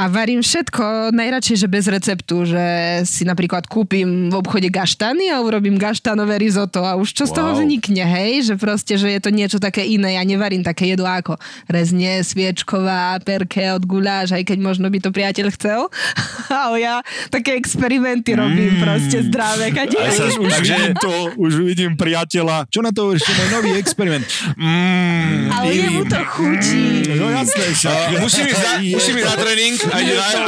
A 0.00 0.08
varím 0.08 0.40
všetko, 0.40 1.12
najradšej, 1.12 1.56
že 1.60 1.68
bez 1.68 1.84
receptu, 1.84 2.48
že 2.48 2.64
si 3.04 3.20
napríklad 3.20 3.68
kúpim 3.68 4.32
v 4.32 4.34
obchode 4.34 4.72
gaštany 4.72 5.28
a 5.28 5.44
urobím 5.44 5.76
gaštanové 5.76 6.40
risotto 6.40 6.80
a 6.80 6.96
už 6.96 7.12
čo 7.12 7.28
z 7.28 7.36
toho 7.36 7.52
vznikne, 7.52 8.00
hej? 8.00 8.48
Že 8.48 8.54
proste, 8.56 8.96
že 8.96 9.12
je 9.12 9.20
to 9.20 9.28
niečo 9.28 9.60
také 9.60 9.84
iné. 9.84 10.16
Ja 10.16 10.24
nevarím 10.24 10.64
také 10.64 10.88
jedlá 10.88 11.20
ako 11.20 11.36
rezne, 11.68 12.24
sviečková, 12.24 13.20
perke 13.20 13.60
od 13.70 13.84
guláš, 13.84 14.32
aj 14.32 14.48
keď 14.48 14.58
možno 14.58 14.88
by 14.88 15.04
to 15.04 15.12
priateľ 15.12 15.52
chcel. 15.52 15.92
Ale 16.64 16.80
ja 16.80 17.04
také 17.28 17.60
experimenty 17.60 18.32
robím 18.32 18.80
proste 18.80 19.20
zdravé. 19.20 19.68
Kade, 19.68 20.00
Ja 20.00 20.08
sa 20.10 20.32
už 20.40 20.48
Takže- 20.48 20.64
vidím 20.64 20.94
to, 20.96 21.12
už 21.36 21.52
vidím 21.60 21.92
priateľa. 21.94 22.72
Čo 22.72 22.80
na 22.80 22.88
to 22.88 23.04
hovoríš? 23.04 23.20
To 23.20 23.36
je 23.36 23.48
nový 23.52 23.76
experiment. 23.76 24.24
Mm, 24.56 25.52
ale 25.52 25.68
jemu 25.76 26.02
to 26.08 26.20
chutí. 26.24 27.04
No 27.20 27.28
jasné, 27.28 27.64
však. 27.68 27.96
musím 28.16 28.48
ísť 28.48 28.62
na, 28.64 28.72
Je 28.80 28.94
musím 28.96 29.14
ísť 29.20 29.28
na 29.28 29.34
to- 29.36 29.42
tréning 29.44 29.76
a 29.90 29.96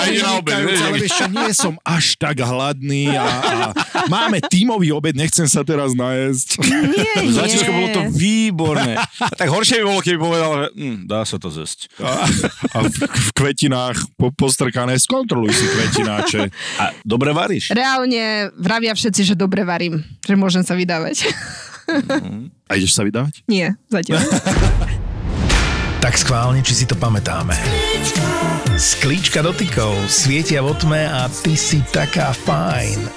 ide 0.08 0.22
na, 0.22 0.38
obed. 0.38 0.54
Ale 0.54 0.98
vieš 0.98 1.12
čo, 1.18 1.26
nie 1.28 1.52
som 1.52 1.74
až 1.82 2.16
tak 2.16 2.38
hladný 2.40 3.14
a, 3.14 3.26
a 3.26 3.56
máme 4.06 4.38
tímový 4.46 4.94
obed, 4.94 5.14
nechcem 5.18 5.46
sa 5.50 5.66
teraz 5.66 5.92
najesť. 5.92 6.62
Nie, 6.62 7.26
nie. 7.28 7.62
Bolo 7.68 7.88
to 7.90 8.02
výborné. 8.14 8.94
Tak 9.32 9.48
horšie 9.48 9.82
by 9.82 9.84
bolo, 9.86 10.00
keby 10.04 10.18
povedal, 10.18 10.50
že 10.54 10.66
hm, 10.76 10.98
dá 11.08 11.22
sa 11.26 11.36
to 11.40 11.48
zesť. 11.50 11.90
A, 11.98 12.26
a 12.74 12.78
v, 12.84 12.94
v 13.06 13.28
kvetinách 13.34 13.98
po, 14.14 14.30
postrkané, 14.34 14.98
skontroluj 14.98 15.50
si 15.50 15.66
kvetináče. 15.66 16.40
A 16.78 16.84
dobre 17.02 17.34
varíš. 17.34 17.72
Reálne 17.74 18.52
vravia 18.54 18.92
všetci, 18.94 19.32
že 19.32 19.34
dobre 19.34 19.66
varím, 19.66 20.04
že 20.22 20.34
môžem 20.36 20.62
sa 20.62 20.76
vydávať. 20.78 21.26
A 22.70 22.72
ideš 22.78 22.94
sa 22.94 23.02
vydávať? 23.02 23.42
Nie, 23.50 23.74
zatiaľ. 23.90 24.22
Tak 26.02 26.18
schválne, 26.18 26.58
či 26.66 26.74
si 26.74 26.82
to 26.82 26.98
pamätáme. 26.98 27.54
Sklíčka 28.82 29.46
dotykov 29.46 29.94
svietia 30.10 30.58
vo 30.58 30.74
tme 30.74 31.06
a 31.06 31.30
ty 31.30 31.54
si 31.54 31.84
taká 31.94 32.34
fajn. 32.34 32.98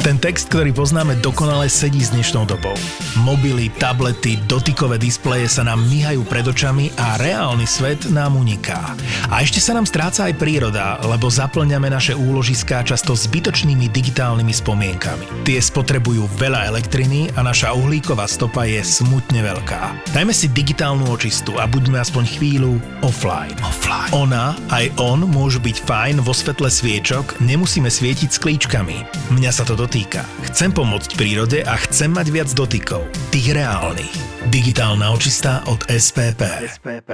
Ten 0.00 0.16
text, 0.16 0.48
ktorý 0.48 0.72
poznáme, 0.72 1.20
dokonale 1.20 1.68
sedí 1.68 2.00
s 2.00 2.08
dnešnou 2.16 2.48
dobou. 2.48 2.72
Mobily, 3.20 3.68
tablety, 3.76 4.40
dotykové 4.48 4.96
displeje 4.96 5.44
sa 5.44 5.60
nám 5.60 5.84
myhajú 5.92 6.24
pred 6.24 6.48
očami 6.48 6.88
a 6.96 7.20
reálny 7.20 7.68
svet 7.68 8.08
nám 8.08 8.40
uniká. 8.40 8.96
A 9.28 9.44
ešte 9.44 9.60
sa 9.60 9.76
nám 9.76 9.84
stráca 9.84 10.32
aj 10.32 10.40
príroda, 10.40 10.96
lebo 11.04 11.28
zaplňame 11.28 11.92
naše 11.92 12.16
úložiská 12.16 12.80
často 12.80 13.12
zbytočnými 13.12 13.92
digitálnymi 13.92 14.54
spomienkami. 14.56 15.44
Tie 15.44 15.60
spotrebujú 15.60 16.24
veľa 16.40 16.72
elektriny 16.72 17.28
a 17.36 17.44
naša 17.44 17.76
uhlíková 17.76 18.24
stopa 18.24 18.64
je 18.64 18.80
smutne 18.80 19.44
veľká. 19.44 20.16
Dajme 20.16 20.32
si 20.32 20.48
digitálnu 20.48 21.12
očistu 21.12 21.60
a 21.60 21.68
buďme 21.68 22.00
aspoň 22.00 22.24
chvíľu 22.40 22.80
offline. 23.04 23.52
Offline. 23.70 24.10
Ona 24.10 24.58
aj 24.74 24.90
on 24.98 25.22
môžu 25.30 25.62
byť 25.62 25.86
fajn 25.86 26.26
vo 26.26 26.34
svetle 26.34 26.66
sviečok, 26.66 27.38
nemusíme 27.38 27.86
svietiť 27.86 28.26
sklíčkami. 28.34 28.98
Mňa 29.30 29.50
sa 29.54 29.62
to 29.62 29.78
dotýka. 29.78 30.26
Chcem 30.50 30.74
pomôcť 30.74 31.14
prírode 31.14 31.62
a 31.62 31.78
chcem 31.86 32.10
mať 32.10 32.26
viac 32.34 32.50
dotykov. 32.50 33.06
Tých 33.30 33.54
reálnych. 33.54 34.10
Digitálna 34.50 35.14
očista 35.14 35.62
od 35.70 35.86
SPP. 35.86 36.42
SPP. 36.66 37.10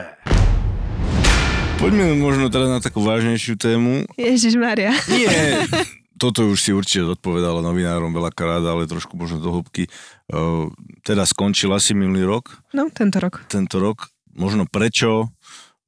Poďme 1.77 2.17
možno 2.17 2.49
teda 2.49 2.73
na 2.73 2.81
takú 2.81 3.05
vážnejšiu 3.05 3.61
tému. 3.61 4.09
Ježiš 4.17 4.57
Maria. 4.57 4.97
Nie, 5.13 5.69
toto 6.23 6.49
už 6.49 6.57
si 6.57 6.73
určite 6.73 7.05
zodpovedala 7.05 7.61
novinárom 7.61 8.09
veľakrát, 8.09 8.65
ale 8.65 8.89
trošku 8.89 9.13
možno 9.13 9.45
do 9.45 9.53
hĺbky. 9.53 9.85
Uh, 10.33 10.73
teda 11.05 11.29
skončil 11.29 11.69
asi 11.77 11.93
minulý 11.93 12.25
rok, 12.25 12.65
No, 12.73 12.89
tento 12.89 13.21
rok. 13.21 13.45
tento 13.47 13.77
rok. 13.77 14.09
Možno 14.37 14.69
prečo, 14.69 15.33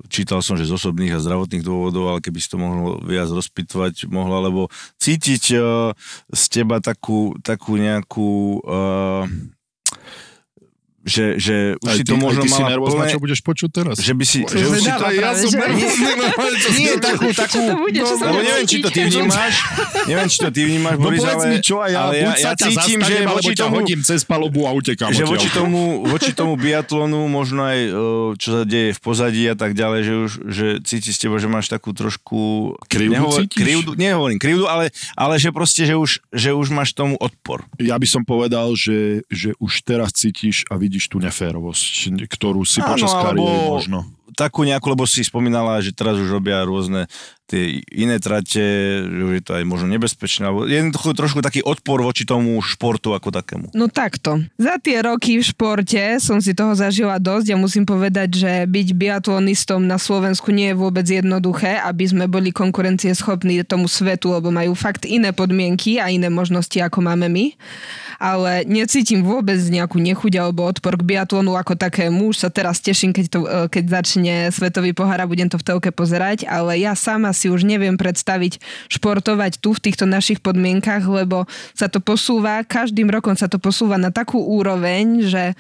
čítal 0.07 0.39
som, 0.47 0.55
že 0.55 0.71
z 0.71 0.79
osobných 0.79 1.19
a 1.19 1.23
zdravotných 1.23 1.67
dôvodov, 1.67 2.15
ale 2.15 2.23
keby 2.23 2.39
si 2.39 2.47
to 2.47 2.63
mohlo 2.63 3.03
viac 3.03 3.27
rozpitovať, 3.27 4.07
mohla, 4.07 4.47
lebo 4.47 4.71
cítiť 5.03 5.45
uh, 5.59 5.91
z 6.31 6.43
teba 6.47 6.79
takú, 6.79 7.35
takú 7.43 7.75
nejakú... 7.75 8.63
Uh, 8.63 9.27
že, 11.09 11.41
že 11.41 11.57
už 11.81 11.89
Aj 11.89 11.97
si 11.97 12.03
to 12.05 12.15
možno 12.21 12.45
ty 12.45 12.49
si 12.53 12.61
mala 12.61 12.77
nervózna, 12.77 13.03
plné, 13.03 13.13
čo 13.17 13.19
budeš 13.19 13.41
počuť 13.41 13.71
teraz? 13.73 13.95
že 13.99 14.13
by 14.13 14.25
si... 14.29 14.39
To 14.45 14.53
že 14.53 14.67
už 14.69 14.79
si 14.85 14.91
to, 14.93 15.05
ja 15.09 15.31
som 15.33 15.51
nervózny, 15.57 16.57
čo 16.61 16.69
Nie, 16.79 16.95
takú, 17.01 17.29
takú, 17.33 17.59
čo 17.59 17.75
bude, 17.75 18.01
čo 18.05 18.15
bude 18.21 18.39
neviem, 18.45 18.67
či 18.69 18.77
to 18.85 18.89
ty 18.93 19.01
vnímaš, 19.09 19.55
neviem, 20.05 20.29
či 20.29 20.39
to 20.39 20.51
ty 20.53 20.63
vnímaš, 20.69 20.95
No 20.99 21.05
Boris, 21.09 21.25
ale, 21.25 21.45
mi 21.49 21.59
čo 21.65 21.77
a 21.81 21.87
ja, 21.89 21.99
ale 22.07 22.15
ja, 22.21 22.33
ja 22.37 22.53
cítim, 22.55 23.01
že 23.01 23.27
voči 23.27 23.53
tomu, 23.57 23.75
hodím 23.81 24.01
cez 24.05 24.21
palubu 24.23 24.69
a 24.69 24.71
utekám 24.77 25.11
že 25.11 25.25
voči 25.25 25.49
tomu, 25.49 26.05
voči 26.05 26.31
tomu 26.37 26.55
biatlonu, 26.61 27.27
možno 27.27 27.65
aj 27.65 27.79
e, 27.81 27.91
čo 28.37 28.49
sa 28.53 28.63
deje 28.69 28.93
v 28.93 29.01
pozadí 29.01 29.45
a 29.49 29.57
tak 29.57 29.73
ďalej, 29.73 30.01
že 30.05 30.15
už 30.15 30.33
že 30.49 30.67
cíti 30.83 31.11
z 31.15 31.19
teba, 31.27 31.39
že 31.39 31.49
máš 31.49 31.71
takú 31.71 31.95
trošku... 31.95 32.75
Krivdu 32.91 33.31
cítiš? 33.31 33.59
krivdu, 33.59 33.91
nehovorím 33.95 34.39
krivdu, 34.43 34.67
ale, 34.67 34.91
ale 35.15 35.39
že 35.39 35.55
proste, 35.55 35.87
že 35.87 35.95
už, 35.95 36.21
že 36.35 36.51
už 36.51 36.75
máš 36.75 36.93
tomu 36.93 37.15
odpor. 37.17 37.63
Ja 37.79 37.95
by 37.95 38.09
som 38.11 38.23
povedal, 38.27 38.75
že, 38.75 39.23
že 39.31 39.55
už 39.63 39.87
teraz 39.87 40.11
cítiš 40.13 40.67
a 40.67 40.75
vidíš 40.75 40.98
tú 41.07 41.23
neférovosť, 41.23 42.27
ktorú 42.27 42.67
si 42.67 42.83
Áno, 42.83 42.99
počas 42.99 43.15
kariéry 43.15 43.71
možno. 43.71 44.03
takú 44.35 44.67
nejakú, 44.67 44.91
lebo 44.91 45.07
si 45.07 45.23
spomínala, 45.23 45.79
že 45.79 45.95
teraz 45.95 46.19
už 46.19 46.27
robia 46.27 46.67
rôzne 46.67 47.07
tie 47.49 47.81
iné 47.89 48.21
trate, 48.21 48.61
že 49.01 49.25
je 49.41 49.43
to 49.43 49.57
aj 49.57 49.65
možno 49.65 49.89
nebezpečné, 49.89 50.45
alebo 50.45 50.69
jednoducho 50.69 51.17
trošku 51.17 51.41
taký 51.41 51.65
odpor 51.65 52.05
voči 52.05 52.29
tomu 52.29 52.61
športu 52.61 53.17
ako 53.17 53.33
takému. 53.33 53.73
No 53.73 53.89
takto. 53.89 54.45
Za 54.61 54.77
tie 54.77 55.01
roky 55.01 55.41
v 55.41 55.49
športe 55.49 56.21
som 56.21 56.45
si 56.45 56.53
toho 56.53 56.77
zažila 56.77 57.17
dosť 57.17 57.57
a 57.57 57.57
musím 57.57 57.89
povedať, 57.89 58.29
že 58.37 58.53
byť 58.69 58.89
biatlonistom 58.93 59.81
na 59.81 59.97
Slovensku 59.97 60.53
nie 60.53 60.77
je 60.77 60.77
vôbec 60.77 61.09
jednoduché, 61.09 61.81
aby 61.81 62.05
sme 62.05 62.29
boli 62.29 62.53
konkurencieschopní 62.53 63.65
tomu 63.65 63.89
svetu, 63.89 64.29
lebo 64.29 64.53
majú 64.53 64.77
fakt 64.77 65.09
iné 65.09 65.33
podmienky 65.33 65.97
a 65.97 66.13
iné 66.13 66.29
možnosti, 66.29 66.77
ako 66.77 67.01
máme 67.01 67.33
my. 67.33 67.57
Ale 68.19 68.67
necítim 68.67 69.23
vôbec 69.23 69.63
nejakú 69.71 70.03
nechuť 70.03 70.33
alebo 70.43 70.67
odpor 70.67 70.99
k 70.99 71.07
biatlonu 71.15 71.55
ako 71.55 71.79
takému. 71.79 72.35
Už 72.35 72.43
sa 72.43 72.51
teraz 72.51 72.83
teším, 72.83 73.15
keď, 73.15 73.27
to, 73.31 73.41
e, 73.47 73.71
keď 73.71 73.85
začne 74.03 74.35
Svetový 74.51 74.91
pohár 74.91 75.23
a 75.23 75.31
budem 75.31 75.47
to 75.47 75.55
v 75.55 75.67
telke 75.67 75.91
pozerať, 75.95 76.43
ale 76.51 76.83
ja 76.83 76.99
sama 76.99 77.31
si 77.31 77.47
už 77.47 77.63
neviem 77.63 77.95
predstaviť 77.95 78.59
športovať 78.91 79.63
tu 79.63 79.71
v 79.71 79.83
týchto 79.87 80.05
našich 80.05 80.43
podmienkach, 80.43 81.07
lebo 81.07 81.47
sa 81.79 81.87
to 81.87 82.03
posúva, 82.03 82.67
každým 82.67 83.07
rokom 83.07 83.39
sa 83.39 83.47
to 83.47 83.63
posúva 83.63 83.95
na 83.95 84.11
takú 84.11 84.43
úroveň, 84.43 85.23
že 85.23 85.55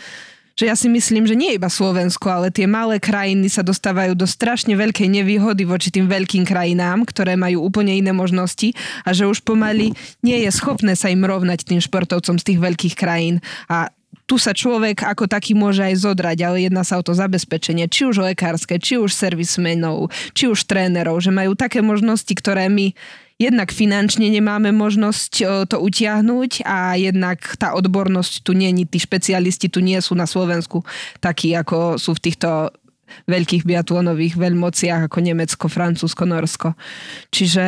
že 0.58 0.66
ja 0.66 0.74
si 0.74 0.90
myslím, 0.90 1.22
že 1.22 1.38
nie 1.38 1.54
iba 1.54 1.70
Slovensko, 1.70 2.26
ale 2.26 2.50
tie 2.50 2.66
malé 2.66 2.98
krajiny 2.98 3.46
sa 3.46 3.62
dostávajú 3.62 4.18
do 4.18 4.26
strašne 4.26 4.74
veľkej 4.74 5.06
nevýhody 5.06 5.62
voči 5.62 5.94
tým 5.94 6.10
veľkým 6.10 6.42
krajinám, 6.42 7.06
ktoré 7.06 7.38
majú 7.38 7.62
úplne 7.62 7.94
iné 7.94 8.10
možnosti 8.10 8.74
a 9.06 9.14
že 9.14 9.30
už 9.30 9.46
pomaly 9.46 9.94
nie 10.18 10.42
je 10.42 10.50
schopné 10.50 10.98
sa 10.98 11.14
im 11.14 11.22
rovnať 11.22 11.62
tým 11.62 11.78
športovcom 11.78 12.42
z 12.42 12.44
tých 12.44 12.58
veľkých 12.58 12.94
krajín. 12.98 13.38
A 13.70 13.94
tu 14.26 14.36
sa 14.36 14.50
človek 14.50 15.06
ako 15.06 15.30
taký 15.30 15.54
môže 15.54 15.80
aj 15.80 16.04
zodrať, 16.04 16.38
ale 16.42 16.66
jedná 16.66 16.82
sa 16.82 16.98
o 16.98 17.06
to 17.06 17.14
zabezpečenie, 17.14 17.86
či 17.86 18.10
už 18.10 18.20
lekárske, 18.20 18.76
či 18.82 18.98
už 18.98 19.14
servismenov, 19.14 20.10
či 20.34 20.50
už 20.50 20.66
trénerov, 20.66 21.22
že 21.22 21.30
majú 21.30 21.54
také 21.54 21.80
možnosti, 21.80 22.34
ktoré 22.34 22.66
my 22.66 22.92
jednak 23.38 23.70
finančne 23.70 24.26
nemáme 24.28 24.74
možnosť 24.74 25.32
o, 25.40 25.46
to 25.64 25.78
utiahnuť 25.78 26.66
a 26.66 26.98
jednak 26.98 27.38
tá 27.56 27.72
odbornosť 27.78 28.42
tu 28.42 28.52
nie, 28.52 28.70
tí 28.84 28.98
špecialisti 28.98 29.70
tu 29.70 29.78
nie 29.78 29.96
sú 30.02 30.18
na 30.18 30.26
Slovensku 30.26 30.82
takí, 31.22 31.54
ako 31.54 31.96
sú 31.96 32.18
v 32.18 32.24
týchto 32.28 32.74
veľkých 33.24 33.64
biatlonových 33.64 34.36
veľmociach 34.36 35.08
ako 35.08 35.18
Nemecko, 35.24 35.64
Francúzsko, 35.70 36.28
Norsko. 36.28 36.68
Čiže 37.32 37.64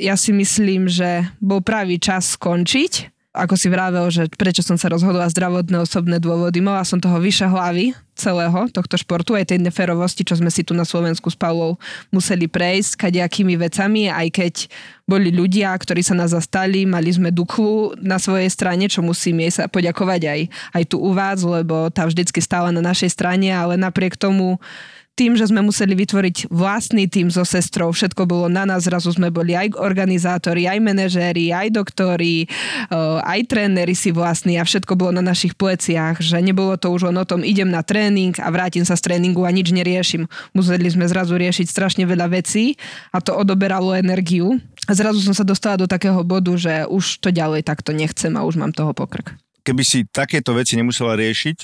ja 0.00 0.16
si 0.16 0.32
myslím, 0.32 0.88
že 0.88 1.28
bol 1.44 1.60
pravý 1.60 2.00
čas 2.00 2.38
skončiť. 2.38 3.17
Ako 3.38 3.54
si 3.54 3.70
vravel, 3.70 4.02
že 4.10 4.26
prečo 4.34 4.66
som 4.66 4.74
sa 4.74 4.90
rozhodla 4.90 5.30
zdravotné 5.30 5.78
osobné 5.78 6.18
dôvody. 6.18 6.58
Mala 6.58 6.82
som 6.82 6.98
toho 6.98 7.22
vyše 7.22 7.46
hlavy 7.46 7.94
celého 8.18 8.66
tohto 8.74 8.98
športu, 8.98 9.38
aj 9.38 9.54
tej 9.54 9.62
neferovosti, 9.62 10.26
čo 10.26 10.34
sme 10.34 10.50
si 10.50 10.66
tu 10.66 10.74
na 10.74 10.82
Slovensku 10.82 11.30
s 11.30 11.38
Paulou 11.38 11.78
museli 12.10 12.50
prejsť 12.50 13.06
kadejakými 13.06 13.54
vecami, 13.54 14.10
aj 14.10 14.26
keď 14.34 14.54
boli 15.06 15.30
ľudia, 15.30 15.70
ktorí 15.70 16.02
sa 16.02 16.18
nás 16.18 16.34
zastali, 16.34 16.82
mali 16.82 17.14
sme 17.14 17.30
Duklu 17.30 17.94
na 18.02 18.18
svojej 18.18 18.50
strane, 18.50 18.90
čo 18.90 19.06
musím 19.06 19.46
jej 19.46 19.62
sa 19.62 19.64
poďakovať 19.70 20.20
aj, 20.26 20.40
aj 20.74 20.84
tu 20.90 20.98
u 20.98 21.14
vás, 21.14 21.38
lebo 21.46 21.94
tá 21.94 22.10
vždycky 22.10 22.42
stála 22.42 22.74
na 22.74 22.82
našej 22.82 23.14
strane, 23.14 23.54
ale 23.54 23.78
napriek 23.78 24.18
tomu 24.18 24.58
tým, 25.18 25.34
že 25.34 25.50
sme 25.50 25.66
museli 25.66 25.98
vytvoriť 25.98 26.46
vlastný 26.46 27.10
tým 27.10 27.26
so 27.26 27.42
sestrou, 27.42 27.90
všetko 27.90 28.22
bolo 28.22 28.46
na 28.46 28.62
nás, 28.62 28.86
zrazu 28.86 29.10
sme 29.10 29.34
boli 29.34 29.58
aj 29.58 29.74
organizátori, 29.74 30.70
aj 30.70 30.78
manažéri, 30.78 31.50
aj 31.50 31.74
doktori, 31.74 32.46
aj 33.26 33.40
tréneri 33.50 33.98
si 33.98 34.14
vlastní 34.14 34.54
a 34.54 34.62
všetko 34.62 34.94
bolo 34.94 35.18
na 35.18 35.26
našich 35.26 35.58
pleciach, 35.58 36.22
že 36.22 36.38
nebolo 36.38 36.78
to 36.78 36.94
už 36.94 37.10
len 37.10 37.18
o 37.18 37.26
tom, 37.26 37.42
idem 37.42 37.66
na 37.66 37.82
tréning 37.82 38.38
a 38.38 38.46
vrátim 38.54 38.86
sa 38.86 38.94
z 38.94 39.10
tréningu 39.10 39.42
a 39.42 39.50
nič 39.50 39.74
neriešim. 39.74 40.30
Museli 40.54 40.86
sme 40.86 41.10
zrazu 41.10 41.34
riešiť 41.34 41.66
strašne 41.66 42.06
veľa 42.06 42.30
vecí 42.30 42.78
a 43.10 43.18
to 43.18 43.34
odoberalo 43.34 43.98
energiu. 43.98 44.62
A 44.86 44.94
zrazu 44.94 45.18
som 45.18 45.34
sa 45.34 45.42
dostala 45.42 45.74
do 45.74 45.90
takého 45.90 46.22
bodu, 46.22 46.54
že 46.54 46.86
už 46.86 47.18
to 47.18 47.34
ďalej 47.34 47.66
takto 47.66 47.90
nechcem 47.90 48.30
a 48.38 48.46
už 48.46 48.54
mám 48.54 48.70
toho 48.70 48.94
pokrk. 48.94 49.34
Keby 49.66 49.82
si 49.82 50.06
takéto 50.06 50.54
veci 50.54 50.78
nemusela 50.78 51.18
riešiť, 51.18 51.58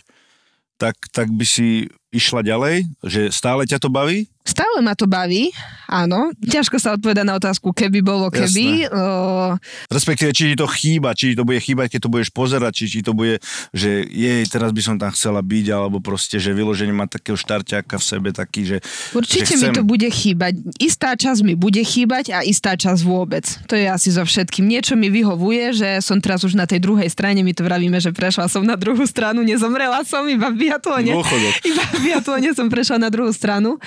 tak, 0.74 0.98
tak 1.14 1.30
by 1.30 1.46
si 1.46 1.86
išla 2.14 2.46
ďalej? 2.46 2.86
Že 3.02 3.34
stále 3.34 3.66
ťa 3.66 3.82
to 3.82 3.90
baví? 3.90 4.30
Stále 4.44 4.84
ma 4.84 4.92
to 4.92 5.08
baví, 5.08 5.48
áno. 5.88 6.28
Ťažko 6.36 6.76
sa 6.76 6.92
odpoveda 6.92 7.24
na 7.24 7.40
otázku, 7.40 7.72
keby 7.72 8.04
bolo 8.04 8.28
keby. 8.28 8.92
O, 8.92 9.56
Respektíve, 9.88 10.36
či 10.36 10.52
ti 10.52 10.56
to 10.60 10.68
chýba, 10.68 11.16
či 11.16 11.32
ti 11.32 11.40
to 11.40 11.48
bude 11.48 11.56
chýbať, 11.64 11.96
keď 11.96 12.00
to 12.04 12.12
budeš 12.12 12.28
pozerať, 12.28 12.84
či 12.84 12.84
ti 12.92 13.00
to 13.00 13.16
bude, 13.16 13.40
že 13.72 14.04
jej, 14.04 14.44
teraz 14.44 14.76
by 14.76 14.84
som 14.84 15.00
tam 15.00 15.08
chcela 15.16 15.40
byť, 15.40 15.66
alebo 15.72 15.96
proste, 16.04 16.36
že 16.36 16.52
vyloženie 16.52 16.92
má 16.92 17.08
takého 17.08 17.40
štarťáka 17.40 17.96
v 17.96 18.04
sebe 18.04 18.28
taký, 18.36 18.68
že 18.68 18.76
Určite 19.16 19.56
že 19.56 19.64
mi 19.64 19.68
to 19.72 19.80
bude 19.80 20.08
chýbať. 20.12 20.60
Istá 20.76 21.16
časť 21.16 21.40
mi 21.40 21.56
bude 21.56 21.80
chýbať 21.80 22.36
a 22.36 22.44
istá 22.44 22.76
časť 22.76 23.00
vôbec. 23.00 23.48
To 23.72 23.80
je 23.80 23.88
asi 23.88 24.12
so 24.12 24.28
všetkým. 24.28 24.68
Niečo 24.68 24.92
mi 24.92 25.08
vyhovuje, 25.08 25.72
že 25.72 25.88
som 26.04 26.20
teraz 26.20 26.44
už 26.44 26.52
na 26.52 26.68
tej 26.68 26.84
druhej 26.84 27.08
strane, 27.08 27.40
my 27.40 27.56
to 27.56 27.64
vravíme, 27.64 27.96
že 27.96 28.12
prešla 28.12 28.52
som 28.52 28.60
na 28.60 28.76
druhú 28.76 29.08
stranu, 29.08 29.40
nezomrela 29.40 30.04
som 30.04 30.28
iba 30.28 30.52
v 30.52 30.68
biatlone. 30.68 31.16
Iba 31.64 31.84
v 31.96 31.98
biatlone 32.12 32.52
som 32.52 32.68
prešla 32.68 33.00
na 33.00 33.08
druhú 33.08 33.32
stranu. 33.32 33.80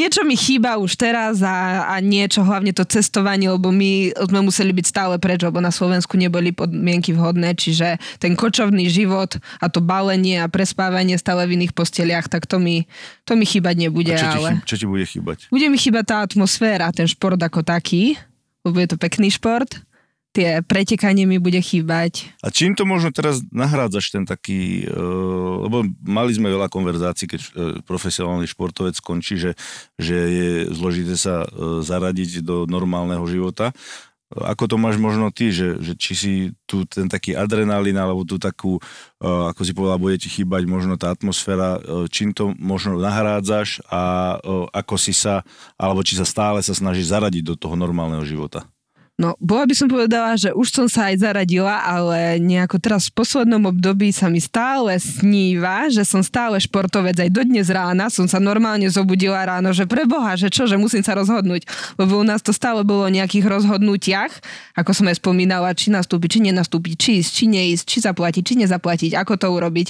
Niečo 0.00 0.24
mi 0.24 0.32
chýba 0.32 0.80
už 0.80 0.96
teraz 0.96 1.44
a, 1.44 1.84
a 1.92 2.00
niečo, 2.00 2.40
hlavne 2.40 2.72
to 2.72 2.88
cestovanie, 2.88 3.52
lebo 3.52 3.68
my 3.68 4.16
sme 4.16 4.40
museli 4.40 4.72
byť 4.72 4.86
stále 4.88 5.14
preč, 5.20 5.44
lebo 5.44 5.60
na 5.60 5.68
Slovensku 5.68 6.16
neboli 6.16 6.56
podmienky 6.56 7.12
vhodné, 7.12 7.52
čiže 7.52 8.00
ten 8.16 8.32
kočovný 8.32 8.88
život 8.88 9.36
a 9.60 9.68
to 9.68 9.84
balenie 9.84 10.40
a 10.40 10.48
prespávanie 10.48 11.20
stále 11.20 11.44
v 11.44 11.60
iných 11.60 11.76
posteliach, 11.76 12.32
tak 12.32 12.48
to 12.48 12.56
mi, 12.56 12.88
to 13.28 13.36
mi 13.36 13.44
chýbať 13.44 13.76
nebude. 13.76 14.16
a 14.16 14.24
čo, 14.24 14.28
ti, 14.32 14.38
ale... 14.40 14.50
čo 14.64 14.76
ti 14.80 14.86
bude 14.88 15.04
chýbať? 15.04 15.52
Bude 15.52 15.68
mi 15.68 15.76
chýbať 15.76 16.04
tá 16.08 16.16
atmosféra, 16.24 16.88
ten 16.96 17.04
šport 17.04 17.36
ako 17.36 17.60
taký, 17.60 18.16
lebo 18.64 18.80
je 18.80 18.88
to 18.88 18.96
pekný 18.96 19.28
šport. 19.28 19.68
Tie 20.30 20.62
pretekanie 20.62 21.26
mi 21.26 21.42
bude 21.42 21.58
chýbať. 21.58 22.30
A 22.38 22.54
čím 22.54 22.78
to 22.78 22.86
možno 22.86 23.10
teraz 23.10 23.42
nahrádzaš 23.50 24.14
ten 24.14 24.22
taký, 24.22 24.86
uh, 24.86 25.66
lebo 25.66 25.82
mali 26.06 26.30
sme 26.30 26.54
veľa 26.54 26.70
konverzácií, 26.70 27.26
keď 27.26 27.40
uh, 27.42 27.50
profesionálny 27.82 28.46
športovec 28.46 28.94
skončí, 28.94 29.42
že, 29.42 29.58
že 29.98 30.14
je 30.14 30.50
zložité 30.70 31.18
sa 31.18 31.42
uh, 31.42 31.82
zaradiť 31.82 32.46
do 32.46 32.62
normálneho 32.70 33.26
života. 33.26 33.74
Ako 34.30 34.70
to 34.70 34.78
máš 34.78 34.94
možno 35.02 35.34
ty, 35.34 35.50
že, 35.50 35.82
že 35.82 35.98
či 35.98 36.12
si 36.14 36.32
tu 36.62 36.86
ten 36.86 37.10
taký 37.10 37.34
adrenalín 37.34 37.98
alebo 37.98 38.22
tu 38.22 38.38
takú, 38.38 38.78
uh, 38.78 39.50
ako 39.50 39.66
si 39.66 39.74
povedal, 39.74 39.98
bude 39.98 40.14
ti 40.14 40.30
chýbať 40.30 40.62
možno 40.70 40.94
tá 40.94 41.10
atmosféra, 41.10 41.82
uh, 41.82 42.06
čím 42.06 42.30
to 42.30 42.54
možno 42.54 43.02
nahrádzaš 43.02 43.82
a 43.90 44.38
uh, 44.38 44.70
ako 44.70 44.94
si 44.94 45.10
sa, 45.10 45.42
alebo 45.74 46.06
či 46.06 46.14
sa 46.14 46.22
stále 46.22 46.62
sa 46.62 46.70
snažíš 46.70 47.10
zaradiť 47.10 47.42
do 47.42 47.58
toho 47.58 47.74
normálneho 47.74 48.22
života. 48.22 48.62
No, 49.20 49.36
bola 49.36 49.68
by 49.68 49.76
som 49.76 49.92
povedala, 49.92 50.32
že 50.32 50.48
už 50.56 50.72
som 50.72 50.88
sa 50.88 51.12
aj 51.12 51.20
zaradila, 51.20 51.84
ale 51.84 52.40
nejako 52.40 52.80
teraz 52.80 53.12
v 53.12 53.20
poslednom 53.20 53.68
období 53.68 54.16
sa 54.16 54.32
mi 54.32 54.40
stále 54.40 54.96
sníva, 54.96 55.92
že 55.92 56.08
som 56.08 56.24
stále 56.24 56.56
športovec. 56.56 57.20
Aj 57.20 57.28
do 57.28 57.44
dnes 57.44 57.68
rána 57.68 58.08
som 58.08 58.24
sa 58.24 58.40
normálne 58.40 58.88
zobudila 58.88 59.44
ráno, 59.44 59.76
že 59.76 59.84
preboha, 59.84 60.40
že 60.40 60.48
čo, 60.48 60.64
že 60.64 60.80
musím 60.80 61.04
sa 61.04 61.12
rozhodnúť. 61.12 61.68
Lebo 62.00 62.16
u 62.16 62.24
nás 62.24 62.40
to 62.40 62.56
stále 62.56 62.80
bolo 62.80 63.04
o 63.04 63.12
nejakých 63.12 63.44
rozhodnutiach, 63.44 64.32
ako 64.80 64.96
som 64.96 65.12
aj 65.12 65.20
spomínala, 65.20 65.76
či 65.76 65.92
nastúpiť, 65.92 66.40
či 66.40 66.40
nenastúpiť, 66.48 66.92
či 66.96 67.10
ísť, 67.20 67.30
či 67.36 67.44
neísť, 67.52 67.84
či 67.84 67.98
zaplatiť, 68.00 68.40
či 68.40 68.54
nezaplatiť, 68.64 69.20
ako 69.20 69.36
to 69.36 69.46
urobiť. 69.52 69.88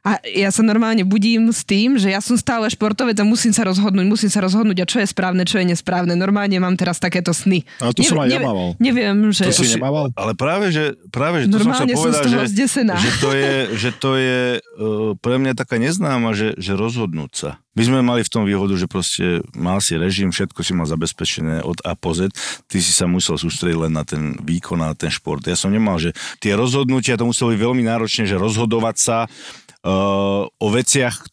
A 0.00 0.16
ja 0.24 0.48
sa 0.48 0.64
normálne 0.64 1.04
budím 1.04 1.52
s 1.52 1.60
tým, 1.60 2.00
že 2.00 2.08
ja 2.08 2.24
som 2.24 2.32
stále 2.40 2.64
športovec 2.72 3.12
a 3.20 3.24
musím 3.24 3.52
sa 3.52 3.68
rozhodnúť, 3.68 4.06
musím 4.08 4.32
sa 4.32 4.40
rozhodnúť 4.40 4.80
a 4.80 4.88
čo 4.88 4.96
je 4.96 5.06
správne, 5.06 5.44
čo 5.44 5.60
je 5.60 5.68
nesprávne. 5.68 6.16
Normálne 6.16 6.56
mám 6.56 6.72
teraz 6.72 6.96
takéto 6.96 7.36
sny. 7.36 7.68
Ale 7.84 7.92
to 7.92 8.00
som 8.08 8.16
aj 8.24 8.32
ja 8.32 8.40
mával. 8.40 8.72
Neviem, 8.80 9.28
že... 9.28 9.52
To 9.52 9.60
si 9.60 9.76
nemával? 9.76 10.08
Ale 10.16 10.32
práve, 10.32 10.72
že, 10.72 10.96
práve, 11.12 11.44
že 11.44 11.52
to 11.52 11.60
som 11.60 11.76
chcel 11.76 11.84
Normálne 11.84 11.92
som 11.92 12.00
povedať, 12.00 12.16
z 12.16 12.24
toho 12.24 12.40
že, 12.40 13.04
že 13.04 13.10
to 13.20 13.30
je, 13.36 13.54
že 13.76 13.90
to 13.92 14.10
je 14.16 14.40
uh, 14.56 15.12
pre 15.20 15.36
mňa 15.36 15.52
taká 15.52 15.76
neznáma, 15.76 16.32
že, 16.32 16.56
že 16.56 16.72
rozhodnúť 16.72 17.32
sa. 17.36 17.50
My 17.76 17.82
sme 17.86 18.00
mali 18.00 18.24
v 18.24 18.32
tom 18.32 18.48
výhodu, 18.48 18.74
že 18.80 18.90
proste 18.90 19.44
mal 19.52 19.84
si 19.84 19.94
režim, 20.00 20.32
všetko 20.32 20.64
si 20.64 20.72
mal 20.74 20.88
zabezpečené 20.88 21.62
od 21.62 21.78
A 21.84 21.92
po 21.94 22.16
Z, 22.16 22.32
ty 22.66 22.82
si 22.82 22.90
sa 22.90 23.04
musel 23.04 23.38
sústrediť 23.38 23.78
len 23.86 23.92
na 23.94 24.02
ten 24.02 24.34
výkon 24.42 24.80
a 24.80 24.90
na 24.90 24.96
ten 24.98 25.12
šport. 25.12 25.44
Ja 25.44 25.54
som 25.54 25.70
nemal, 25.70 26.00
že 26.02 26.10
tie 26.42 26.56
rozhodnutia, 26.58 27.20
to 27.20 27.30
muselo 27.30 27.54
byť 27.54 27.60
veľmi 27.62 27.84
náročné, 27.86 28.26
že 28.26 28.40
rozhodovať 28.40 28.96
sa, 28.98 29.18
o 29.84 30.70
veciach, 30.70 31.24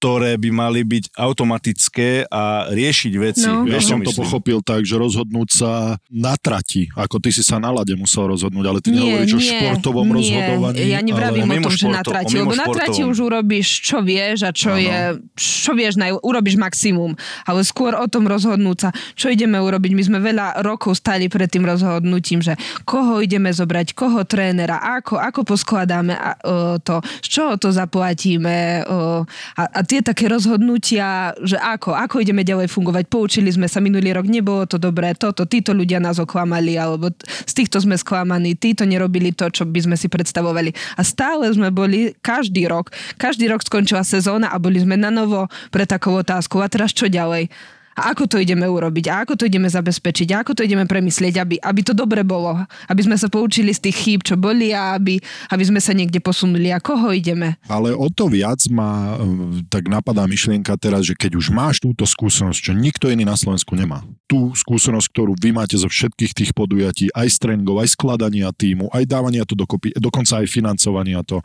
ktoré 0.00 0.40
by 0.40 0.48
mali 0.48 0.80
byť 0.80 1.12
automatické 1.12 2.24
a 2.32 2.72
riešiť 2.72 3.12
veci. 3.20 3.44
No. 3.44 3.68
Ja 3.68 3.84
som 3.84 4.00
to 4.00 4.16
pochopil 4.16 4.64
tak, 4.64 4.88
že 4.88 4.96
rozhodnúť 4.96 5.48
sa 5.52 6.00
na 6.08 6.40
trati, 6.40 6.88
ako 6.96 7.20
ty 7.20 7.28
si 7.28 7.44
sa 7.44 7.60
na 7.60 7.68
lade 7.68 7.92
musel 8.00 8.32
rozhodnúť, 8.32 8.64
ale 8.64 8.80
ty 8.80 8.96
nehovoríš 8.96 9.36
o 9.36 9.40
športovom 9.44 10.08
nie, 10.08 10.16
rozhodovaní. 10.16 10.88
Ja 10.88 11.04
nevravím 11.04 11.44
ale... 11.52 11.60
o 11.60 11.68
tom, 11.68 11.76
že 11.76 11.92
na 11.92 12.00
trati, 12.00 12.32
lebo 12.32 12.56
na 12.56 12.64
trati 12.72 13.04
už 13.04 13.28
urobíš, 13.28 13.84
čo 13.84 14.00
vieš 14.00 14.48
a 14.48 14.56
čo 14.56 14.72
Áno. 14.72 14.80
je, 14.80 14.98
čo 15.36 15.76
vieš, 15.76 16.00
naj, 16.00 16.16
urobíš 16.24 16.56
maximum. 16.56 17.12
Ale 17.44 17.60
skôr 17.60 17.92
o 17.92 18.08
tom 18.08 18.24
rozhodnúť 18.24 18.78
sa, 18.80 18.90
čo 19.12 19.28
ideme 19.28 19.60
urobiť. 19.60 19.92
My 19.92 20.02
sme 20.08 20.18
veľa 20.24 20.64
rokov 20.64 20.96
stali 20.96 21.28
pred 21.28 21.52
tým 21.52 21.68
rozhodnutím, 21.68 22.40
že 22.40 22.56
koho 22.88 23.20
ideme 23.20 23.52
zobrať, 23.52 23.92
koho 23.92 24.24
trénera, 24.24 24.80
ako, 24.80 25.20
ako 25.20 25.44
poskladáme 25.44 26.16
a, 26.16 26.40
o, 26.40 26.80
to, 26.80 27.04
z 27.20 27.28
čoho 27.28 27.60
to 27.60 27.68
zaplatíme 27.68 28.88
o, 28.88 29.28
a, 29.60 29.62
a 29.68 29.80
tie 29.90 30.06
také 30.06 30.30
rozhodnutia, 30.30 31.34
že 31.42 31.58
ako, 31.58 31.98
ako 31.98 32.22
ideme 32.22 32.46
ďalej 32.46 32.70
fungovať. 32.70 33.10
Poučili 33.10 33.50
sme 33.50 33.66
sa 33.66 33.82
minulý 33.82 34.14
rok, 34.14 34.30
nebolo 34.30 34.62
to 34.62 34.78
dobré, 34.78 35.18
toto, 35.18 35.50
títo 35.50 35.74
ľudia 35.74 35.98
nás 35.98 36.22
oklamali, 36.22 36.78
alebo 36.78 37.10
z 37.26 37.52
týchto 37.58 37.82
sme 37.82 37.98
sklamaní, 37.98 38.54
títo 38.54 38.86
nerobili 38.86 39.34
to, 39.34 39.50
čo 39.50 39.66
by 39.66 39.82
sme 39.82 39.96
si 39.98 40.06
predstavovali. 40.06 40.70
A 40.94 41.02
stále 41.02 41.50
sme 41.50 41.74
boli 41.74 42.14
každý 42.22 42.70
rok, 42.70 42.94
každý 43.18 43.50
rok 43.50 43.66
skončila 43.66 44.06
sezóna 44.06 44.54
a 44.54 44.62
boli 44.62 44.78
sme 44.78 44.94
na 44.94 45.10
novo 45.10 45.50
pre 45.74 45.82
takou 45.90 46.14
otázkou. 46.14 46.62
A 46.62 46.70
teraz 46.70 46.94
čo 46.94 47.10
ďalej? 47.10 47.50
A 47.98 48.14
ako 48.14 48.30
to 48.30 48.36
ideme 48.38 48.70
urobiť? 48.70 49.10
A 49.10 49.26
ako 49.26 49.34
to 49.34 49.44
ideme 49.50 49.66
zabezpečiť? 49.66 50.28
A 50.30 50.46
ako 50.46 50.54
to 50.54 50.62
ideme 50.62 50.86
premyslieť, 50.86 51.34
aby, 51.42 51.56
aby 51.58 51.80
to 51.82 51.90
dobre 51.90 52.22
bolo? 52.22 52.54
Aby 52.86 53.02
sme 53.02 53.16
sa 53.18 53.26
poučili 53.26 53.74
z 53.74 53.90
tých 53.90 53.96
chýb, 53.98 54.20
čo 54.22 54.38
boli 54.38 54.70
a 54.70 54.94
aby, 54.94 55.18
aby 55.50 55.64
sme 55.66 55.82
sa 55.82 55.90
niekde 55.90 56.22
posunuli. 56.22 56.70
A 56.70 56.78
koho 56.78 57.10
ideme? 57.10 57.58
Ale 57.66 57.90
o 57.90 58.06
to 58.06 58.30
viac 58.30 58.62
ma 58.70 59.18
e, 59.18 59.66
tak 59.66 59.90
napadá 59.90 60.22
myšlienka 60.30 60.78
teraz, 60.78 61.10
že 61.10 61.18
keď 61.18 61.34
už 61.34 61.50
máš 61.50 61.82
túto 61.82 62.06
skúsenosť, 62.06 62.58
čo 62.70 62.72
nikto 62.78 63.10
iný 63.10 63.26
na 63.26 63.34
Slovensku 63.34 63.74
nemá. 63.74 64.06
Tú 64.30 64.54
skúsenosť, 64.54 65.10
ktorú 65.10 65.34
vy 65.34 65.50
máte 65.50 65.74
zo 65.74 65.90
všetkých 65.90 66.32
tých 66.32 66.50
podujatí, 66.54 67.10
aj 67.10 67.26
z 67.26 67.36
tréningov, 67.42 67.82
aj 67.82 67.98
skladania 67.98 68.54
týmu, 68.54 68.86
aj 68.94 69.02
dávania 69.02 69.42
to 69.42 69.58
dokopy, 69.58 69.90
dokonca 69.98 70.38
aj 70.38 70.46
financovania 70.46 71.26
to. 71.26 71.42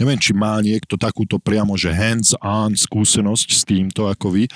Neviem, 0.00 0.16
či 0.16 0.32
má 0.32 0.56
niekto 0.64 0.96
takúto 0.96 1.36
priamo, 1.36 1.76
že 1.76 1.92
hands-on 1.92 2.72
skúsenosť 2.72 3.48
s 3.52 3.60
týmto 3.68 4.08
ako 4.08 4.32
vy, 4.32 4.48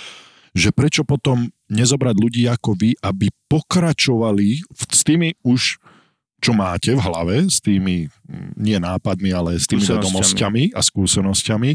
že 0.56 0.72
prečo 0.72 1.04
potom 1.04 1.52
nezobrať 1.68 2.16
ľudí 2.16 2.42
ako 2.48 2.72
vy, 2.72 2.96
aby 3.04 3.28
pokračovali 3.52 4.64
v- 4.64 4.84
s 4.88 5.00
tými 5.04 5.36
už 5.44 5.76
čo 6.36 6.52
máte 6.52 6.92
v 6.92 7.00
hlave, 7.00 7.48
s 7.48 7.64
tými 7.64 8.12
mm, 8.12 8.60
nie 8.60 8.76
nápadmi, 8.76 9.32
ale 9.32 9.56
s 9.56 9.64
tými 9.64 9.80
vedomosťami 9.82 10.76
a 10.76 10.84
skúsenosťami 10.84 11.70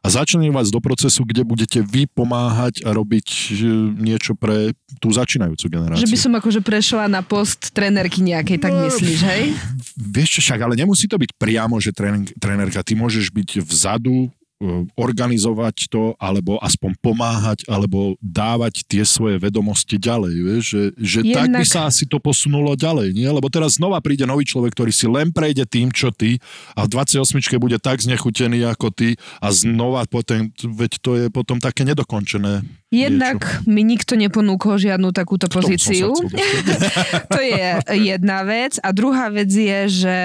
a 0.00 0.06
začnú 0.08 0.40
vás 0.56 0.72
do 0.72 0.80
procesu, 0.80 1.20
kde 1.28 1.44
budete 1.44 1.84
vy 1.84 2.08
pomáhať 2.08 2.80
a 2.88 2.96
robiť 2.96 3.52
niečo 4.00 4.32
pre 4.32 4.72
tú 5.02 5.12
začínajúcu 5.12 5.68
generáciu. 5.68 6.08
Že 6.08 6.12
by 6.16 6.18
som 6.18 6.32
akože 6.32 6.60
prešla 6.64 7.04
na 7.12 7.20
post 7.20 7.76
trénerky 7.76 8.24
nejakej, 8.24 8.56
tak 8.56 8.72
No, 8.72 8.88
myslíš, 8.88 9.20
hej? 9.20 9.42
Vieš 10.00 10.40
čo, 10.40 10.40
však, 10.48 10.64
ale 10.64 10.74
nemusí 10.80 11.04
to 11.04 11.20
byť 11.20 11.36
priamo, 11.36 11.76
že 11.76 11.92
trénerka, 12.40 12.80
ty 12.80 12.96
môžeš 12.96 13.28
byť 13.28 13.62
vzadu, 13.68 14.32
organizovať 14.96 15.92
to, 15.92 16.16
alebo 16.16 16.56
aspoň 16.64 16.96
pomáhať, 17.04 17.68
alebo 17.68 18.16
dávať 18.24 18.88
tie 18.88 19.04
svoje 19.04 19.36
vedomosti 19.36 20.00
ďalej, 20.00 20.34
vieš, 20.40 20.64
že, 20.64 20.82
že 20.96 21.20
tak 21.28 21.52
by 21.52 21.60
Jednak- 21.60 21.68
sa 21.68 21.84
asi 21.84 22.08
to 22.08 22.16
posunulo 22.16 22.72
ďalej, 22.72 23.12
nie? 23.12 23.28
Lebo 23.28 23.52
teraz 23.52 23.76
znova 23.76 24.00
príde 24.00 24.24
nový 24.24 24.48
človek, 24.48 24.72
ktorý 24.72 24.92
si 24.96 25.04
len 25.04 25.28
prejde 25.28 25.68
tým, 25.68 25.92
čo 25.92 26.08
ty 26.08 26.40
a 26.72 26.88
v 26.88 26.92
28 26.92 27.60
bude 27.60 27.76
tak 27.76 28.00
znechutený 28.00 28.64
ako 28.64 28.88
ty 28.88 29.20
a 29.44 29.52
znova 29.52 30.08
potom, 30.08 30.48
veď 30.48 30.92
to 31.04 31.10
je 31.20 31.26
potom 31.28 31.60
také 31.60 31.84
nedokončené. 31.84 32.64
Jednak 32.86 33.66
mi 33.66 33.82
nikto 33.82 34.14
neponúkol 34.14 34.78
žiadnu 34.78 35.10
takúto 35.10 35.50
pozíciu. 35.50 36.14
to 37.34 37.40
je 37.42 37.82
jedna 37.98 38.46
vec. 38.46 38.78
A 38.78 38.94
druhá 38.94 39.26
vec 39.26 39.50
je, 39.50 40.06
že 40.06 40.16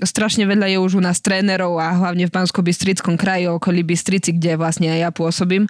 strašne 0.00 0.48
veľa 0.48 0.72
je 0.72 0.78
už 0.80 0.98
u 0.98 1.02
nás 1.04 1.20
trénerov 1.20 1.76
a 1.76 1.92
hlavne 1.92 2.24
v 2.24 2.32
Bansko-Bystrickom 2.32 3.20
kraji 3.20 3.52
okolí 3.52 3.84
Bystrici, 3.84 4.32
kde 4.32 4.56
vlastne 4.56 4.88
aj 4.88 4.98
ja 5.04 5.10
pôsobím. 5.12 5.68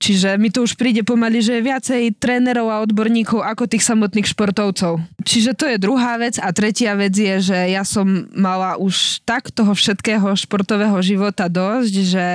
Čiže 0.00 0.40
mi 0.40 0.48
to 0.48 0.64
už 0.64 0.80
príde 0.80 1.04
pomaly, 1.04 1.44
že 1.44 1.60
je 1.60 1.68
viacej 1.68 2.02
trénerov 2.16 2.72
a 2.72 2.80
odborníkov 2.80 3.44
ako 3.44 3.68
tých 3.68 3.84
samotných 3.84 4.24
športovcov. 4.24 4.96
Čiže 5.20 5.52
to 5.52 5.68
je 5.68 5.76
druhá 5.76 6.16
vec. 6.16 6.40
A 6.40 6.48
tretia 6.56 6.96
vec 6.96 7.12
je, 7.12 7.52
že 7.52 7.58
ja 7.68 7.84
som 7.84 8.24
mala 8.32 8.80
už 8.80 9.20
tak 9.28 9.52
toho 9.52 9.76
všetkého 9.76 10.32
športového 10.32 10.96
života 11.04 11.52
dosť, 11.52 11.92
že, 12.00 12.28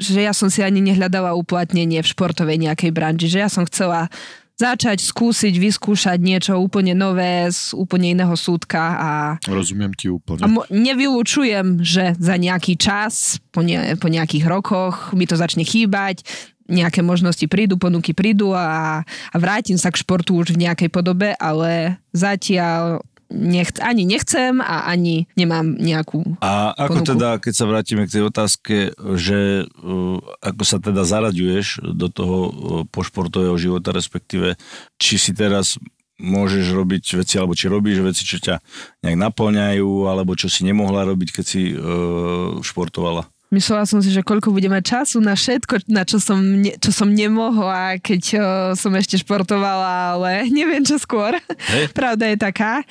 že 0.00 0.24
ja 0.24 0.32
som 0.32 0.48
si 0.48 0.64
ani 0.64 0.80
nehľadala 0.80 1.36
uplatnenie 1.36 2.00
v 2.00 2.08
športovej 2.08 2.64
nejakej 2.64 2.90
branži. 2.96 3.28
Že 3.28 3.38
ja 3.44 3.50
som 3.52 3.68
chcela 3.68 4.08
začať 4.56 5.04
skúsiť, 5.04 5.52
vyskúšať 5.52 6.16
niečo 6.16 6.56
úplne 6.56 6.96
nové 6.96 7.44
z 7.52 7.76
úplne 7.76 8.16
iného 8.16 8.32
súdka 8.40 8.80
a 8.96 9.10
Rozumiem 9.44 9.92
ti 9.92 10.08
úplne. 10.08 10.40
a 10.40 10.48
mo- 10.48 10.64
nevylučujem, 10.72 11.84
že 11.84 12.16
za 12.16 12.40
nejaký 12.40 12.80
čas, 12.80 13.36
po, 13.52 13.60
ne- 13.60 14.00
po 14.00 14.08
nejakých 14.08 14.48
rokoch 14.48 15.12
mi 15.12 15.28
to 15.28 15.36
začne 15.36 15.60
chýbať, 15.60 16.24
nejaké 16.66 17.02
možnosti 17.02 17.46
prídu, 17.46 17.78
ponuky 17.78 18.12
prídu 18.12 18.52
a, 18.52 19.02
a 19.06 19.36
vrátim 19.38 19.78
sa 19.78 19.90
k 19.90 20.02
športu 20.02 20.34
už 20.38 20.54
v 20.54 20.66
nejakej 20.66 20.90
podobe, 20.90 21.32
ale 21.38 21.98
zatiaľ 22.10 23.06
nechc, 23.30 23.82
ani 23.82 24.06
nechcem 24.06 24.62
a 24.62 24.86
ani 24.86 25.26
nemám 25.34 25.74
nejakú... 25.78 26.38
A 26.42 26.74
ako 26.74 27.02
ponuku. 27.02 27.10
teda, 27.14 27.28
keď 27.42 27.54
sa 27.54 27.66
vrátime 27.66 28.02
k 28.06 28.14
tej 28.18 28.22
otázke, 28.26 28.76
že 29.18 29.66
uh, 29.66 30.18
ako 30.42 30.62
sa 30.62 30.78
teda 30.78 31.02
zaraďuješ 31.02 31.82
do 31.94 32.06
toho 32.10 32.38
uh, 32.38 32.50
pošportového 32.90 33.54
života, 33.58 33.90
respektíve 33.90 34.54
či 34.98 35.18
si 35.18 35.34
teraz 35.34 35.78
môžeš 36.16 36.72
robiť 36.72 37.20
veci, 37.20 37.36
alebo 37.36 37.52
či 37.52 37.68
robíš 37.68 38.00
veci, 38.00 38.24
čo 38.24 38.40
ťa 38.40 38.56
nejak 39.04 39.18
naplňajú, 39.20 40.08
alebo 40.08 40.32
čo 40.32 40.48
si 40.48 40.64
nemohla 40.64 41.04
robiť, 41.04 41.28
keď 41.42 41.44
si 41.44 41.76
uh, 41.76 42.56
športovala. 42.62 43.28
Myslela 43.56 43.88
som 43.88 44.04
si, 44.04 44.12
že 44.12 44.20
koľko 44.20 44.52
bude 44.52 44.68
mať 44.68 44.84
času 44.84 45.24
na 45.24 45.32
všetko, 45.32 45.88
na 45.88 46.04
čo 46.04 46.20
som, 46.20 46.36
ne, 46.36 46.76
čo 46.76 46.92
som 46.92 47.08
nemohla, 47.08 47.96
keď 48.04 48.22
o, 48.36 48.40
som 48.76 48.92
ešte 48.92 49.16
športovala, 49.16 50.12
ale 50.12 50.44
neviem 50.60 50.84
čo 50.84 51.00
skôr. 51.00 51.40
Hej. 51.72 51.88
Pravda 51.96 52.28
je 52.28 52.36
taká. 52.36 52.84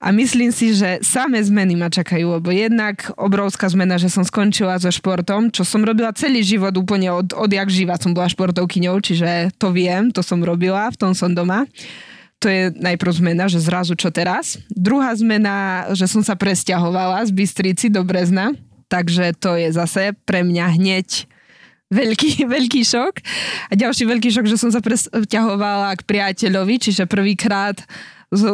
A 0.00 0.12
myslím 0.12 0.52
si, 0.52 0.72
že 0.72 1.00
samé 1.04 1.40
zmeny 1.40 1.76
ma 1.76 1.92
čakajú, 1.92 2.40
lebo 2.40 2.48
jednak 2.52 3.08
obrovská 3.16 3.68
zmena, 3.68 4.00
že 4.00 4.08
som 4.12 4.24
skončila 4.24 4.76
so 4.80 4.88
športom, 4.88 5.48
čo 5.48 5.64
som 5.64 5.84
robila 5.84 6.12
celý 6.16 6.44
život 6.44 6.72
úplne 6.76 7.08
od, 7.12 7.32
odjak 7.32 7.68
živa 7.72 7.96
som 8.00 8.12
bola 8.12 8.28
športovkyňou, 8.28 9.00
čiže 9.00 9.52
to 9.60 9.72
viem, 9.72 10.12
to 10.12 10.20
som 10.20 10.40
robila, 10.44 10.92
v 10.92 11.00
tom 11.00 11.12
som 11.16 11.32
doma. 11.32 11.64
To 12.40 12.52
je 12.52 12.72
najprv 12.76 13.12
zmena, 13.16 13.48
že 13.48 13.60
zrazu 13.60 13.96
čo 13.96 14.12
teraz. 14.12 14.60
Druhá 14.68 15.12
zmena, 15.16 15.88
že 15.96 16.04
som 16.04 16.20
sa 16.20 16.36
presťahovala 16.36 17.24
z 17.24 17.32
Bystrici 17.32 17.88
do 17.88 18.04
Brezna, 18.04 18.52
takže 18.88 19.36
to 19.38 19.56
je 19.58 19.68
zase 19.74 20.16
pre 20.24 20.46
mňa 20.46 20.78
hneď 20.78 21.08
veľký, 21.92 22.44
veľký 22.56 22.82
šok. 22.82 23.14
A 23.70 23.72
ďalší 23.78 24.04
veľký 24.08 24.28
šok, 24.30 24.46
že 24.48 24.60
som 24.60 24.70
sa 24.74 24.82
presťahovala 24.82 25.94
k 25.98 26.06
priateľovi, 26.06 26.74
čiže 26.80 27.06
prvýkrát 27.10 27.78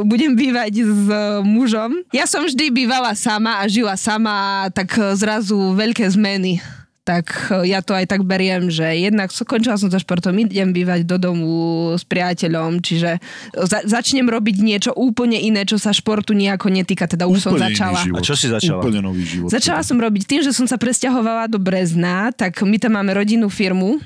budem 0.05 0.37
bývať 0.37 0.85
s 0.85 1.09
mužom. 1.41 2.05
Ja 2.13 2.29
som 2.29 2.45
vždy 2.45 2.69
bývala 2.69 3.17
sama 3.17 3.65
a 3.65 3.65
žila 3.65 3.97
sama, 3.97 4.69
tak 4.77 4.93
zrazu 5.17 5.57
veľké 5.73 6.05
zmeny. 6.13 6.61
Tak 7.01 7.27
ja 7.65 7.81
to 7.81 7.97
aj 7.97 8.07
tak 8.07 8.23
beriem, 8.23 8.69
že 8.69 8.85
jednak 8.85 9.33
skončila 9.33 9.75
som 9.75 9.89
so 9.89 9.97
športom, 9.97 10.37
idem 10.37 10.69
bývať 10.71 11.09
do 11.09 11.17
domu 11.17 11.51
s 11.97 12.05
priateľom, 12.05 12.79
čiže 12.79 13.17
za- 13.57 13.85
začnem 13.85 14.29
robiť 14.29 14.61
niečo 14.61 14.93
úplne 14.93 15.41
iné, 15.41 15.65
čo 15.65 15.81
sa 15.81 15.91
športu 15.91 16.37
nejako 16.37 16.69
netýka, 16.69 17.09
teda 17.09 17.25
už 17.25 17.41
som 17.41 17.53
Úplne 17.57 17.73
začala. 17.73 17.99
život. 17.99 18.21
A 18.21 18.23
čo 18.23 18.37
si 18.37 18.47
začala? 18.47 18.85
Úplne 18.85 19.01
nový 19.01 19.25
život. 19.25 19.49
Začala 19.49 19.81
som 19.81 19.97
robiť 19.97 20.23
tým, 20.29 20.41
že 20.45 20.53
som 20.53 20.69
sa 20.69 20.77
presťahovala 20.77 21.49
do 21.49 21.57
Brezna, 21.57 22.31
tak 22.31 22.61
my 22.61 22.77
tam 22.77 22.95
máme 22.95 23.17
rodinnú 23.17 23.49
firmu 23.49 23.97
o, 23.97 24.01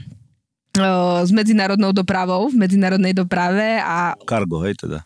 s 1.21 1.31
medzinárodnou 1.31 1.91
dopravou, 1.91 2.47
v 2.47 2.57
medzinárodnej 2.57 3.11
doprave 3.13 3.79
a 3.79 4.15
Cargo, 4.23 4.63
hej 4.63 4.79
teda. 4.79 5.03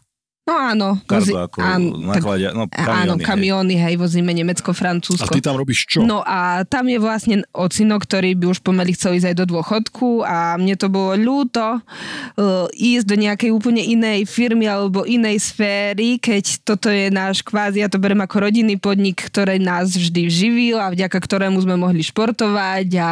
No 0.48 0.54
áno. 0.56 0.88
Cargo 1.04 1.36
ako 1.44 1.58
tak, 1.60 1.80
nakladia, 1.84 2.50
no 2.56 2.64
áno, 2.72 3.20
kamiony, 3.20 3.20
hej. 3.20 3.28
kamióny, 3.28 3.74
hej, 3.76 3.94
vozíme 4.00 4.32
A 4.32 4.36
Nemecko-Francúzsko. 4.40 5.28
ty 5.28 5.44
tam 5.44 5.60
robíš 5.60 5.84
čo? 5.84 6.00
No 6.00 6.24
a 6.24 6.64
tam 6.64 6.88
je 6.88 6.96
vlastne 6.96 7.44
ocino, 7.52 8.00
ktorý 8.00 8.32
by 8.32 8.56
už 8.56 8.64
pomaly 8.64 8.96
chcel 8.96 9.20
ísť 9.20 9.36
aj 9.36 9.36
do 9.36 9.46
dôchodku 9.52 10.24
a 10.24 10.56
mne 10.56 10.80
to 10.80 10.88
bolo 10.88 11.12
ľúto 11.20 11.84
uh, 11.84 12.66
ísť 12.72 13.04
do 13.04 13.16
nejakej 13.20 13.50
úplne 13.52 13.84
inej 13.84 14.24
firmy 14.24 14.64
alebo 14.64 15.04
inej 15.04 15.52
sféry, 15.52 16.16
keď 16.16 16.64
toto 16.64 16.88
je 16.88 17.12
náš 17.12 17.44
kvázi, 17.44 17.84
ja 17.84 17.92
to 17.92 18.00
berem 18.00 18.24
ako 18.24 18.48
rodinný 18.48 18.80
podnik, 18.80 19.28
ktorý 19.28 19.60
nás 19.60 19.92
vždy 19.92 20.32
živil 20.32 20.80
a 20.80 20.88
vďaka 20.88 21.18
ktorému 21.20 21.60
sme 21.60 21.76
mohli 21.76 22.00
športovať 22.00 22.88
a 22.96 23.10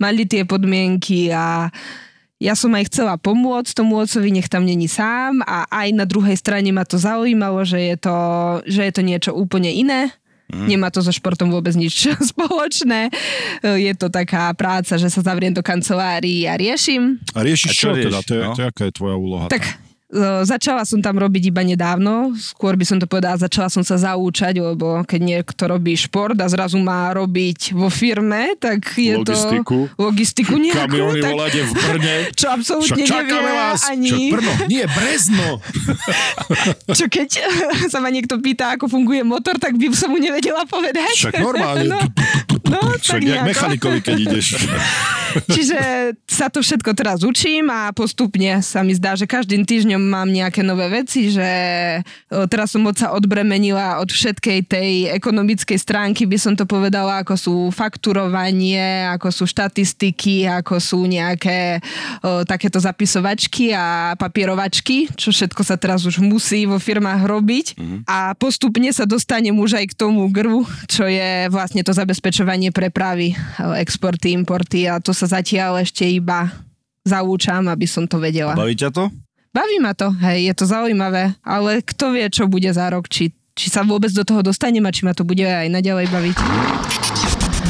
mali 0.00 0.24
tie 0.24 0.48
podmienky 0.48 1.28
a 1.28 1.68
ja 2.38 2.54
som 2.54 2.70
aj 2.74 2.86
chcela 2.90 3.18
pomôcť 3.18 3.74
tomu 3.74 3.98
otcovi, 3.98 4.30
nech 4.30 4.46
tam 4.46 4.62
není 4.62 4.86
sám 4.86 5.42
a 5.42 5.66
aj 5.70 5.88
na 5.90 6.06
druhej 6.06 6.38
strane 6.38 6.70
ma 6.70 6.86
to 6.86 6.94
zaujímalo, 6.94 7.66
že 7.66 7.82
je 7.82 7.96
to, 7.98 8.18
že 8.66 8.80
je 8.86 8.92
to 8.94 9.02
niečo 9.02 9.30
úplne 9.34 9.70
iné 9.74 10.14
Nemá 10.48 10.88
to 10.88 11.04
so 11.04 11.12
športom 11.12 11.52
vôbec 11.52 11.76
nič 11.76 12.08
spoločné. 12.32 13.12
Je 13.60 13.92
to 13.92 14.08
taká 14.08 14.48
práca, 14.56 14.96
že 14.96 15.12
sa 15.12 15.20
zavriem 15.20 15.52
do 15.52 15.60
kancelárii 15.60 16.48
a 16.48 16.56
riešim. 16.56 17.20
A 17.36 17.44
riešiš 17.44 17.68
A 17.68 17.72
čo, 17.76 17.80
čo 17.84 17.88
rieš, 17.92 18.04
teda? 18.08 18.18
To 18.24 18.32
je, 18.32 18.40
no? 18.40 18.54
to 18.56 18.60
je, 18.64 18.66
aká 18.72 18.82
je 18.88 18.92
tvoja 18.96 19.16
úloha? 19.20 19.46
Tak 19.52 19.62
e, 19.68 19.72
začala 20.48 20.88
som 20.88 21.04
tam 21.04 21.20
robiť 21.20 21.52
iba 21.52 21.60
nedávno, 21.60 22.32
skôr 22.32 22.80
by 22.80 22.84
som 22.88 22.96
to 22.96 23.04
povedala, 23.04 23.36
začala 23.36 23.68
som 23.68 23.84
sa 23.84 24.00
zaučať, 24.00 24.56
lebo 24.56 25.04
keď 25.04 25.20
niekto 25.20 25.62
robí 25.68 25.92
šport 26.00 26.32
a 26.40 26.48
zrazu 26.48 26.80
má 26.80 27.12
robiť 27.12 27.76
vo 27.76 27.92
firme, 27.92 28.56
tak 28.56 28.88
je 28.96 29.20
Logistiku. 29.20 29.92
to 29.92 30.00
logistiku 30.00 30.56
nejakú, 30.56 30.88
Kamiony 30.88 31.20
tak, 31.20 31.32
voláte 31.36 31.60
v 31.60 31.72
Brne. 31.76 32.16
čo 32.40 32.46
absolútne 32.48 33.04
nevieme 33.04 33.52
vás. 33.52 33.84
ani... 33.84 34.08
Však 34.08 34.32
Brno, 34.32 34.52
nie, 34.72 34.84
Brezno. 34.88 35.48
Čo 36.98 37.04
keď 37.12 37.28
sa 37.92 38.00
ma 38.00 38.08
niekto 38.08 38.40
pýta, 38.40 38.80
ako 38.80 38.88
funguje 38.88 39.20
motor, 39.20 39.60
tak 39.60 39.76
by 39.76 39.92
som 39.92 40.08
mu 40.08 40.16
nevedela 40.16 40.64
povedať. 40.64 41.28
Však 41.28 41.36
normálne. 41.44 41.84
No, 41.84 42.00
no 42.68 42.80
Však 43.00 43.20
tak 43.20 43.28
jak 43.28 43.44
mechanikovi, 43.44 43.98
keď 44.02 44.16
ideš. 44.20 44.46
Čiže 45.54 45.78
sa 46.24 46.48
to 46.48 46.64
všetko 46.64 46.90
teraz 46.96 47.20
učím 47.20 47.68
a 47.68 47.92
postupne 47.92 48.64
sa 48.64 48.80
mi 48.80 48.96
zdá, 48.96 49.14
že 49.14 49.28
každým 49.28 49.68
týždňom 49.68 50.00
mám 50.00 50.28
nejaké 50.28 50.64
nové 50.64 50.88
veci, 50.88 51.28
že 51.28 51.48
o, 52.32 52.48
teraz 52.48 52.72
som 52.72 52.82
moc 52.84 52.96
sa 52.96 53.12
odbremenila 53.12 54.00
od 54.00 54.08
všetkej 54.08 54.58
tej 54.64 54.90
ekonomickej 55.14 55.78
stránky, 55.78 56.24
by 56.24 56.38
som 56.40 56.54
to 56.56 56.64
povedala, 56.64 57.20
ako 57.20 57.34
sú 57.36 57.54
fakturovanie, 57.70 59.04
ako 59.12 59.28
sú 59.28 59.44
štatistiky, 59.44 60.48
ako 60.48 60.80
sú 60.80 61.04
nejaké 61.04 61.84
o, 62.24 62.42
takéto 62.48 62.80
zapisovačky 62.80 63.76
a 63.76 64.16
papierovačky, 64.16 65.12
čo 65.12 65.28
všetko 65.30 65.60
sa 65.60 65.76
teraz 65.76 66.08
už 66.08 66.24
musí 66.24 66.64
vo 66.64 66.80
firmách 66.80 67.22
robiť. 67.28 67.66
A 68.08 68.32
postupne 68.34 68.90
sa 68.90 69.04
dostanem 69.04 69.54
už 69.54 69.78
aj 69.78 69.92
k 69.92 69.98
tomu 69.98 70.26
GRU, 70.32 70.64
čo 70.88 71.04
je 71.04 71.46
vlastne 71.52 71.84
to 71.84 71.92
zabezpečovanie 71.92 72.57
prepravy, 72.74 73.38
o, 73.62 73.78
exporty, 73.78 74.34
importy 74.34 74.90
a 74.90 74.98
to 74.98 75.14
sa 75.14 75.30
zatiaľ 75.30 75.78
ešte 75.78 76.02
iba 76.02 76.50
zaúčam, 77.06 77.62
aby 77.70 77.86
som 77.86 78.04
to 78.10 78.18
vedela. 78.18 78.58
Baví 78.58 78.74
ťa 78.74 78.90
to? 78.90 79.06
Baví 79.54 79.78
ma 79.80 79.94
to, 79.94 80.12
hej, 80.26 80.50
je 80.50 80.54
to 80.58 80.64
zaujímavé, 80.68 81.38
ale 81.40 81.80
kto 81.80 82.12
vie, 82.12 82.26
čo 82.28 82.50
bude 82.50 82.68
za 82.68 82.90
rok, 82.92 83.08
či, 83.08 83.32
či 83.56 83.72
sa 83.72 83.80
vôbec 83.86 84.12
do 84.12 84.26
toho 84.26 84.44
dostanem 84.44 84.84
a 84.84 84.92
či 84.92 85.08
ma 85.08 85.16
to 85.16 85.24
bude 85.24 85.40
aj 85.40 85.70
naďalej 85.72 86.10
baviť. 86.12 86.36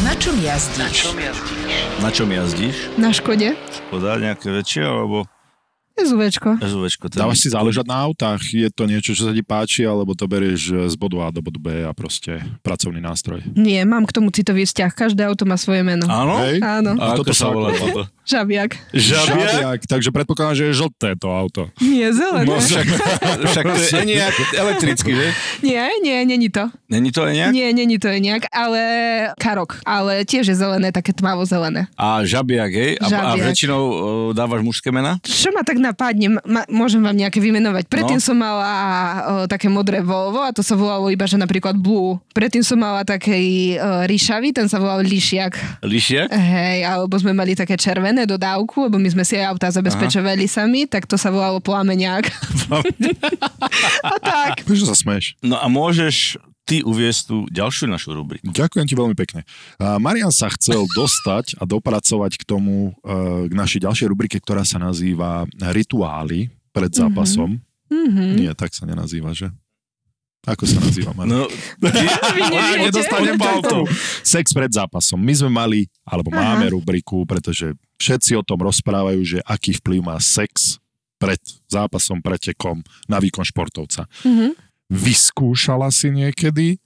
Na 0.03 0.15
čom 0.19 0.35
jazdíš? 0.41 1.13
Na 2.03 2.11
čom 2.11 2.29
jazdíš? 2.33 2.77
Na 2.99 3.11
Škode? 3.15 3.55
Škoda 3.71 4.19
nejaké 4.19 4.51
väčšie, 4.51 4.83
alebo 4.83 5.29
SUVčko. 5.99 6.63
SUVčko? 6.63 7.05
Teda. 7.11 7.27
Dávaš 7.27 7.39
si 7.43 7.49
záležať 7.51 7.87
na 7.87 7.99
autách? 8.01 8.41
Je 8.47 8.69
to 8.71 8.87
niečo, 8.87 9.13
čo 9.13 9.27
sa 9.27 9.33
ti 9.33 9.43
páči, 9.43 9.83
alebo 9.83 10.15
to 10.15 10.25
berieš 10.25 10.89
z 10.89 10.95
bodu 10.95 11.19
A 11.25 11.35
do 11.35 11.43
bodu 11.43 11.59
B 11.59 11.83
a 11.83 11.91
proste 11.91 12.39
pracovný 12.63 13.03
nástroj? 13.03 13.43
Nie, 13.55 13.83
mám 13.83 14.07
k 14.07 14.15
tomu 14.15 14.31
citový 14.31 14.63
vzťah. 14.65 14.91
Každé 14.95 15.27
auto 15.27 15.43
má 15.45 15.59
svoje 15.59 15.83
meno. 15.83 16.07
Áno? 16.07 16.39
Hej? 16.43 16.63
Áno. 16.63 16.95
A, 16.99 17.13
A 17.13 17.17
toto 17.19 17.35
sa 17.35 17.51
volá 17.51 17.75
toto? 17.75 18.07
Žabiak. 18.29 18.77
Žabiak. 18.93 19.89
Takže 19.89 20.13
predpokladám, 20.13 20.53
že 20.55 20.65
je 20.69 20.75
žlté 20.77 21.17
to 21.17 21.33
auto. 21.33 21.73
Nie, 21.81 22.13
zelené. 22.13 22.45
No 22.45 22.61
však, 22.61 22.85
však 23.57 23.65
to 23.65 23.81
je 23.81 24.05
nejak 24.05 24.35
elektricky, 24.53 25.11
že? 25.17 25.27
Nie, 25.65 25.89
nie, 26.05 26.29
není 26.29 26.53
to. 26.53 26.69
Není 26.93 27.09
to 27.09 27.25
nejak? 27.25 27.57
Nie, 27.57 27.73
není 27.73 27.97
to 27.97 28.13
nejak, 28.13 28.53
ale 28.53 28.81
karok. 29.41 29.81
Ale 29.89 30.29
tiež 30.29 30.45
je 30.53 30.57
zelené, 30.61 30.93
také 30.93 31.17
tmavo 31.17 31.49
zelené. 31.49 31.89
A 31.97 32.21
žabiak, 32.29 32.69
hej? 32.69 32.93
A, 33.01 33.09
a 33.09 33.09
Žabiak. 33.09 33.49
väčšinou 33.49 33.81
uh, 33.81 33.97
dávaš 34.37 34.61
mužské 34.61 34.93
mená? 34.93 35.17
Čo 35.25 35.49
ma 35.57 35.65
tak 35.65 35.81
napadne, 35.89 36.37
ma, 36.45 36.63
môžem 36.69 37.01
vám 37.01 37.17
nejaké 37.17 37.41
vymenovať. 37.41 37.89
Predtým 37.89 38.21
No. 38.21 38.25
som 38.25 38.37
mala 38.37 38.69
o, 38.69 38.77
také 39.49 39.73
modré 39.73 40.05
Volvo 40.05 40.45
a 40.45 40.53
to 40.53 40.61
sa 40.61 40.77
volalo 40.77 41.09
iba, 41.09 41.25
že 41.25 41.41
napríklad 41.41 41.75
Blue. 41.75 42.21
Predtým 42.33 42.61
som 42.61 42.77
mala 42.77 43.03
taký 43.03 43.75
o, 43.75 44.05
ríšavý, 44.05 44.53
ten 44.53 44.69
sa 44.69 44.77
volal 44.77 45.01
Lišiak. 45.01 45.81
Lišiak? 45.81 46.29
Hej, 46.29 46.85
alebo 46.85 47.17
sme 47.17 47.33
mali 47.33 47.57
také 47.57 47.75
červené 47.75 48.29
dodávku, 48.29 48.87
lebo 48.87 49.01
my 49.01 49.09
sme 49.09 49.25
si 49.25 49.41
aj 49.41 49.57
autá 49.57 49.69
zabezpečovali 49.73 50.45
sami, 50.45 50.85
tak 50.85 51.09
to 51.09 51.17
sa 51.17 51.33
volalo 51.33 51.59
Plameniak. 51.59 52.29
a 54.05 54.13
tak. 54.21 54.63
Prečo 54.69 54.85
sa 54.85 54.97
smeš? 54.97 55.39
No 55.41 55.57
a 55.57 55.67
môžeš 55.67 56.37
ty 56.69 56.85
uviesť 56.85 57.21
tú 57.25 57.37
ďalšiu 57.49 57.89
našu 57.89 58.13
rubriku. 58.13 58.53
Ďakujem 58.53 58.85
ti 58.85 58.93
veľmi 58.93 59.17
pekne. 59.17 59.49
Marian 59.81 60.29
sa 60.29 60.53
chcel 60.53 60.85
dostať 61.01 61.57
a 61.57 61.65
dopracovať 61.65 62.37
k 62.37 62.45
tomu, 62.45 62.93
e, 63.01 63.49
k 63.49 63.53
našej 63.57 63.89
ďalšej 63.89 64.07
rubrike, 64.13 64.37
ktorá 64.37 64.69
sa 64.69 64.77
nazýva 64.77 65.49
Rituály 65.57 66.53
pred 66.77 66.93
zápasom. 66.93 67.57
Mm-hmm. 67.89 68.31
Nie, 68.37 68.53
tak 68.53 68.77
sa 68.77 68.85
nenazýva, 68.85 69.33
že? 69.33 69.49
Ako 70.45 70.69
sa 70.69 70.79
nazýva, 70.85 71.17
Marian? 71.17 71.49
No? 71.49 71.49
Nedostane 72.85 73.35
palcov. 73.41 73.89
Sex 74.21 74.53
pred 74.53 74.69
zápasom. 74.69 75.17
My 75.17 75.33
sme 75.33 75.51
mali, 75.51 75.81
alebo 76.05 76.29
Aha. 76.37 76.53
máme 76.55 76.77
rubriku, 76.77 77.25
pretože 77.25 77.73
všetci 77.97 78.37
o 78.37 78.45
tom 78.45 78.61
rozprávajú, 78.61 79.21
že 79.25 79.39
aký 79.49 79.81
vplyv 79.81 80.05
má 80.05 80.17
sex 80.21 80.77
pred 81.19 81.41
zápasom, 81.67 82.23
pretekom 82.23 82.79
na 83.11 83.19
výkon 83.19 83.43
športovca. 83.43 84.07
Mhm. 84.23 84.68
Vyskúšala 84.89 85.93
si 85.93 86.09
niekedy, 86.09 86.81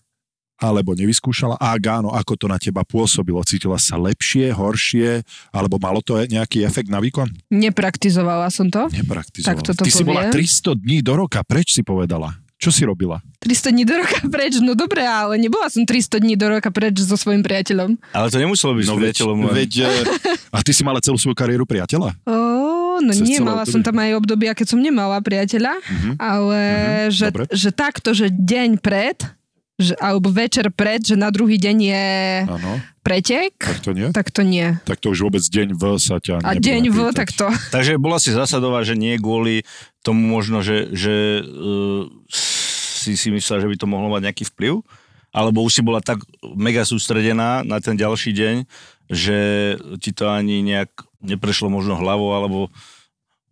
alebo 0.58 0.94
nevyskúšala? 0.94 1.58
A 1.58 1.74
áno, 1.74 2.14
ako 2.14 2.38
to 2.38 2.46
na 2.46 2.54
teba 2.54 2.86
pôsobilo? 2.86 3.42
Cítila 3.42 3.78
sa 3.82 3.98
lepšie, 3.98 4.54
horšie, 4.54 5.26
alebo 5.50 5.78
malo 5.78 5.98
to 5.98 6.14
nejaký 6.18 6.62
efekt 6.62 6.86
na 6.86 7.02
výkon? 7.02 7.26
Nepraktizovala 7.50 8.46
som 8.50 8.70
to. 8.70 8.86
Nepraktizovala. 8.90 9.50
Tak 9.54 9.66
toto 9.66 9.82
Ty 9.82 9.90
si 9.90 10.02
bola 10.06 10.30
poviem. 10.30 10.34
300 10.38 10.78
dní 10.78 10.98
do 11.02 11.12
roka, 11.18 11.42
preč 11.42 11.74
si 11.74 11.82
povedala? 11.82 12.38
Čo 12.62 12.70
si 12.70 12.86
robila? 12.86 13.18
300 13.42 13.74
dní 13.74 13.82
do 13.82 13.98
roka 13.98 14.22
preč, 14.30 14.62
no 14.62 14.78
dobre, 14.78 15.02
ale 15.02 15.34
nebola 15.34 15.66
som 15.66 15.82
300 15.82 16.22
dní 16.22 16.38
do 16.38 16.46
roka 16.46 16.70
preč 16.70 16.94
so 17.02 17.18
svojím 17.18 17.42
priateľom. 17.42 17.98
ale 18.14 18.30
to 18.30 18.38
nemuselo 18.38 18.78
byť 18.78 18.84
s 18.86 18.90
veď, 18.90 18.98
priateľom. 19.02 19.38
len- 19.42 19.54
veď, 19.58 19.72
e, 19.82 19.86
a 20.54 20.58
ty 20.62 20.70
si 20.70 20.86
mala 20.86 21.02
celú 21.02 21.18
svoju 21.18 21.34
kariéru 21.34 21.66
priateľa? 21.66 22.14
No 22.98 23.10
Cez 23.10 23.22
nie, 23.22 23.38
mala 23.38 23.62
obdobie. 23.62 23.72
som 23.72 23.80
tam 23.82 23.96
aj 23.96 24.10
obdobia, 24.14 24.52
keď 24.52 24.66
som 24.68 24.78
nemala 24.78 25.16
priateľa, 25.18 25.78
ale 26.18 26.60
Mhm, 26.60 27.10
že, 27.10 27.26
dobre. 27.28 27.44
že 27.48 27.70
takto, 27.70 28.10
že 28.10 28.28
deň 28.28 28.76
pred, 28.78 29.16
že, 29.74 29.96
alebo 29.96 30.28
večer 30.28 30.68
pred, 30.68 31.00
že 31.00 31.14
na 31.14 31.28
druhý 31.28 31.56
deň 31.56 31.76
je 31.80 32.06
Áno, 32.44 32.72
pretek, 33.00 33.56
tak 33.56 33.80
to 33.80 33.90
nie? 33.90 34.08
tak 34.10 34.28
to 34.28 34.42
nie. 34.42 34.76
Tak 34.80 34.98
to 34.98 35.10
už 35.10 35.22
vôbec 35.22 35.42
deň 35.42 35.68
v 35.72 35.82
sa 35.96 36.18
ťa 36.18 36.38
A 36.40 36.52
deň 36.52 36.82
v, 36.86 36.98
pýtať. 37.02 37.14
tak 37.14 37.28
to. 37.30 37.48
Takže 37.72 37.96
bola 37.96 38.16
si 38.16 38.30
zásadová, 38.30 38.82
že 38.82 38.94
nie 38.94 39.16
kvôli 39.16 39.64
tomu 40.00 40.22
možno, 40.22 40.60
že, 40.60 40.92
že 40.92 41.40
uh, 41.40 42.06
si 42.28 43.14
si 43.14 43.28
myslela, 43.28 43.58
že 43.60 43.68
by 43.68 43.76
to 43.76 43.86
mohlo 43.86 44.08
mať 44.08 44.22
nejaký 44.24 44.44
vplyv? 44.48 44.82
Alebo 45.30 45.64
už 45.64 45.72
si 45.72 45.82
bola 45.82 45.98
tak 45.98 46.20
mega 46.44 46.84
sústredená 46.84 47.62
na 47.62 47.80
ten 47.80 47.96
ďalší 47.96 48.30
deň, 48.30 48.56
že 49.08 49.38
ti 49.98 50.12
to 50.12 50.28
ani 50.28 50.60
nejak 50.60 50.92
neprešlo 51.22 51.70
možno 51.70 51.96
hlavou, 51.96 52.34
alebo 52.34 52.58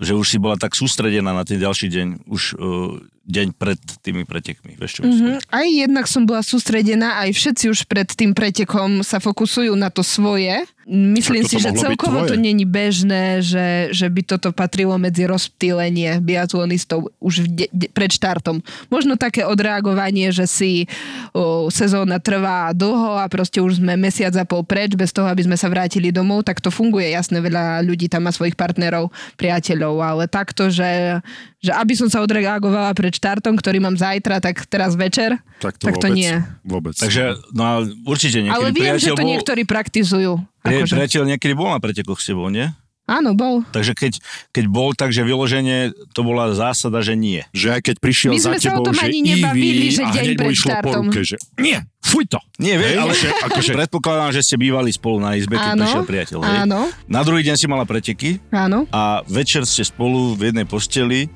že 0.00 0.16
už 0.16 0.26
si 0.26 0.38
bola 0.40 0.56
tak 0.56 0.72
sústredená 0.72 1.36
na 1.36 1.44
ten 1.44 1.60
ďalší 1.60 1.86
deň, 1.92 2.06
už 2.24 2.42
uh, 2.56 2.98
deň 3.30 3.46
pred 3.54 3.80
tými 4.02 4.26
pretekmi. 4.26 4.74
Vieš 4.76 5.00
čo? 5.00 5.02
Mhm. 5.06 5.40
Aj 5.48 5.66
jednak 5.66 6.10
som 6.10 6.26
bola 6.26 6.42
sústredená, 6.42 7.22
aj 7.22 7.30
všetci 7.32 7.64
už 7.70 7.78
pred 7.86 8.06
tým 8.10 8.34
pretekom 8.34 9.06
sa 9.06 9.22
fokusujú 9.22 9.72
na 9.78 9.88
to 9.88 10.02
svoje. 10.02 10.66
Myslím 10.90 11.46
si, 11.46 11.62
že 11.62 11.70
celkovo 11.78 12.26
to 12.26 12.34
není 12.34 12.66
bežné, 12.66 13.38
že, 13.46 13.94
že 13.94 14.10
by 14.10 14.26
toto 14.26 14.50
patrilo 14.50 14.98
medzi 14.98 15.22
rozptýlenie 15.22 16.18
biatlonistov 16.18 17.14
už 17.22 17.46
de, 17.46 17.70
de, 17.70 17.86
pred 17.94 18.10
štartom. 18.10 18.58
Možno 18.90 19.14
také 19.14 19.46
odreagovanie, 19.46 20.34
že 20.34 20.50
si 20.50 20.90
o, 21.30 21.70
sezóna 21.70 22.18
trvá 22.18 22.74
dlho 22.74 23.22
a 23.22 23.30
proste 23.30 23.62
už 23.62 23.78
sme 23.78 23.94
mesiac 23.94 24.34
a 24.34 24.42
pol 24.42 24.66
preč 24.66 24.98
bez 24.98 25.14
toho, 25.14 25.30
aby 25.30 25.46
sme 25.46 25.54
sa 25.54 25.70
vrátili 25.70 26.10
domov, 26.10 26.42
tak 26.42 26.58
to 26.58 26.74
funguje. 26.74 27.14
Jasné, 27.14 27.38
veľa 27.38 27.86
ľudí 27.86 28.10
tam 28.10 28.26
má 28.26 28.34
svojich 28.34 28.58
partnerov, 28.58 29.14
priateľov, 29.38 29.94
ale 30.02 30.26
takto, 30.26 30.74
že, 30.74 31.22
že 31.60 31.70
aby 31.70 31.92
som 31.92 32.06
sa 32.06 32.20
odreagovala 32.20 32.90
pred 32.90 33.12
štartom, 33.12 33.52
ktorý 33.52 33.78
mám 33.78 33.94
zajtra, 33.94 34.38
tak 34.38 34.64
teraz 34.64 34.92
večer, 34.94 35.36
Tak 35.58 35.76
to, 35.76 35.86
tak 35.86 35.94
to 35.94 36.08
vôbec, 36.08 36.16
nie. 36.16 36.32
Vôbec. 36.62 36.94
Takže 36.94 37.22
no, 37.50 37.64
určite 38.04 38.40
niekedy 38.40 38.56
Ale 38.56 38.68
viem, 38.70 38.96
že 38.96 39.08
to 39.08 39.16
bol, 39.16 39.28
niektorí 39.28 39.62
praktizujú. 39.64 40.32
pri, 40.58 40.80
Akože. 40.80 40.94
priateľ 40.94 41.22
niekedy 41.28 41.52
bol 41.52 41.68
na 41.68 41.76
pretekoch 41.76 42.16
s 42.16 42.26
tebou, 42.26 42.48
nie? 42.48 42.72
Áno, 43.04 43.34
bol. 43.34 43.66
Takže 43.66 43.92
keď, 43.92 44.12
keď 44.52 44.64
bol, 44.66 44.94
takže 44.94 45.20
vyloženie 45.20 45.90
to 46.14 46.22
bola 46.22 46.54
zásada, 46.54 47.02
že 47.02 47.12
nie. 47.12 47.42
že 47.50 47.74
aj 47.74 47.82
keď 47.82 47.94
prišiel 47.98 48.30
My 48.30 48.38
za 48.38 48.54
tebou, 48.54 48.86
že 48.86 49.02
ani 49.02 49.20
nebavili, 49.20 49.90
že 49.90 50.00
a 50.00 50.14
deň 50.14 50.22
hneď 50.22 50.30
mu 50.30 50.40
pred 50.40 50.54
išlo 50.54 50.62
po 50.62 50.70
štartom. 50.70 51.04
ruke, 51.04 51.20
že 51.26 51.36
nie, 51.58 51.74
fuj 52.00 52.24
to. 52.24 52.38
Nie, 52.56 52.78
vieš, 52.78 52.94
ale 52.96 53.12
že 53.12 53.28
akože- 53.42 53.74
predpokladám, 53.74 54.30
že 54.30 54.40
ste 54.40 54.54
bývali 54.54 54.88
spolu 54.88 55.18
na 55.18 55.34
izbe, 55.34 55.58
keď 55.58 55.74
Áno, 55.74 55.82
prišiel 55.82 56.04
priateľ. 56.06 56.38
Hej? 56.38 56.56
áno, 56.62 56.80
Na 57.04 57.20
druhý 57.20 57.42
deň 57.42 57.56
si 57.58 57.66
mala 57.66 57.82
preteky 57.82 58.38
áno. 58.48 58.86
a 58.88 59.26
večer 59.26 59.66
ste 59.66 59.82
spolu 59.82 60.32
v 60.32 60.48
jednej 60.48 60.64
posteli 60.64 61.26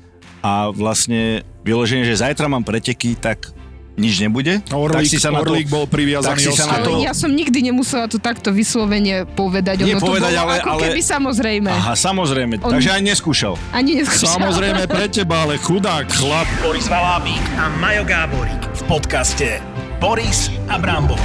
a 0.45 0.69
vlastne 0.69 1.41
vyloženie, 1.65 2.05
že 2.05 2.21
zajtra 2.21 2.45
mám 2.45 2.61
preteky, 2.61 3.17
tak 3.17 3.49
nič 3.95 4.19
nebude. 4.19 4.59
tak 4.61 4.75
Orlík, 4.75 5.07
si 5.07 5.17
sa 5.17 5.31
na 5.31 5.39
to, 5.39 5.55
Orlík 5.55 5.71
bol 5.71 5.87
priviazaný 5.87 6.35
tak 6.35 6.37
si 6.37 6.51
sa 6.51 6.67
na 6.67 6.83
to- 6.83 6.99
ja 7.01 7.15
som 7.15 7.31
nikdy 7.31 7.63
nemusela 7.63 8.05
to 8.05 8.19
takto 8.19 8.51
vyslovene 8.51 9.23
povedať. 9.25 9.81
Nie 9.81 9.95
ono 9.95 10.03
povedať, 10.05 10.31
to 10.31 10.37
bolo 10.37 10.45
ale- 10.45 10.59
ako 10.59 10.69
ale- 10.69 10.81
keby 10.85 11.01
samozrejme. 11.01 11.71
Aha, 11.71 11.93
samozrejme, 11.95 12.53
On- 12.59 12.75
takže 12.75 12.89
ani 12.91 13.09
neskúšal. 13.09 13.55
Ani 13.71 13.91
neskúšala. 13.97 14.35
Samozrejme 14.37 14.83
pre 14.93 15.07
teba, 15.07 15.47
ale 15.47 15.55
chudák 15.57 16.11
chlap. 16.11 16.45
Boris 16.61 16.85
Valábík 16.85 17.41
a 17.55 17.71
Majo 17.73 18.03
Gáborík 18.03 18.61
v 18.61 18.81
podcaste 18.85 19.63
Boris 19.97 20.51
a 20.67 20.75
Brambor. 20.75 21.17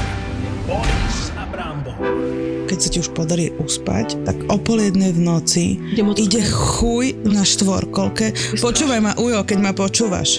Boris 0.65 1.35
a 1.35 1.45
Brambor. 1.45 2.40
Keď 2.71 2.79
sa 2.79 2.89
ti 2.95 2.99
už 3.03 3.11
podarí 3.19 3.51
uspať, 3.59 4.23
tak 4.23 4.47
o 4.47 4.55
pol 4.55 4.79
jednej 4.79 5.11
v 5.11 5.21
noci 5.27 5.65
Ide 6.15 6.39
chuj 6.47 7.19
na 7.27 7.43
štvorkolke. 7.43 8.31
Počúvaj 8.63 9.01
ma, 9.03 9.13
Ujo, 9.19 9.43
keď 9.43 9.59
ma 9.59 9.75
počúvaš. 9.75 10.39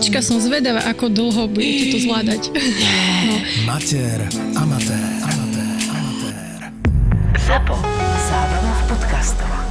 mamička, 0.01 0.25
som 0.25 0.41
zvedavá, 0.41 0.81
ako 0.89 1.13
dlho 1.13 1.45
budete 1.45 1.93
to 1.93 1.97
zvládať. 2.09 2.49
Mater 3.69 4.17
Amatér. 4.57 4.97
Amatér. 5.21 5.77
Amatér. 5.93 6.33
ZAPO. 7.37 7.77
Zábrná 8.25 8.73
v 8.73 8.83
podcastovách. 8.89 9.70